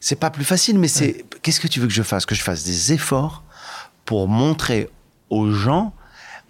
[0.00, 2.26] c'est pas plus facile, mais c'est, qu'est-ce que tu veux que je fasse?
[2.26, 3.44] Que je fasse des efforts
[4.04, 4.90] pour montrer
[5.30, 5.94] aux gens,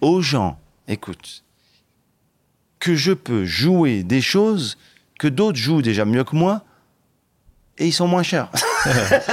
[0.01, 1.43] aux gens, écoute,
[2.79, 4.75] que je peux jouer des choses
[5.19, 6.63] que d'autres jouent déjà mieux que moi
[7.77, 8.49] et ils sont moins chers.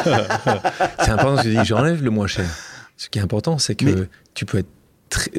[0.02, 2.46] C'est important ce que tu dis, j'enlève le moins cher.
[2.96, 4.68] Ce qui est important, c'est que Mais- tu peux être
[5.10, 5.30] très-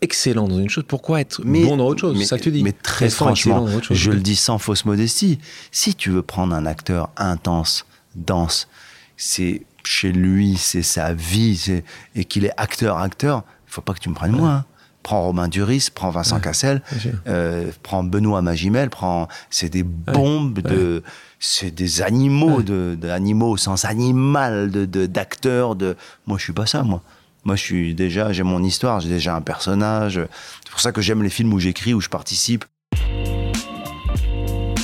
[0.00, 0.84] excellent dans une chose.
[0.86, 2.16] Pourquoi être Mais- bon dans autre chose?
[2.18, 2.62] C'est ça que tu dis.
[2.62, 3.96] Mais très Restons franchement, dans autre chose.
[3.96, 5.38] je le dis sans fausse modestie.
[5.72, 7.84] Si tu veux prendre un acteur intense,
[8.14, 8.68] dense,
[9.16, 11.82] c'est chez lui, c'est sa vie,
[12.14, 14.50] et qu'il est acteur-acteur, il faut pas que tu me prennes moi.
[14.50, 14.64] hein.
[15.08, 16.82] Prends Romain Duris, prends Vincent Cassel,
[17.26, 19.26] euh, prends Benoît Magimel, prends.
[19.48, 21.02] C'est des bombes de.
[21.40, 22.98] C'est des animaux, de,
[23.42, 25.76] au sens animal, de, d'acteurs.
[25.76, 27.00] De, moi, je suis pas ça, moi.
[27.44, 30.20] Moi, je suis déjà, j'ai mon histoire, j'ai déjà un personnage.
[30.62, 32.66] C'est pour ça que j'aime les films où j'écris, où je participe.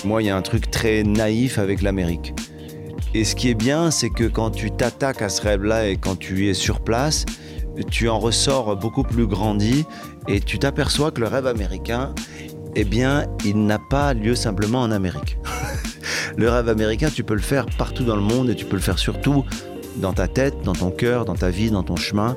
[0.06, 2.32] Moi, il y a un truc très naïf avec l'Amérique.
[3.12, 6.18] Et ce qui est bien, c'est que quand tu t'attaques à ce rêve-là et quand
[6.18, 7.26] tu es sur place,
[7.90, 9.84] tu en ressors beaucoup plus grandi
[10.28, 12.14] et tu t'aperçois que le rêve américain,
[12.76, 15.38] eh bien, il n'a pas lieu simplement en Amérique.
[16.36, 18.82] le rêve américain, tu peux le faire partout dans le monde et tu peux le
[18.82, 19.44] faire surtout
[19.96, 22.36] dans ta tête, dans ton cœur, dans ta vie, dans ton chemin.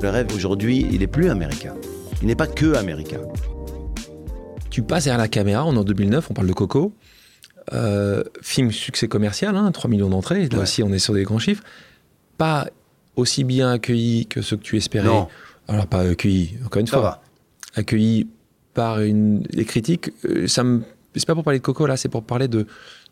[0.00, 1.74] Le rêve aujourd'hui, il est plus américain.
[2.22, 3.20] Il n'est pas que américain.
[4.70, 6.92] Tu passes derrière la caméra, on est en 2009, on parle de Coco.
[7.72, 10.48] Euh, film succès commercial, hein, 3 millions d'entrées.
[10.48, 10.62] Là Ouais.
[10.62, 11.62] aussi, on est sur des grands chiffres.
[12.38, 12.68] Pas
[13.16, 15.06] aussi bien accueilli que ce que tu espérais.
[15.06, 15.28] Non.
[15.68, 17.02] Alors, pas accueilli, encore une Ça fois.
[17.02, 17.22] va.
[17.74, 18.28] Accueilli
[18.74, 20.10] par une, les critiques.
[20.24, 20.82] euh, ça me,
[21.14, 22.66] c'est pas pour parler de Coco, là, c'est pour parler de,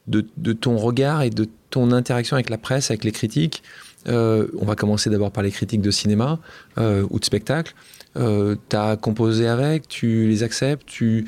[0.09, 3.63] de, de ton regard et de ton interaction avec la presse, avec les critiques.
[4.09, 6.41] Euh, on va commencer d'abord par les critiques de cinéma
[6.79, 7.73] euh, ou de spectacle.
[8.17, 11.25] Euh, tu as composé avec, tu les acceptes, tu,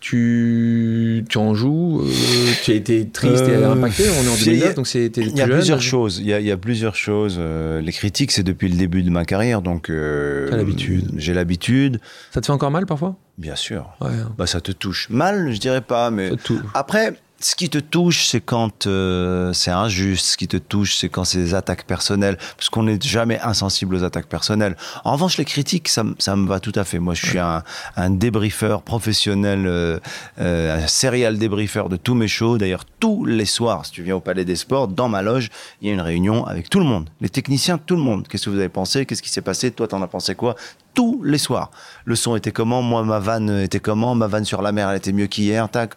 [0.00, 4.04] tu, tu en joues, euh, tu as été triste et Euh, impacté.
[4.10, 6.18] On est en il y a- 2009, donc c'était Il y a plusieurs choses.
[6.18, 7.38] Il y a, plusieurs choses.
[7.38, 9.90] Les critiques, c'est depuis le début de ma carrière, donc.
[9.90, 11.10] euh, l'habitude.
[11.16, 12.00] J'ai l'habitude,
[12.32, 13.16] Ça te fait encore mal parfois?
[13.38, 13.90] Bien sûr.
[14.00, 14.32] Ouais, hein.
[14.38, 15.08] Bah, ça te touche.
[15.10, 16.30] Mal, je dirais pas, mais.
[16.74, 17.14] Après,
[17.44, 20.24] ce qui te touche, c'est quand euh, c'est injuste.
[20.24, 22.38] Ce qui te touche, c'est quand c'est des attaques personnelles.
[22.56, 24.76] Parce qu'on n'est jamais insensible aux attaques personnelles.
[25.04, 26.98] En revanche, les critiques, ça, ça me va tout à fait.
[26.98, 27.62] Moi, je suis un,
[27.96, 30.00] un débriefeur professionnel, euh,
[30.40, 32.56] euh, un serial débriefeur de tous mes shows.
[32.56, 35.50] D'ailleurs, tous les soirs, si tu viens au Palais des Sports, dans ma loge,
[35.82, 37.10] il y a une réunion avec tout le monde.
[37.20, 38.26] Les techniciens, tout le monde.
[38.26, 39.04] Qu'est-ce que vous avez pensé?
[39.04, 39.70] Qu'est-ce qui s'est passé?
[39.70, 40.56] Toi, t'en as pensé quoi?
[40.94, 41.70] Tous les soirs.
[42.04, 44.96] Le son était comment Moi, ma vanne était comment Ma vanne sur la mer, elle
[44.96, 45.68] était mieux qu'hier.
[45.68, 45.94] Tac.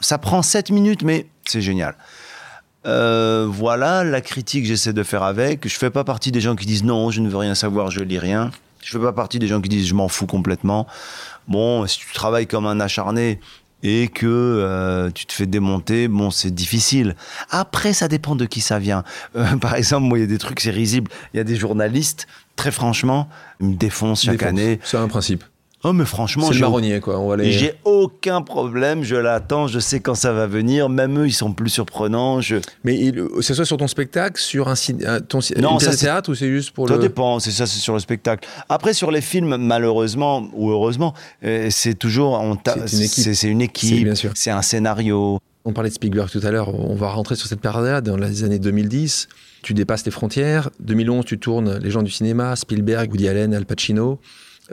[0.00, 1.94] Ça prend 7 minutes, mais c'est génial.
[2.86, 5.66] Euh, voilà la critique que j'essaie de faire avec.
[5.66, 8.00] Je fais pas partie des gens qui disent non, je ne veux rien savoir, je
[8.00, 8.50] lis rien.
[8.82, 10.86] Je fais pas partie des gens qui disent je m'en fous complètement.
[11.48, 13.40] Bon, si tu travailles comme un acharné
[13.82, 17.16] et que euh, tu te fais démonter, bon, c'est difficile.
[17.50, 19.04] Après, ça dépend de qui ça vient.
[19.36, 21.10] Euh, par exemple, moi, il y a des trucs, c'est risible.
[21.32, 22.26] Il y a des journalistes,
[22.56, 23.28] très franchement,
[23.60, 24.80] ils me défoncent chaque année.
[24.84, 25.44] C'est un principe.
[25.86, 27.18] Oh, mais franchement, C'est le marronnier, quoi.
[27.18, 27.52] On va les...
[27.52, 30.88] j'ai aucun problème, je l'attends, je sais quand ça va venir.
[30.88, 32.40] Même eux, ils sont plus surprenants.
[32.40, 32.56] Je...
[32.84, 34.74] Mais il- que ce soit sur ton spectacle, sur un,
[35.28, 37.00] ton, Non, une ça, de théâtre ou c'est juste pour Ça le.
[37.02, 38.48] dépend, c'est ça, c'est sur le spectacle.
[38.70, 41.12] Après, sur les films, malheureusement ou heureusement,
[41.44, 42.40] euh, c'est toujours.
[42.86, 44.08] C'est une équipe.
[44.34, 45.38] C'est un scénario.
[45.66, 48.42] On parlait de Spielberg tout à l'heure, on va rentrer sur cette période-là, dans les
[48.44, 49.28] années 2010.
[49.64, 50.68] Tu dépasses les frontières.
[50.80, 54.20] 2011, tu tournes Les gens du cinéma, Spielberg, Woody Allen, Al Pacino.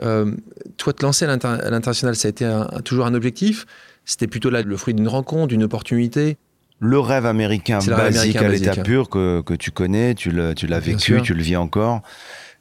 [0.02, 0.32] Euh,
[0.76, 3.64] toi, te lancer à l'inter- à l'international, ça a été un- toujours un objectif?
[4.04, 6.36] C'était plutôt là le fruit d'une rencontre, d'une opportunité?
[6.78, 8.84] Le rêve américain rêve basique américain à l'état basique.
[8.84, 11.22] pur que, que tu connais, tu le- tu l'as vécu, sûr.
[11.22, 12.02] tu le vis encore,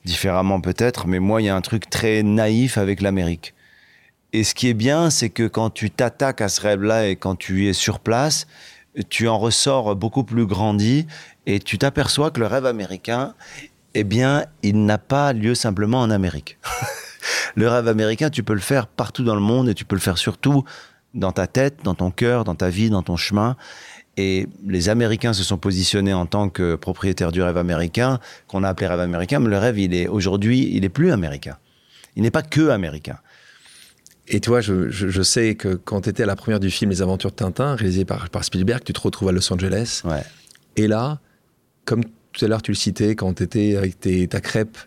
[0.06, 3.54] différemment peut-être, mais moi il y a un truc très naïf avec l'Amérique.
[4.34, 7.36] Et ce qui est bien, c'est que quand tu t'attaques à ce rêve-là et quand
[7.36, 8.48] tu es sur place,
[9.10, 11.08] tu en ressors beaucoup plus grandi
[11.46, 13.34] et tu t'aperçois que le rêve américain,
[13.94, 16.58] eh bien, il n'a pas lieu simplement en Amérique.
[17.56, 20.02] le rêve américain, tu peux le faire partout dans le monde et tu peux le
[20.02, 20.64] faire surtout
[21.14, 23.58] dans ta tête, dans ton cœur, dans ta vie, dans ton chemin.
[24.18, 28.70] Et les Américains se sont positionnés en tant que propriétaires du rêve américain, qu'on a
[28.70, 31.58] appelé rêve américain, mais le rêve, il est aujourd'hui, il est plus américain.
[32.16, 33.18] Il n'est pas que américain.
[34.34, 36.90] Et toi, je, je- je sais que quand tu étais à la première du film
[36.90, 40.02] Les Aventures de Tintin, réalisé par, par Spielberg, tu te retrouves à Los Angeles.
[40.06, 40.22] Ouais.
[40.78, 41.20] Et là,
[41.86, 44.78] comme tout à l'heure tu le citais, quand tu étais avec tes, ta crêpe,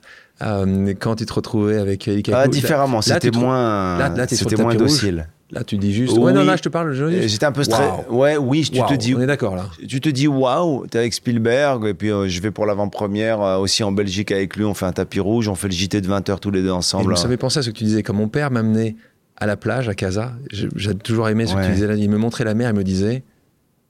[0.42, 4.72] euh, quand tu te retrouvais avec Kaku, Ah, différemment, c'était moins, là- là, c'était moins
[4.72, 4.80] rouge.
[4.80, 5.28] docile.
[5.50, 6.14] Là, tu dis juste.
[6.14, 6.20] Oui.
[6.24, 6.94] Ouais, non, là, je te parle.
[7.28, 7.84] J'étais un peu stressé.
[8.08, 8.18] Waouh.
[8.22, 9.66] Ouais, oui, tu te dis, On est d'accord là.
[9.86, 13.58] tu te dis waouh, t'es avec Spielberg, et puis euh, je vais pour l'avant-première euh,
[13.58, 16.08] aussi en Belgique avec lui, on fait un tapis rouge, on fait le JT de
[16.08, 17.16] 20h tous les deux Et ensemble.
[17.18, 18.02] ça me fait penser à ce que tu disais.
[18.02, 18.96] Quand mon père m'amenait
[19.36, 21.66] à la plage, à Casa, j'ai toujours aimé ce que Ouais.
[21.66, 21.94] tu disais là.
[21.94, 23.22] Il me montrait la mer, il me disait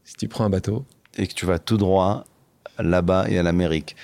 [0.04, 0.84] si tu prends un bateau,
[1.16, 2.24] et que tu vas tout droit
[2.78, 3.94] là-bas et à l'Amérique.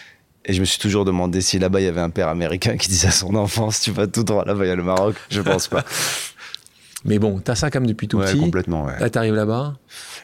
[0.47, 2.89] Et je me suis toujours demandé si là-bas il y avait un père américain qui
[2.89, 5.17] disait à son enfant si tu vas tout droit là-bas il y a le Maroc.
[5.31, 5.85] Je pense pas.
[7.05, 8.39] mais bon, t'as ça quand même depuis tout ouais, petit.
[8.39, 8.85] complètement.
[8.85, 8.99] Ouais.
[9.01, 9.75] Là, t'arrives là-bas.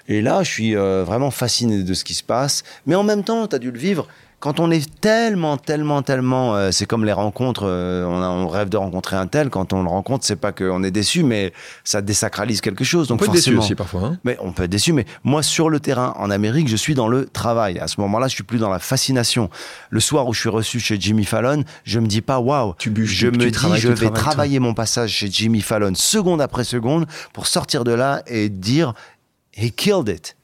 [0.08, 2.62] Et là, je suis euh, vraiment fasciné de ce qui se passe.
[2.86, 4.06] Mais en même temps, tu as dû le vivre.
[4.46, 7.64] Quand on est tellement, tellement, tellement, euh, c'est comme les rencontres.
[7.66, 9.50] euh, on, a- on rêve de rencontrer un tel.
[9.50, 11.52] Quand on le rencontre, c'est pas qu'on est déçu, mais
[11.82, 13.10] ça désacralise quelque chose.
[13.10, 14.02] On Donc peut être déçu aussi parfois.
[14.04, 14.18] hein.
[14.22, 14.92] Mais on peut être déçu.
[14.92, 17.80] Mais moi, sur le terrain, en Amérique, je suis dans le travail.
[17.80, 19.50] À ce moment-là, je suis plus dans la fascination.
[19.90, 22.74] Le soir où je suis reçu chez Jimmy Fallon, je me dis pas waouh.
[22.78, 24.10] Tu bûches, Je tu- me tu dis, je vais toi.
[24.16, 28.94] travailler mon passage chez Jimmy Fallon, seconde après seconde, pour sortir de là et dire,
[29.56, 30.36] he killed it.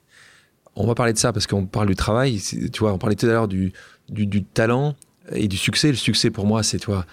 [0.74, 2.40] On va parler de ça parce qu'on parle du travail.
[2.72, 3.74] Tu vois, on parlait tout à l'heure du,
[4.12, 4.94] du, du talent
[5.32, 5.88] et du succès.
[5.88, 7.04] Le succès, pour moi, c'est tu vois,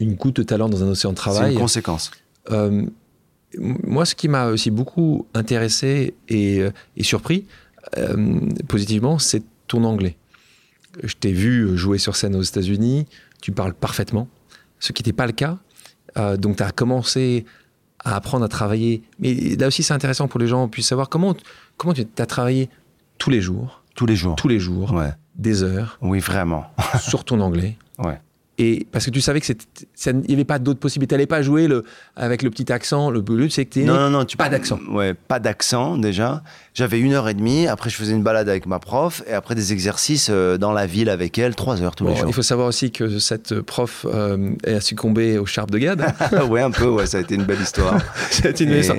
[0.00, 1.52] une goutte de talent dans un océan de C'est travail.
[1.54, 2.10] une conséquence.
[2.50, 2.86] Euh,
[3.58, 7.46] moi, ce qui m'a aussi beaucoup intéressé et, euh, et surpris
[7.96, 10.16] euh, positivement, c'est ton anglais.
[11.02, 13.06] Je t'ai vu jouer sur scène aux États-Unis,
[13.42, 14.28] tu parles parfaitement,
[14.80, 15.58] ce qui n'était pas le cas.
[16.16, 17.44] Euh, donc, tu as commencé
[18.00, 19.02] à apprendre à travailler.
[19.18, 21.34] Mais là aussi, c'est intéressant pour les gens puissent savoir comment,
[21.76, 22.68] comment tu as travaillé
[23.18, 24.36] tous les jours, Tous les jours.
[24.36, 25.10] tous les jours, Ouais.
[25.38, 26.66] Des heures, Oui, vraiment.
[27.00, 27.76] sur ton anglais.
[27.98, 28.18] Ouais.
[28.58, 31.10] Et parce que tu savais que il n'y avait pas d'autres possibilités.
[31.10, 31.84] Tu n'allais pas jouer le,
[32.16, 33.10] avec le petit accent.
[33.10, 34.24] Le but, c'est que tu Non, non, non.
[34.24, 34.78] Tu pas d'accent.
[34.90, 36.42] Ouais, pas d'accent déjà.
[36.72, 37.66] J'avais une heure et demie.
[37.66, 39.22] Après, je faisais une balade avec ma prof.
[39.26, 42.28] Et après, des exercices euh, dans la ville avec elle, trois heures tous les jours.
[42.28, 46.00] Il faut savoir aussi que cette prof euh, a succombé au charpe de Gad.
[46.48, 46.88] ouais, un peu.
[46.88, 48.00] Ouais, ça a été une belle histoire.
[48.30, 48.98] ça a été une belle histoire.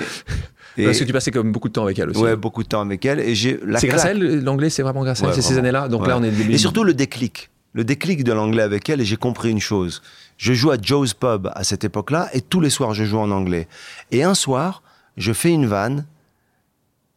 [0.77, 2.19] Parce que tu passais comme beaucoup de temps avec elle aussi.
[2.19, 3.19] Ouais, beaucoup de temps avec elle.
[3.19, 3.59] Et j'ai.
[3.77, 5.87] C'est grâce à elle, l'anglais, c'est vraiment grâce à elle, c'est ces années-là.
[5.87, 6.31] Donc là, on est.
[6.49, 10.01] Et surtout le déclic le déclic de l'anglais avec elle et j'ai compris une chose.
[10.37, 13.29] Je joue à Joe's Pub à cette époque-là et tous les soirs je joue en
[13.29, 13.67] anglais.
[14.09, 14.81] Et un soir,
[15.15, 16.07] je fais une vanne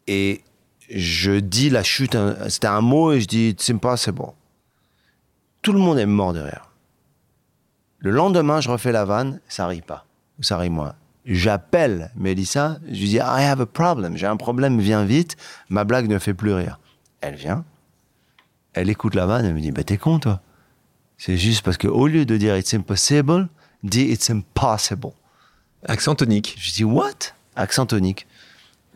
[0.07, 0.43] et
[0.95, 2.15] je dis la chute,
[2.49, 4.35] c'était un mot et je dis c'est pas c'est bon.
[5.62, 6.70] Tout le monde est mort derrière.
[7.99, 10.05] Le lendemain, je refais la vanne, ça rit pas,
[10.41, 10.95] ça rit moins.
[11.31, 15.36] J'appelle Mélissa, je lui dis I have a problem, j'ai un problème, viens vite.
[15.69, 16.81] Ma blague ne fait plus rire.
[17.20, 17.65] Elle vient,
[18.73, 20.40] elle écoute la vanne, elle me dit bah t'es con toi.
[21.19, 23.48] C'est juste parce que au lieu de dire it's impossible,
[23.85, 25.12] dit it's impossible.
[25.86, 26.57] Accent tonique.
[26.59, 27.32] Je dis what?
[27.55, 28.27] Accent tonique.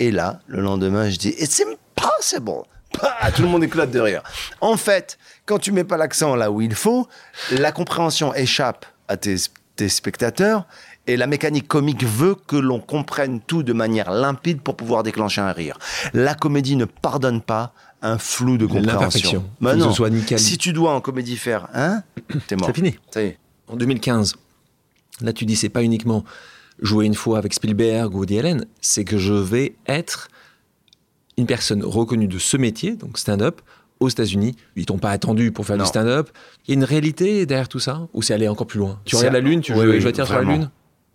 [0.00, 2.64] Et là, le lendemain, je dis it's impossible.
[3.36, 4.24] tout le monde éclate de rire.
[4.60, 7.06] En fait, quand tu mets pas l'accent là où il faut,
[7.52, 9.36] la compréhension échappe à tes,
[9.76, 10.66] tes spectateurs
[11.06, 15.40] et la mécanique comique veut que l'on comprenne tout de manière limpide pour pouvoir déclencher
[15.40, 15.78] un rire.
[16.12, 17.72] La comédie ne pardonne pas
[18.02, 19.44] un flou de compréhension.
[19.60, 19.92] Bah non.
[19.92, 20.38] soit nickel.
[20.38, 22.02] Si tu dois en comédie faire hein,
[22.46, 22.66] t'es mort.
[22.68, 22.96] C'est fini.
[23.10, 23.38] Ça y est.
[23.68, 24.36] En 2015,
[25.22, 26.24] là tu dis c'est pas uniquement
[26.80, 30.28] jouer une fois avec Spielberg ou Woody Allen, c'est que je vais être
[31.36, 33.60] une personne reconnue de ce métier, donc stand-up,
[34.00, 34.56] aux États-Unis.
[34.76, 36.30] Ils t'ont pas attendu pour faire du stand-up.
[36.66, 39.00] Il y a une réalité derrière tout ça Ou c'est aller encore plus loin?
[39.04, 40.70] Tu regardes la Lune, tu veux oui, sur la Lune?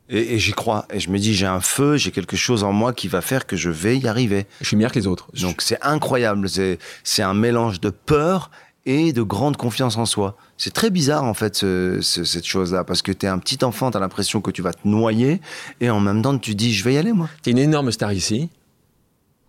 [0.10, 0.86] Et, j'y crois.
[0.92, 3.46] Et je me dis, j'ai un feu, j'ai quelque chose en moi qui va faire
[3.46, 4.48] que je vais y arriver.
[4.62, 5.28] Je suis meilleur que les autres.
[5.40, 6.48] Donc c'est incroyable.
[6.50, 8.50] C'est un mélange de peur
[8.86, 10.36] et de grande confiance en soi.
[10.58, 11.64] C'est très bizarre en fait
[12.02, 14.74] cette chose-là parce que tu es un petit enfant, tu as l'impression que tu vas
[14.74, 15.42] te noyer
[15.80, 17.30] et en même temps tu dis je vais y aller moi.
[17.44, 18.50] Tu es une énorme star ici,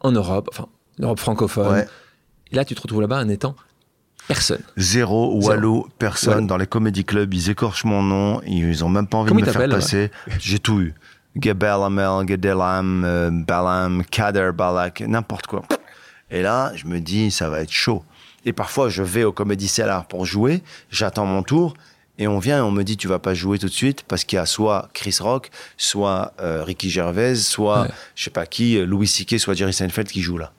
[0.01, 0.67] en Europe, enfin
[0.99, 1.87] Europe francophone.
[2.53, 3.55] Et là tu te retrouves là-bas en étant
[4.29, 4.63] Personne.
[4.77, 6.47] Zéro, Wallo, personne.
[6.47, 8.41] Dans les comédie clubs, ils écorchent mon nom.
[8.47, 10.11] Ils ont même pas envie de me faire passer.
[10.39, 10.95] J'ai tout eu.
[11.37, 15.63] Gebelamel, Gedelam, euh, Balam, Kader, Balak, n'importe quoi.
[16.31, 18.05] Et là, je me dis, ça va être chaud.
[18.45, 21.75] Et parfois, je vais au Comedy Cellar pour jouer, j'attends mon tour,
[22.19, 24.25] et on vient et on me dit, tu vas pas jouer tout de suite, parce
[24.25, 28.79] qu'il y a soit Chris Rock, soit euh, Ricky Gervais, soit, je sais pas qui,
[28.85, 30.53] Louis C.K., soit Jerry Seinfeld qui joue là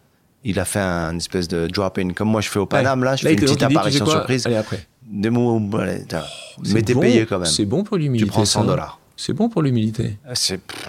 [0.44, 2.10] il a fait un espèce de drop-in.
[2.12, 4.46] Comme moi, je fais au Paname, là, je fais une petite apparition surprise.
[4.46, 4.88] Allez, après.
[5.04, 7.50] Des mots, allez, oh, mais t'es payé quand même.
[7.50, 8.26] C'est bon pour l'humilité.
[8.26, 9.00] Tu prends 100 dollars.
[9.18, 10.18] C'est bon pour l'humilité.
[10.26, 10.34] Ah,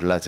[0.02, 0.20] là,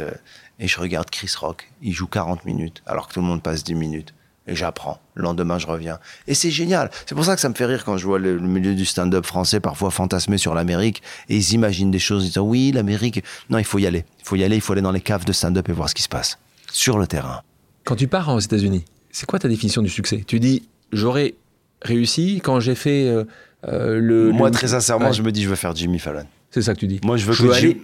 [0.59, 1.70] et je regarde Chris Rock.
[1.82, 4.14] Il joue 40 minutes, alors que tout le monde passe 10 minutes.
[4.46, 4.98] Et j'apprends.
[5.14, 5.98] Le lendemain, je reviens.
[6.26, 6.90] Et c'est génial.
[7.06, 9.24] C'est pour ça que ça me fait rire quand je vois le, milieu du stand-up
[9.24, 11.02] français parfois fantasmer sur l'Amérique.
[11.30, 12.24] Et ils imaginent des choses.
[12.24, 13.24] Ils disent, oui, l'Amérique.
[13.48, 14.05] Non, il faut y aller.
[14.20, 14.56] Il faut y aller.
[14.56, 16.38] Il faut aller dans les caves de stand-up et voir ce qui se passe.
[16.70, 17.40] Sur le terrain.
[17.84, 18.84] Quand tu pars aux États-Unis,
[19.15, 20.24] c'est quoi ta définition du succès?
[20.27, 21.35] Tu dis, j'aurais
[21.82, 23.24] réussi quand j'ai fait euh,
[23.69, 24.32] euh, le.
[24.32, 26.27] Moi, très sincèrement, je me dis, je veux faire Jimmy Fallon.
[26.51, 27.01] C'est ça que tu dis.
[27.05, 27.81] Moi, je veux, que aller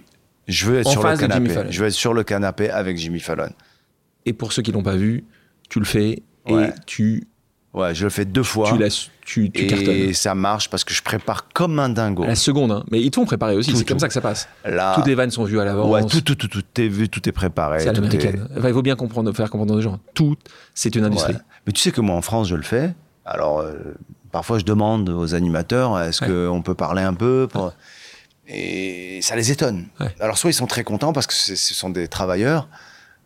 [0.47, 1.55] je veux être sur le canapé.
[1.69, 3.49] Je veux être sur le canapé avec Jimmy Fallon.
[4.25, 5.23] Et pour ceux qui l'ont pas vu,
[5.69, 7.23] tu le fais et tu
[7.73, 8.69] Ouais, je le fais deux fois.
[8.69, 12.25] Tu, laisses, tu, tu et ça marche parce que je prépare comme un dingo.
[12.25, 12.83] la seconde, hein.
[12.91, 14.49] mais ils t'ont préparé aussi, c'est comme ça que ça passe.
[14.65, 15.89] Là, Toutes les vannes sont vues à l'avance.
[15.89, 17.79] Ouais, tout, tout, tout, tout est vu, tout est préparé.
[17.79, 18.47] C'est à l'américaine.
[18.55, 19.99] il faut bien comprendre, faire comprendre aux gens.
[20.13, 20.35] Tout,
[20.73, 21.35] c'est une industrie.
[21.65, 22.93] Mais tu sais que moi, en France, je le fais.
[23.23, 23.73] Alors, euh,
[24.33, 27.47] parfois, je demande aux animateurs est-ce qu'on peut parler un peu
[28.49, 29.87] Et ça les étonne.
[30.19, 32.67] Alors, soit ils sont très contents parce que ce sont des travailleurs.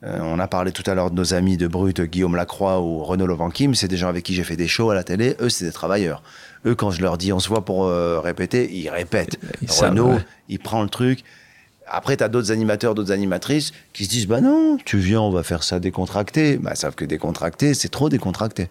[0.03, 3.03] Euh, on a parlé tout à l'heure de nos amis de Brut, Guillaume Lacroix ou
[3.03, 3.73] Renaud Lovankim.
[3.75, 5.35] C'est des gens avec qui j'ai fait des shows à la télé.
[5.39, 6.21] Eux, c'est des travailleurs.
[6.65, 9.39] Eux, quand je leur dis on se voit pour euh, répéter, ils répètent.
[9.67, 10.19] Renaud,
[10.49, 11.23] il prend le truc.
[11.87, 15.31] Après, tu as d'autres animateurs, d'autres animatrices qui se disent Bah non, tu viens, on
[15.31, 16.57] va faire ça décontracté.
[16.57, 18.69] Bah, savent que décontracté, c'est trop décontracté.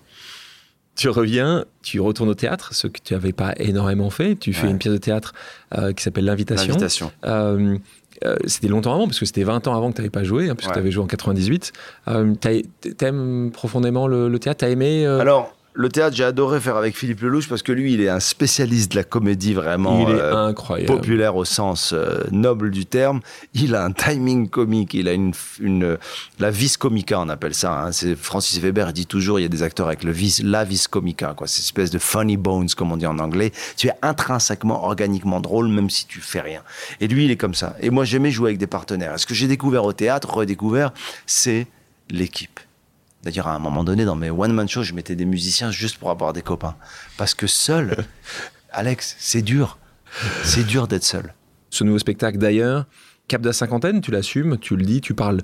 [0.96, 4.36] Tu reviens, tu retournes au théâtre, ce que tu n'avais pas énormément fait.
[4.36, 5.32] Tu fais une pièce de théâtre
[5.76, 6.68] euh, qui s'appelle L'Invitation.
[6.68, 7.12] L'Invitation.
[8.26, 10.48] Euh, c'était longtemps avant, parce que c'était 20 ans avant que tu n'avais pas joué,
[10.48, 11.72] hein, puisque tu avais joué en 98.
[12.08, 12.34] Euh,
[12.96, 14.60] T'aimes profondément le, le théâtre?
[14.60, 17.94] T'as aimé euh Alors, le théâtre, j'ai adoré faire avec Philippe Lelouch parce que lui,
[17.94, 20.52] il est un spécialiste de la comédie vraiment euh,
[20.86, 23.20] populaire au sens euh, noble du terme.
[23.54, 25.98] Il a un timing comique, il a une, une
[26.38, 27.72] la vis comica, on appelle ça.
[27.72, 27.92] Hein.
[27.92, 30.86] C'est Francis Weber dit toujours, il y a des acteurs avec le vis, la vis
[30.86, 31.48] comica, quoi.
[31.48, 33.50] Cette espèce de funny bones, comme on dit en anglais.
[33.76, 36.62] Tu es intrinsèquement, organiquement drôle, même si tu fais rien.
[37.00, 37.74] Et lui, il est comme ça.
[37.80, 39.18] Et moi, j'aimais jouer avec des partenaires.
[39.18, 40.92] Ce que j'ai découvert au théâtre, redécouvert,
[41.26, 41.66] c'est
[42.10, 42.60] l'équipe.
[43.24, 46.10] D'ailleurs, à un moment donné, dans mes one-man shows, je mettais des musiciens juste pour
[46.10, 46.76] avoir des copains.
[47.16, 48.04] Parce que seul,
[48.70, 49.78] Alex, c'est dur.
[50.42, 51.34] C'est dur d'être seul.
[51.70, 52.86] Ce nouveau spectacle d'ailleurs,
[53.26, 55.40] Cap de la cinquantaine, tu l'assumes, tu le dis, tu parles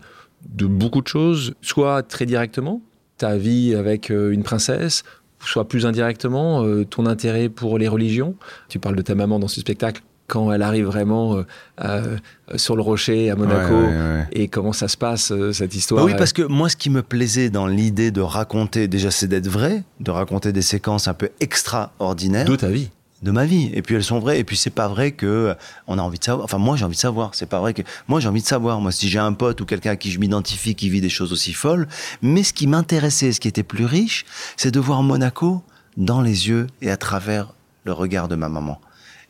[0.47, 2.83] de beaucoup de choses, soit très directement,
[3.17, 5.03] ta vie avec euh, une princesse,
[5.43, 8.37] soit plus indirectement, euh, ton intérêt pour les religions.
[8.69, 11.45] Tu parles de ta maman dans ce spectacle quand elle arrive vraiment euh,
[11.83, 12.17] euh,
[12.57, 14.27] sur le rocher à Monaco Ouais, ouais, ouais.
[14.33, 16.01] et comment ça se passe euh, cette histoire.
[16.05, 19.27] Bah oui, parce que moi, ce qui me plaisait dans l'idée de raconter, déjà, c'est
[19.27, 22.91] d'être vrai, de raconter des séquences un peu extraordinaires de ta vie.
[23.23, 23.71] de ma vie.
[23.75, 24.39] Et puis elles sont vraies.
[24.39, 25.55] Et puis c'est pas vrai que euh,
[25.87, 26.45] on a envie de savoir.
[26.45, 27.35] Enfin, moi, j'ai envie de savoir.
[27.35, 28.81] C'est pas vrai que moi, j'ai envie de savoir.
[28.81, 31.33] Moi, si j'ai un pote ou quelqu'un à qui je m'identifie qui vit des choses
[31.33, 31.87] aussi folles.
[32.23, 34.25] Mais ce qui m'intéressait, ce qui était plus riche,
[34.57, 35.63] c'est de voir Monaco
[35.97, 37.53] dans les yeux et à travers
[37.85, 38.81] le regard de ma maman.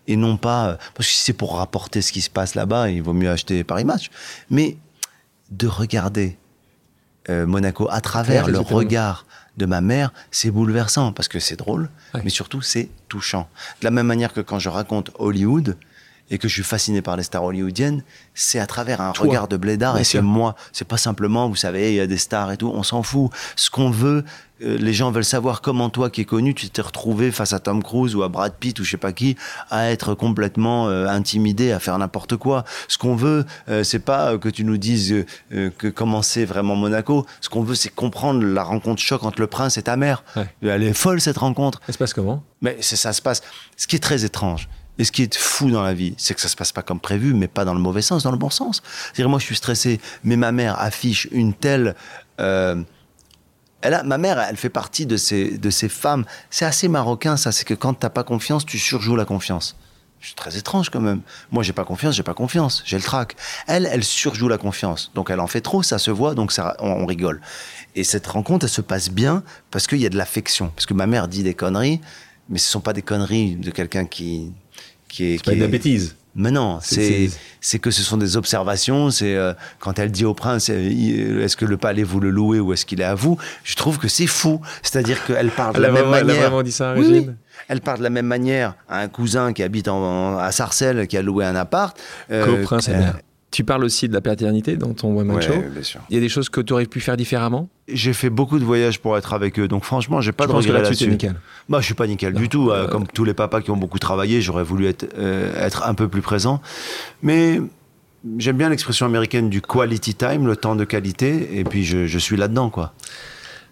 [0.07, 2.91] Et non pas euh, parce que si c'est pour rapporter ce qui se passe là-bas,
[2.91, 4.11] il vaut mieux acheter Paris Match.
[4.49, 4.77] Mais
[5.51, 6.37] de regarder
[7.29, 11.91] euh, Monaco à travers le regard de ma mère, c'est bouleversant parce que c'est drôle,
[12.15, 12.23] Ouais.
[12.25, 13.49] mais surtout c'est touchant.
[13.81, 15.77] De la même manière que quand je raconte Hollywood
[16.31, 18.03] et que je suis fasciné par les stars hollywoodiennes,
[18.35, 19.27] c'est à travers un Toi.
[19.27, 20.55] regard de blédard Bien et c'est moi.
[20.73, 23.31] C'est pas simplement, vous savez, il y a des stars et tout, on s'en fout.
[23.57, 24.25] Ce qu'on veut,
[24.63, 27.59] euh, les gens veulent savoir comment toi qui es connu, tu t'es retrouvé face à
[27.59, 29.37] Tom Cruise ou à Brad Pitt ou je sais pas qui,
[29.71, 32.65] à être complètement euh, intimidé, à faire n'importe quoi.
[32.89, 37.27] Ce qu'on veut, euh, c'est pas que tu nous dises que comment c'est vraiment Monaco.
[37.41, 40.25] Ce qu'on veut, c'est comprendre la rencontre choc entre le prince et ta mère.
[40.37, 40.47] Ouais.
[40.63, 41.81] Elle est folle cette rencontre.
[41.87, 42.43] Ça se passe comment?
[42.61, 43.43] Mais ça se passe.
[43.77, 44.69] Ce qui est très étrange
[45.01, 47.01] et ce qui est fou dans la vie, c'est que ça se passe pas comme
[47.01, 48.83] prévu, mais pas dans le mauvais sens, dans le bon sens.
[49.07, 51.97] C'est-à-dire moi, je suis stressé, mais ma mère affiche une telle.
[52.39, 52.83] euh,
[53.81, 56.27] elle a, ma mère, elle fait partie de ces, de ces femmes.
[56.51, 57.51] C'est assez marocain, ça.
[57.51, 59.75] C'est que quand t'as pas confiance, tu surjoues la confiance.
[60.21, 61.23] C'est très étrange quand même.
[61.51, 63.37] Moi, j'ai pas confiance, j'ai pas confiance, j'ai le trac.
[63.67, 65.11] Elle, elle surjoue la confiance.
[65.15, 67.41] Donc, elle en fait trop, ça se voit, donc ça, on, on rigole.
[67.95, 70.71] Et cette rencontre, elle se passe bien parce qu'il y a de l'affection.
[70.77, 72.03] Parce que ma mère dit des conneries,
[72.51, 74.53] mais ce sont pas des conneries de quelqu'un qui,
[75.11, 75.37] qui est.
[75.45, 76.17] C'est pas est- bêtise.
[76.35, 79.11] mais non, C'est- que ce sont des observations.
[79.11, 82.31] C'est euh, quand elle dit au prince, euh, il- est-ce que le palais vous le
[82.31, 83.37] louez ou est-ce qu'il est à vous?
[83.65, 84.61] Je trouve que c'est fou.
[84.83, 86.41] C'est-à-dire qu'elle parle de Elle la même elle a manière.
[86.43, 87.35] vraiment dit ça, Oui, Régine oui.
[87.69, 91.07] Elle parle de la même manière à un cousin qui habite en- en- à Sarcelles,
[91.07, 91.97] qui a loué un appart.
[92.31, 93.19] euh, Qu'au prince et euh, mère.
[93.51, 95.55] Tu parles aussi de la paternité dans ton One Man ouais, Show.
[95.73, 96.01] bien sûr.
[96.09, 97.69] Il y a des choses que tu aurais pu faire différemment?
[97.89, 100.53] J'ai fait beaucoup de voyages pour être avec eux, donc franchement, j'ai pas Je de
[100.55, 101.11] regrets là-dessus, là-dessus.
[101.11, 101.35] nickel?
[101.69, 102.71] Bah, je suis pas nickel du tout.
[102.71, 105.95] euh, comme tous les papas qui ont beaucoup travaillé, j'aurais voulu être, euh, être un
[105.95, 106.63] peu plus présent.
[107.23, 107.61] Mais
[108.39, 112.19] j'aime bien l'expression américaine du quality time, le temps de qualité, et puis je, je
[112.21, 112.93] suis là-dedans, quoi.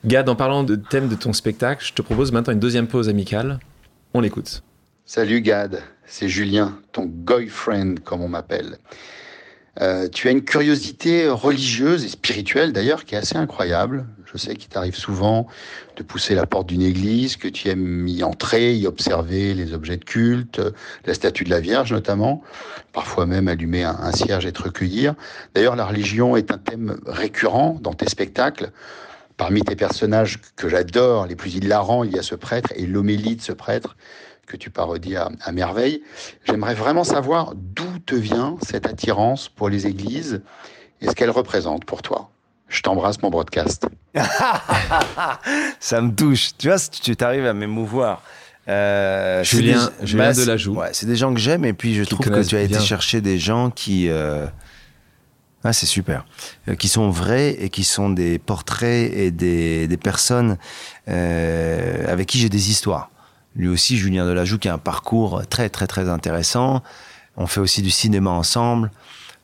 [0.04, 3.08] Gad, en parlant de thème de ton spectacle, je te propose maintenant une deuxième pause
[3.08, 3.60] amicale.
[4.12, 4.62] On l'écoute.
[5.04, 8.78] Salut Gad, c'est Julien, ton boyfriend comme on m'appelle.
[9.80, 14.06] Euh, tu as une curiosité religieuse et spirituelle d'ailleurs qui est assez incroyable.
[14.30, 15.46] Je sais qu'il t'arrive souvent
[15.96, 19.96] de pousser la porte d'une église, que tu aimes y entrer, y observer les objets
[19.96, 20.60] de culte,
[21.06, 22.42] la statue de la Vierge notamment,
[22.92, 25.14] parfois même allumer un, un cierge et te recueillir.
[25.54, 28.70] D'ailleurs, la religion est un thème récurrent dans tes spectacles.
[29.38, 33.36] Parmi tes personnages que j'adore, les plus hilarants, il y a ce prêtre et l'homélie
[33.36, 33.96] de ce prêtre
[34.48, 36.02] que tu parodies à, à merveille.
[36.46, 40.42] J'aimerais vraiment savoir d'où te vient cette attirance pour les églises
[41.00, 42.30] et ce qu'elles représentent pour toi.
[42.68, 43.86] Je t'embrasse, mon broadcast.
[45.80, 46.50] Ça me touche.
[46.58, 48.22] Tu vois, tu t'arrives à m'émouvoir.
[48.68, 50.74] Euh, c'est Julien- des- Julien c'est- Delajoux.
[50.74, 52.78] Ouais, c'est des gens que j'aime, et puis je Qui trouve que tu as été
[52.80, 54.08] chercher des gens qui.
[54.10, 54.46] euh,
[55.64, 56.24] Ah, c'est super.
[56.68, 60.56] Euh, qui sont vrais et qui sont des portraits et des, des personnes
[61.08, 63.10] euh, avec qui j'ai des histoires.
[63.58, 66.82] Lui aussi, Julien Delajoux, qui a un parcours très, très, très intéressant.
[67.36, 68.90] On fait aussi du cinéma ensemble.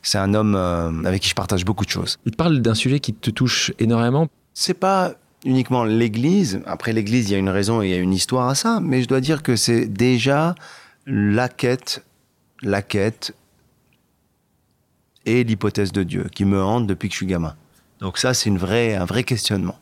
[0.01, 2.17] C'est un homme euh, avec qui je partage beaucoup de choses.
[2.25, 4.27] Il parle d'un sujet qui te touche énormément.
[4.53, 6.61] C'est pas uniquement l'Église.
[6.65, 8.79] Après l'Église, il y a une raison et il y a une histoire à ça.
[8.81, 10.55] Mais je dois dire que c'est déjà
[11.05, 12.05] la quête,
[12.61, 13.35] la quête
[15.25, 17.55] et l'hypothèse de Dieu qui me hante depuis que je suis gamin.
[17.99, 19.79] Donc ça, c'est une vraie, un vrai questionnement.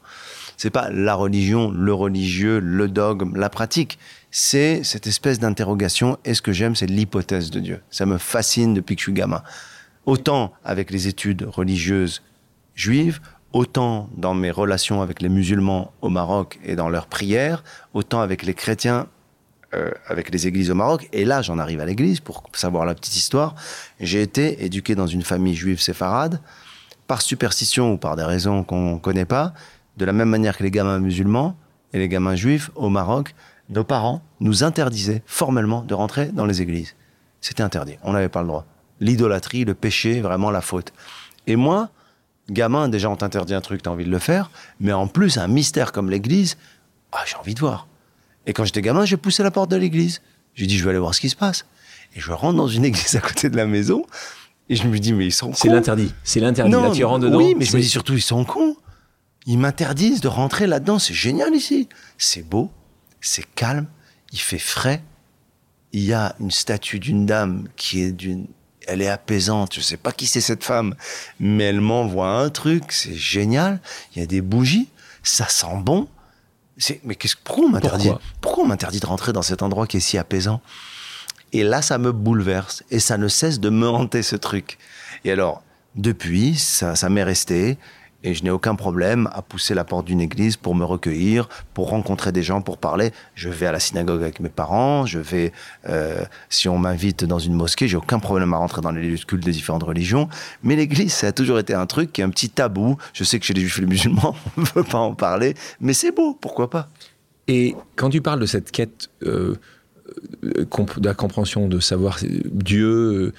[0.58, 4.00] C'est pas la religion, le religieux, le dogme, la pratique.
[4.36, 6.18] C'est cette espèce d'interrogation.
[6.26, 7.84] Et ce que j'aime, c'est l'hypothèse de Dieu.
[7.92, 9.44] Ça me fascine depuis que je suis gamin.
[10.08, 12.24] Autant avec les études religieuses
[12.74, 13.20] juives,
[13.52, 18.42] autant dans mes relations avec les musulmans au Maroc et dans leurs prières, autant avec
[18.42, 19.06] les chrétiens,
[19.76, 21.08] euh, avec les églises au Maroc.
[21.14, 23.54] Et là, j'en arrive à l'église pour savoir la petite histoire.
[24.00, 26.42] J'ai été éduqué dans une famille juive séfarade,
[27.06, 29.54] par superstition ou par des raisons qu'on ne connaît pas,
[29.98, 31.56] de la même manière que les gamins musulmans
[31.94, 33.36] et les gamins juifs au Maroc,
[33.74, 36.96] nos parents nous interdisaient formellement de rentrer dans les églises.
[37.42, 38.66] C'était interdit, on n'avait pas le droit.
[39.00, 40.94] L'idolâtrie, le péché, vraiment la faute.
[41.48, 41.90] Et moi,
[42.50, 45.48] gamin, déjà on t'interdit un truc, t'as envie de le faire, mais en plus un
[45.48, 46.58] mystère comme l'église,
[47.12, 47.88] ah, j'ai envie de voir.
[48.46, 50.22] Et quand j'étais gamin, j'ai poussé la porte de l'église.
[50.56, 51.66] J'ai dit, je vais aller voir ce qui se passe.
[52.16, 54.06] Et je rentre dans une église à côté de la maison.
[54.70, 55.56] Et je me dis, mais ils sont cons.
[55.56, 56.14] C'est l'interdit.
[56.24, 56.72] C'est l'interdit.
[56.72, 57.38] Là, tu rentres dedans.
[57.38, 58.76] Oui, mais je me dis surtout, ils sont cons.
[59.46, 61.00] Ils m'interdisent de rentrer là-dedans.
[61.00, 61.90] C'est génial ici.
[62.18, 62.72] C'est beau,
[63.24, 63.88] c'est calme,
[64.32, 65.02] il fait frais.
[65.92, 68.48] Il y a une statue d'une dame qui est d'une.
[68.88, 69.74] Elle est apaisante.
[69.76, 70.96] Je sais pas qui c'est cette femme,
[71.40, 72.92] mais elle m'envoie un truc.
[72.92, 73.80] C'est génial.
[74.16, 74.90] Il y a des bougies.
[75.24, 76.08] Ça sent bon.
[76.78, 78.22] C'est- Mais qu'est-ce pourquoi on m'interdit Pourquoi?
[78.42, 80.62] Pourquoi on m'interdit de rentrer dans cet endroit qui est si apaisant?
[81.54, 84.80] Et là, ça me bouleverse et ça ne cesse de me hanter ce truc.
[85.24, 85.62] Et alors,
[85.96, 87.78] depuis, ça, ça m'est resté
[88.24, 91.90] et je n'ai aucun problème à pousser la porte d'une église pour me recueillir, pour
[91.90, 93.12] rencontrer des gens, pour parler.
[93.36, 95.52] Je vais à la synagogue avec mes parents, je vais,
[95.90, 99.18] euh, si on m'invite dans une mosquée, j'ai aucun problème à rentrer dans les lieux
[99.18, 100.30] de culte des différentes religions.
[100.64, 102.98] Mais l'église, ça a toujours été un truc qui est un petit tabou.
[103.14, 105.56] Je sais que chez les juifs et les musulmans, on ne veut pas en parler,
[105.82, 106.88] mais c'est beau, pourquoi pas
[107.48, 109.56] Et quand tu parles de cette quête euh,
[110.44, 110.66] euh,
[110.98, 113.34] de la compréhension, de savoir Dieu,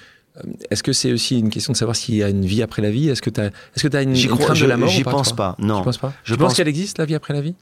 [0.70, 2.90] est-ce que c'est aussi une question de savoir s'il y a une vie après la
[2.90, 3.08] vie?
[3.08, 4.88] Est-ce que tu as, est-ce que tu as une, une crainte de je- la mort
[4.88, 5.78] j'y pas, pense pas, non.
[5.78, 6.12] Tu penses pas?
[6.24, 7.54] Je Tu pense- qu'elle existe, la vie après la vie?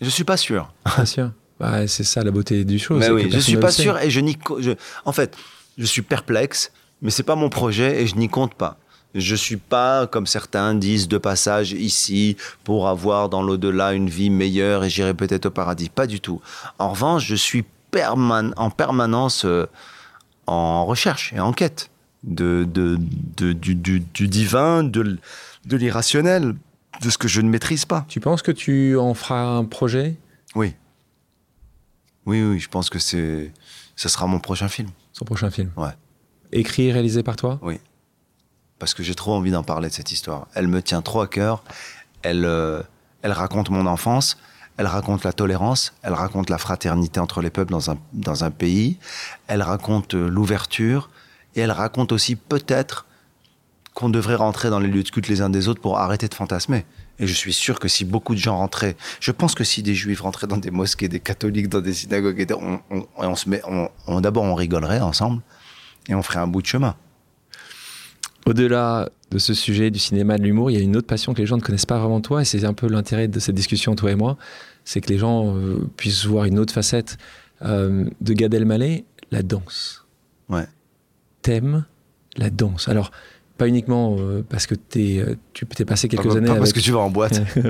[0.00, 0.72] Je suis pas sûr.
[0.96, 1.30] Bien sûr?
[1.58, 2.94] Bah, c'est ça la beauté du show.
[2.96, 4.38] Mais oui, je suis ne pas sûr et je n'y.
[4.60, 4.70] je-
[5.04, 5.36] en fait,
[5.76, 6.72] je suis perplexe,
[7.02, 8.78] mais c'est pas mon projet et je n'y compte pas.
[9.14, 14.30] Je suis pas, comme certains disent, de passage ici pour avoir dans l'au-delà une vie
[14.30, 15.88] meilleure et j'irai peut-être au paradis.
[15.90, 16.40] Pas du tout.
[16.78, 19.66] En revanche, je suis perman- en permanence euh,
[20.46, 21.90] en recherche et en quête
[22.24, 22.98] de, de,
[23.36, 25.18] de- du, du- du divin, de,
[25.64, 26.54] l'irrationnel,
[27.02, 28.04] de ce que je ne maîtrise pas.
[28.08, 30.16] Tu penses que tu en feras un projet?
[30.54, 30.74] Oui.
[32.26, 33.52] Oui, oui, je pense que c'est,
[33.96, 34.90] ce sera mon prochain film.
[35.12, 35.70] Son prochain film?
[35.76, 35.92] Ouais.
[36.52, 37.58] Écrit et réalisé par toi?
[38.78, 40.48] Parce que j'ai trop envie d'en parler de cette histoire.
[40.54, 41.62] Elle me tient trop à cœur.
[42.22, 42.82] Elle, euh,
[43.22, 44.36] elle raconte mon enfance.
[44.80, 45.92] Elle raconte la tolérance.
[46.02, 48.96] Elle raconte la fraternité entre les peuples dans un, dans un pays.
[49.46, 51.10] Elle raconte euh, l'ouverture.
[51.54, 53.04] Et elle raconte aussi peut-être
[53.92, 56.34] qu'on devrait rentrer dans les lieux de culte les uns des autres pour arrêter de
[56.34, 56.86] fantasmer.
[57.18, 59.94] Et je suis sûr que si beaucoup de gens rentraient, je pense que si des
[59.94, 63.60] juifs rentraient dans des mosquées, des catholiques dans des synagogues, on, on- on se met,
[64.06, 65.42] on, d'abord on rigolerait ensemble
[66.08, 66.94] et on ferait un bout de chemin.
[68.46, 71.40] Au-delà de ce sujet du cinéma, de l'humour, il y a une autre passion que
[71.40, 73.94] les gens ne connaissent pas vraiment toi, et c'est un peu l'intérêt de cette discussion,
[73.94, 74.38] toi et moi,
[74.84, 77.16] c'est que les gens euh, puissent voir une autre facette
[77.62, 80.06] euh, de Gad Elmaleh, la danse.
[80.48, 80.66] Ouais.
[81.42, 81.84] T'aimes
[82.36, 82.88] la danse.
[82.88, 83.10] Alors,
[83.58, 86.70] pas uniquement euh, parce que t'es, euh, tu t'es passé quelques pas, années pas parce
[86.70, 86.76] avec...
[86.76, 87.42] que tu vas en boîte.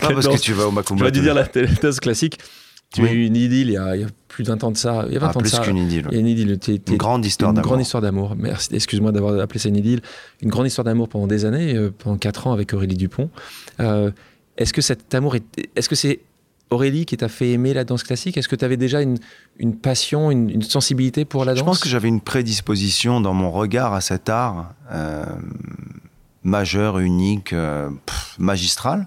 [0.00, 1.00] pas parce que tu vas au Macumba.
[1.00, 2.38] J'aurais dû dire la, la danse classique.
[2.90, 3.08] Tu Oui.
[3.08, 4.76] as eu une idylle il y a, il y a plus de 20 ans de
[4.76, 5.04] ça.
[5.08, 5.58] Il y a 20 Ah, ans de plus ça.
[5.62, 6.06] qu'une idylle.
[6.10, 6.58] Il y a une idylle.
[6.88, 7.68] Une grande histoire une d'amour.
[7.68, 8.36] grande histoire d'amour.
[8.38, 10.00] Merci, excuse-moi d'avoir appelé ça une idylle.
[10.42, 13.30] Une grande histoire d'amour pendant des années, euh, pendant 4 ans avec Aurélie Dupont.
[13.80, 14.10] Euh,
[14.56, 15.44] est-ce que cet amour est,
[15.76, 16.20] est-ce que c'est
[16.70, 18.36] Aurélie qui t'a fait aimer la danse classique?
[18.36, 19.18] Est-ce que tu avais déjà une,
[19.58, 21.60] une passion, une, une sensibilité pour la danse?
[21.60, 25.24] Je pense que j'avais une prédisposition dans mon regard à cet art euh,
[26.42, 29.06] majeur, unique, euh, pff, magistral.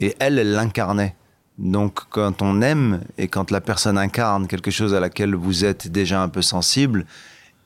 [0.00, 1.14] Et elle, elle l'incarnait.
[1.58, 5.88] Donc quand on aime et quand la personne incarne quelque chose à laquelle vous êtes
[5.88, 7.04] déjà un peu sensible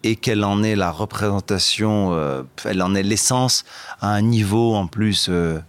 [0.03, 3.65] et qu'elle en est la représentation, euh, elle en est l'essence
[4.01, 5.61] à un niveau en plus euh,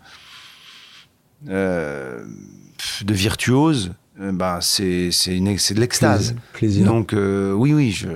[1.48, 6.36] de virtuose, euh, ben c'est de l'extase.
[6.84, 8.08] Donc euh, oui, oui, je,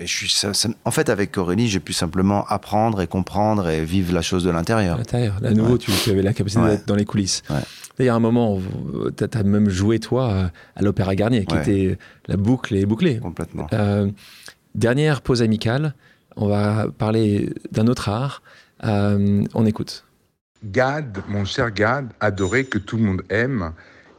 [0.00, 3.84] je suis, ça- ça- en fait avec Aurélie, j'ai pu simplement apprendre et comprendre et
[3.84, 4.96] vivre la chose de l'intérieur.
[4.98, 5.36] l'intérieur.
[5.42, 5.78] À nouveau, Ouais.
[5.78, 6.70] tu, tu avais la capacité Ouais.
[6.70, 7.42] d'être dans les coulisses.
[7.50, 7.56] Ouais.
[8.00, 8.60] Il y a un moment,
[9.16, 13.18] tu as, même joué, toi, à- l'Opéra Garnier, qui était la boucle est bouclée.
[13.18, 13.66] Complètement.
[13.72, 14.08] Euh,
[14.76, 15.94] dernière pause amicale,
[16.36, 18.42] on va parler d'un autre art.
[18.84, 20.04] Euh, on écoute.
[20.64, 23.72] Gad, mon cher Gad, adoré que tout le monde aime,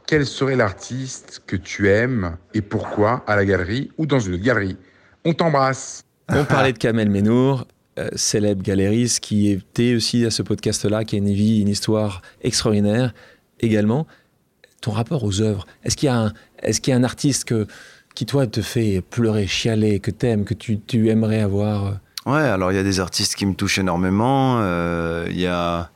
[0.06, 4.42] quel serait l'artiste que tu aimes et pourquoi à la galerie ou dans une autre
[4.42, 4.76] galerie?
[5.24, 6.02] On t'embrasse.
[6.28, 7.66] On parlait de Kamel Menour,
[7.98, 12.22] euh, célèbre galériste qui était aussi à ce podcast-là, qui a une vie, une histoire
[12.42, 13.12] extraordinaire
[13.60, 14.06] également.
[14.80, 17.44] Ton rapport aux œuvres, est-ce qu'il y a un, est-ce qu'il y a un artiste
[17.44, 17.66] que,
[18.14, 21.98] qui, toi, te fait pleurer, chialer, que t'aimes, que tu, tu aimerais avoir?
[22.26, 24.58] Ouais, alors il y a des artistes qui me touchent énormément.
[24.60, 25.90] euh, Il y a.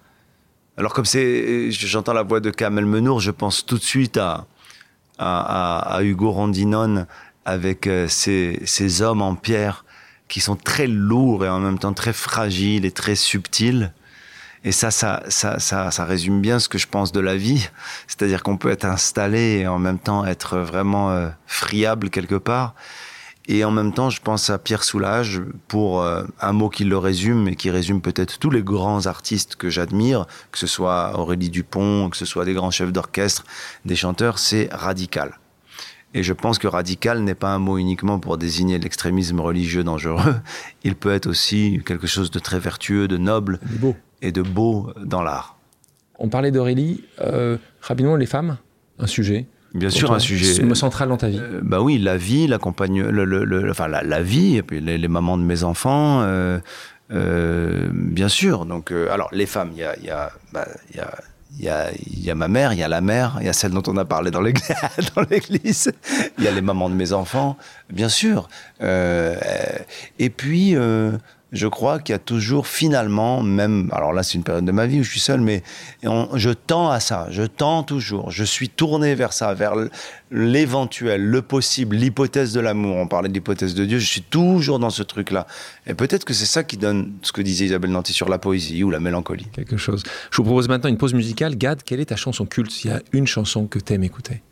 [0.76, 1.70] Alors, comme c'est.
[1.70, 4.46] J'entends la voix de Kamel Menour, je pense tout de suite à,
[5.18, 7.06] à, à- Hugo Rondinone
[7.44, 9.84] avec euh, ces, ces hommes en pierre
[10.28, 13.92] qui sont très lourds et en même temps très fragiles et très subtils.
[14.64, 17.68] Et ça, ça, ça, ça, ça résume bien ce que je pense de la vie.
[18.06, 22.74] C'est-à-dire qu'on peut être installé et en même temps être vraiment euh, friable quelque part.
[23.46, 26.96] Et en même temps, je pense à Pierre Soulages pour euh, un mot qui le
[26.96, 31.50] résume et qui résume peut-être tous les grands artistes que j'admire, que ce soit Aurélie
[31.50, 33.44] Dupont, que ce soit des grands chefs d'orchestre,
[33.84, 35.38] des chanteurs, c'est radical.
[36.14, 40.36] Et je pense que radical n'est pas un mot uniquement pour désigner l'extrémisme religieux dangereux.
[40.84, 43.96] Il peut être aussi quelque chose de très vertueux, de noble Beau.
[44.22, 45.58] et de beau dans l'art.
[46.18, 47.04] On parlait d'Aurélie.
[47.20, 48.58] Euh, rapidement, les femmes,
[48.98, 49.46] un sujet.
[49.74, 50.74] Bien sûr, un sujet.
[50.74, 51.38] central dans ta vie.
[51.40, 54.80] Euh, bah oui, la vie, l'accompagne, le, le- le- enfin la, la vie, et puis
[54.80, 56.59] les, les mamans de mes enfants, euh,
[57.12, 58.66] euh, bien sûr.
[58.66, 61.10] Donc, euh, alors les femmes, il y a, il y a, bah, il y a,
[61.59, 61.90] il y a,
[62.24, 63.96] y a ma mère, il y a la mère, il y a celle dont on
[63.96, 64.40] a parlé dans
[65.30, 65.92] l'église,
[66.38, 67.56] il y a les mamans de mes enfants,
[67.92, 68.48] bien sûr.
[68.80, 69.78] Euh, euh,
[70.18, 71.12] et puis, euh,
[71.55, 74.86] je crois qu'il y a toujours finalement, même, alors là c'est une période de ma
[74.86, 75.62] vie où je suis seul, mais
[76.05, 79.74] on- je tends à ça, je tends toujours, je suis tourné vers ça, vers
[80.31, 82.97] l'éventuel, le possible, l'hypothèse de l'amour.
[82.97, 85.47] On parlait de l'hypothèse de Dieu, je suis toujours dans ce truc-là.
[85.86, 88.82] Et peut-être que c'est ça qui donne ce que disait Isabelle Nanty sur la poésie
[88.82, 89.47] ou la mélancolie.
[89.52, 90.02] Quelque chose.
[90.31, 91.56] Je vous propose maintenant une pause musicale.
[91.56, 92.70] Gad, quelle est ta chanson culte?
[92.72, 94.43] S'il y a une chanson que t'aimes écouter.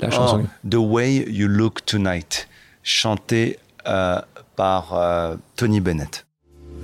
[0.00, 0.42] La chanson.
[0.44, 2.48] Oh, The Way You Look Tonight,
[2.82, 4.20] chanté euh,
[4.56, 6.26] par euh, Tony Bennett.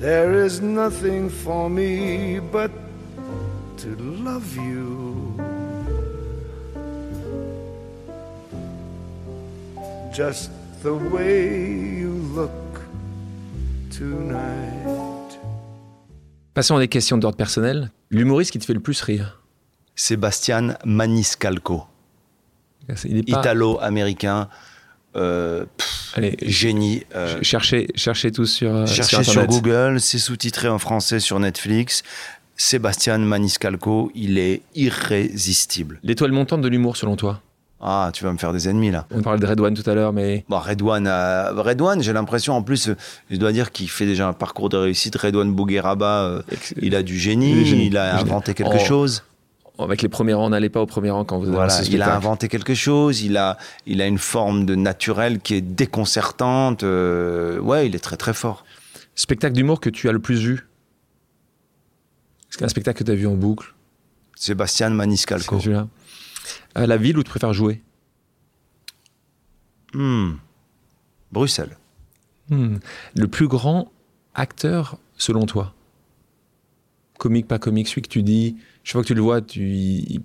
[0.01, 2.71] There is nothing for me but
[3.79, 5.37] to love you.
[10.13, 10.51] Just
[10.83, 12.51] the way you look
[13.91, 15.39] tonight.
[16.55, 17.91] Passons à des questions d'ordre personnel.
[18.11, 19.41] L'humoriste qui te fait le plus rire?
[19.95, 21.85] Sébastien Maniscalco,
[22.87, 22.95] pas...
[23.05, 24.49] italo-américain,
[25.17, 27.05] euh, pff, Allez, génie.
[27.15, 29.47] euh, ch- cherchez, cherchez tous sur, euh, Cherchez sur.
[29.47, 32.03] Google, c'est sous-titré en français sur Netflix.
[32.57, 35.99] Sébastien Maniscalco, il est irrésistible.
[36.03, 37.41] L'étoile montante de l'humour, selon toi?
[37.85, 39.07] Ah, tu vas me faire des ennemis là.
[39.13, 42.63] On parlait de Redouane tout à l'heure, mais Bon, Redouane, euh, Redouane j'ai l'impression, en
[42.63, 42.97] plus, euh,
[43.29, 45.17] je dois dire qu'il fait déjà un parcours de réussite.
[45.17, 46.43] Redouane Bougueraba, euh,
[46.81, 48.85] il a du génie, Il a inventé quelque Oh.
[48.85, 49.25] chose.
[49.85, 51.89] Avec les premiers rangs, on n'allait pas au premier rang quand vous avez Voilà, ce
[51.91, 53.57] il a inventé quelque chose, il a,
[53.87, 56.83] il a une forme de naturel qui est déconcertante.
[56.83, 58.65] euh, ouais, il est très très fort.
[59.15, 60.55] Spectacle d'humour que tu as le plus vu?
[60.55, 63.75] Est-ce qu'il y a un spectacle que tu as vu en boucle?
[64.37, 65.57] Sébastien Maniscalco.
[65.57, 65.89] C'est celui-là.
[66.79, 67.83] Euh, la ville où tu préfères jouer?
[69.95, 70.33] Hmm.
[71.31, 71.77] Bruxelles.
[72.49, 72.77] Hmm.
[73.15, 73.91] Le plus grand
[74.35, 75.75] acteur selon toi?
[77.19, 79.61] Comique, pas comique, celui que tu dis, chaque fois que tu le vois, tu.
[79.71, 80.23] il-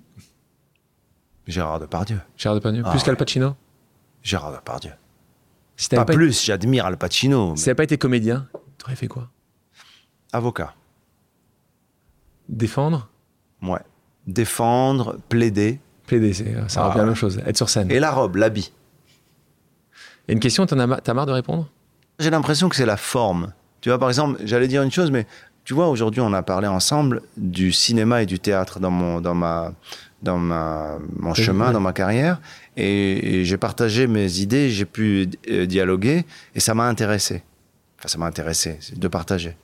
[1.46, 2.20] Gérard Depardieu.
[2.36, 3.04] Gérard Depardieu, Ah plus ouais.
[3.04, 3.56] qu'Al Pacino
[4.22, 4.90] Gérard Depardieu.
[5.76, 7.54] Si Pas pas, plus, j'admire Al Pacino.
[7.56, 8.48] si t'avais pas été comédien,
[8.78, 9.30] t'aurais fait quoi?
[10.32, 10.74] Avocat.
[12.48, 13.08] Défendre?
[13.62, 13.80] Ouais.
[14.26, 15.80] Défendre, plaider.
[16.06, 16.88] Plaider, c'est- ça Ah.
[16.88, 17.40] revient à la même chose.
[17.46, 17.90] Être sur scène.
[17.90, 18.72] Et la robe, l'habit.
[20.26, 21.68] Et une question, t'en as, ma- t'as marre de répondre?
[22.18, 23.52] J'ai l'impression que c'est la forme.
[23.80, 25.26] Tu vois, par exemple, j'allais dire une chose, mais
[25.68, 29.34] tu vois, aujourd'hui, on a parlé ensemble du cinéma et du théâtre dans mon, dans
[29.34, 29.74] ma,
[30.22, 31.72] dans ma, mon Oui, chemin, oui.
[31.74, 32.40] dans ma carrière.
[32.78, 36.24] Et, et j'ai partagé mes idées, j'ai pu euh, dialoguer,
[36.54, 37.42] et ça m'a intéressé.
[37.98, 39.58] Enfin, ça m'a intéressé de partager.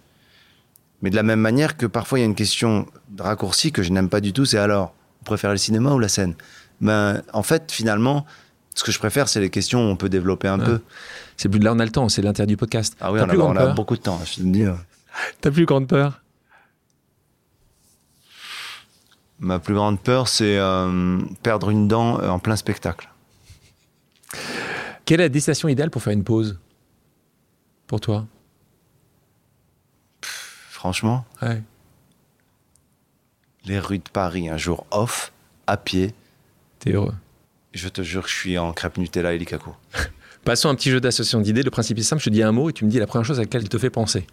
[1.01, 3.82] Mais de la même manière que parfois il y a une question de raccourci que
[3.82, 4.89] je n'aime pas du tout, c'est alors,
[5.20, 6.35] vous préférez le cinéma ou la scène?
[6.82, 8.26] Ben, en fait, finalement,
[8.74, 10.66] ce que je préfère, c'est les questions où on peut développer un Ouais.
[10.66, 10.81] peu.
[11.39, 12.94] C'est plus de là, on a le temps, c'est l'intérêt du podcast.
[13.01, 14.64] Ah oui, on a, on a beaucoup de temps, je te le dis.
[15.41, 16.20] T'as plus grande peur
[19.41, 23.09] Ma plus grande peur, c'est euh, perdre une dent euh, en plein spectacle.
[25.05, 26.59] Quelle est la destination idéale pour faire une pause
[27.86, 28.27] Pour toi?
[30.23, 31.62] Franchement, Ouais.
[33.65, 35.32] les rues de Paris, un jour off,
[35.66, 36.15] à pied,
[36.78, 37.15] T'es heureux.
[37.73, 39.74] je te jure, je suis en crêpe Nutella et Licaco.
[40.45, 41.62] Passons à un petit jeu d'association d'idées.
[41.62, 43.24] Le principe est simple, je te dis un mot et tu me dis la première
[43.24, 44.27] chose à laquelle il te fait penser.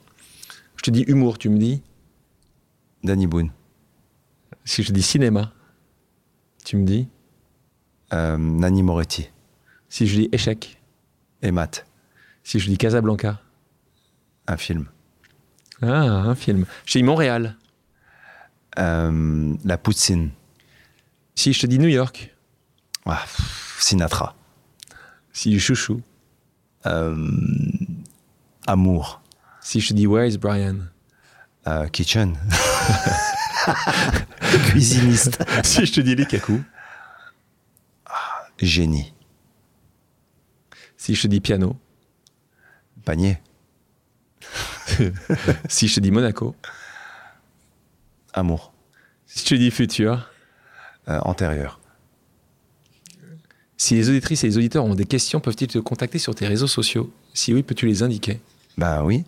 [0.81, 1.83] Je te dis humour, tu me dis.
[3.03, 3.51] Danny Boone,
[4.63, 5.53] Si je dis cinéma,
[6.65, 7.07] tu me dis.
[8.13, 9.29] euh, Nanni Moretti
[9.89, 10.81] Si je dis échec,
[11.43, 11.85] et Matt,
[12.43, 13.39] si je dis Casablanca.
[14.47, 14.87] un film.
[15.83, 16.65] Ah, un film.
[16.85, 17.57] Je te dis Montréal.
[18.79, 20.31] Euh, La Poutine,
[21.35, 22.35] Si je te dis New York.
[23.05, 23.23] Ah,
[23.77, 24.35] Sinatra,
[25.31, 26.01] Si je dis chouchou.
[26.87, 27.29] Euh,
[28.65, 29.20] Amour,
[29.61, 30.77] Si je te dis Where is Brian?
[31.67, 32.35] Euh, Kitchen,
[34.71, 36.63] cuisiniste, si je te dis Likaku.
[38.57, 39.13] génie,
[40.97, 41.77] Si je te dis piano.
[43.05, 43.37] panier,
[45.69, 46.55] Si je te dis Monaco.
[48.33, 48.73] amour,
[49.27, 50.27] Si je te dis futur.
[51.09, 51.79] euh, antérieur.
[53.77, 56.67] Si les auditrices et les auditeurs ont des questions, peuvent-ils te contacter sur tes réseaux
[56.67, 57.11] sociaux?
[57.35, 58.39] Si oui, peux-tu les indiquer?
[58.77, 59.25] Ben oui,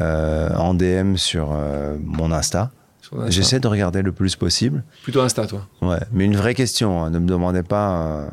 [0.00, 2.70] en DM sur euh, mon Insta.
[3.00, 3.30] Sur Insta.
[3.30, 4.82] J'essaie de regarder le plus possible.
[5.02, 5.66] Plutôt Insta, toi.
[5.82, 7.02] Ouais, mais une vraie question.
[7.04, 7.98] hein, Ne me demandez pas.
[8.00, 8.28] euh,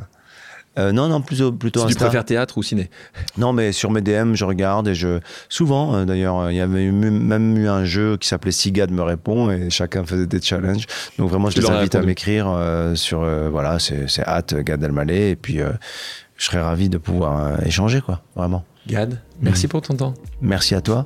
[0.80, 2.06] Euh, non, non, plutôt, plutôt Si tu Insta.
[2.06, 2.90] préfères théâtre ou ciné.
[3.38, 5.20] Non, mais sur mes DM, je regarde et je.
[5.48, 9.04] Souvent, euh, d'ailleurs, il y avait eu- même eu un jeu qui s'appelait Sigad me
[9.04, 10.88] répond et chacun faisait des challenges.
[11.20, 13.22] Donc vraiment, je Tu les invite à m'écrire euh, sur.
[13.22, 15.70] euh, voilà, c'est hâte Gad Elmaleh et puis euh,
[16.38, 18.64] je serais ravi de pouvoir euh, échanger, quoi, vraiment.
[18.88, 20.16] Gad, merci pour ton temps.
[20.42, 21.06] Merci à toi.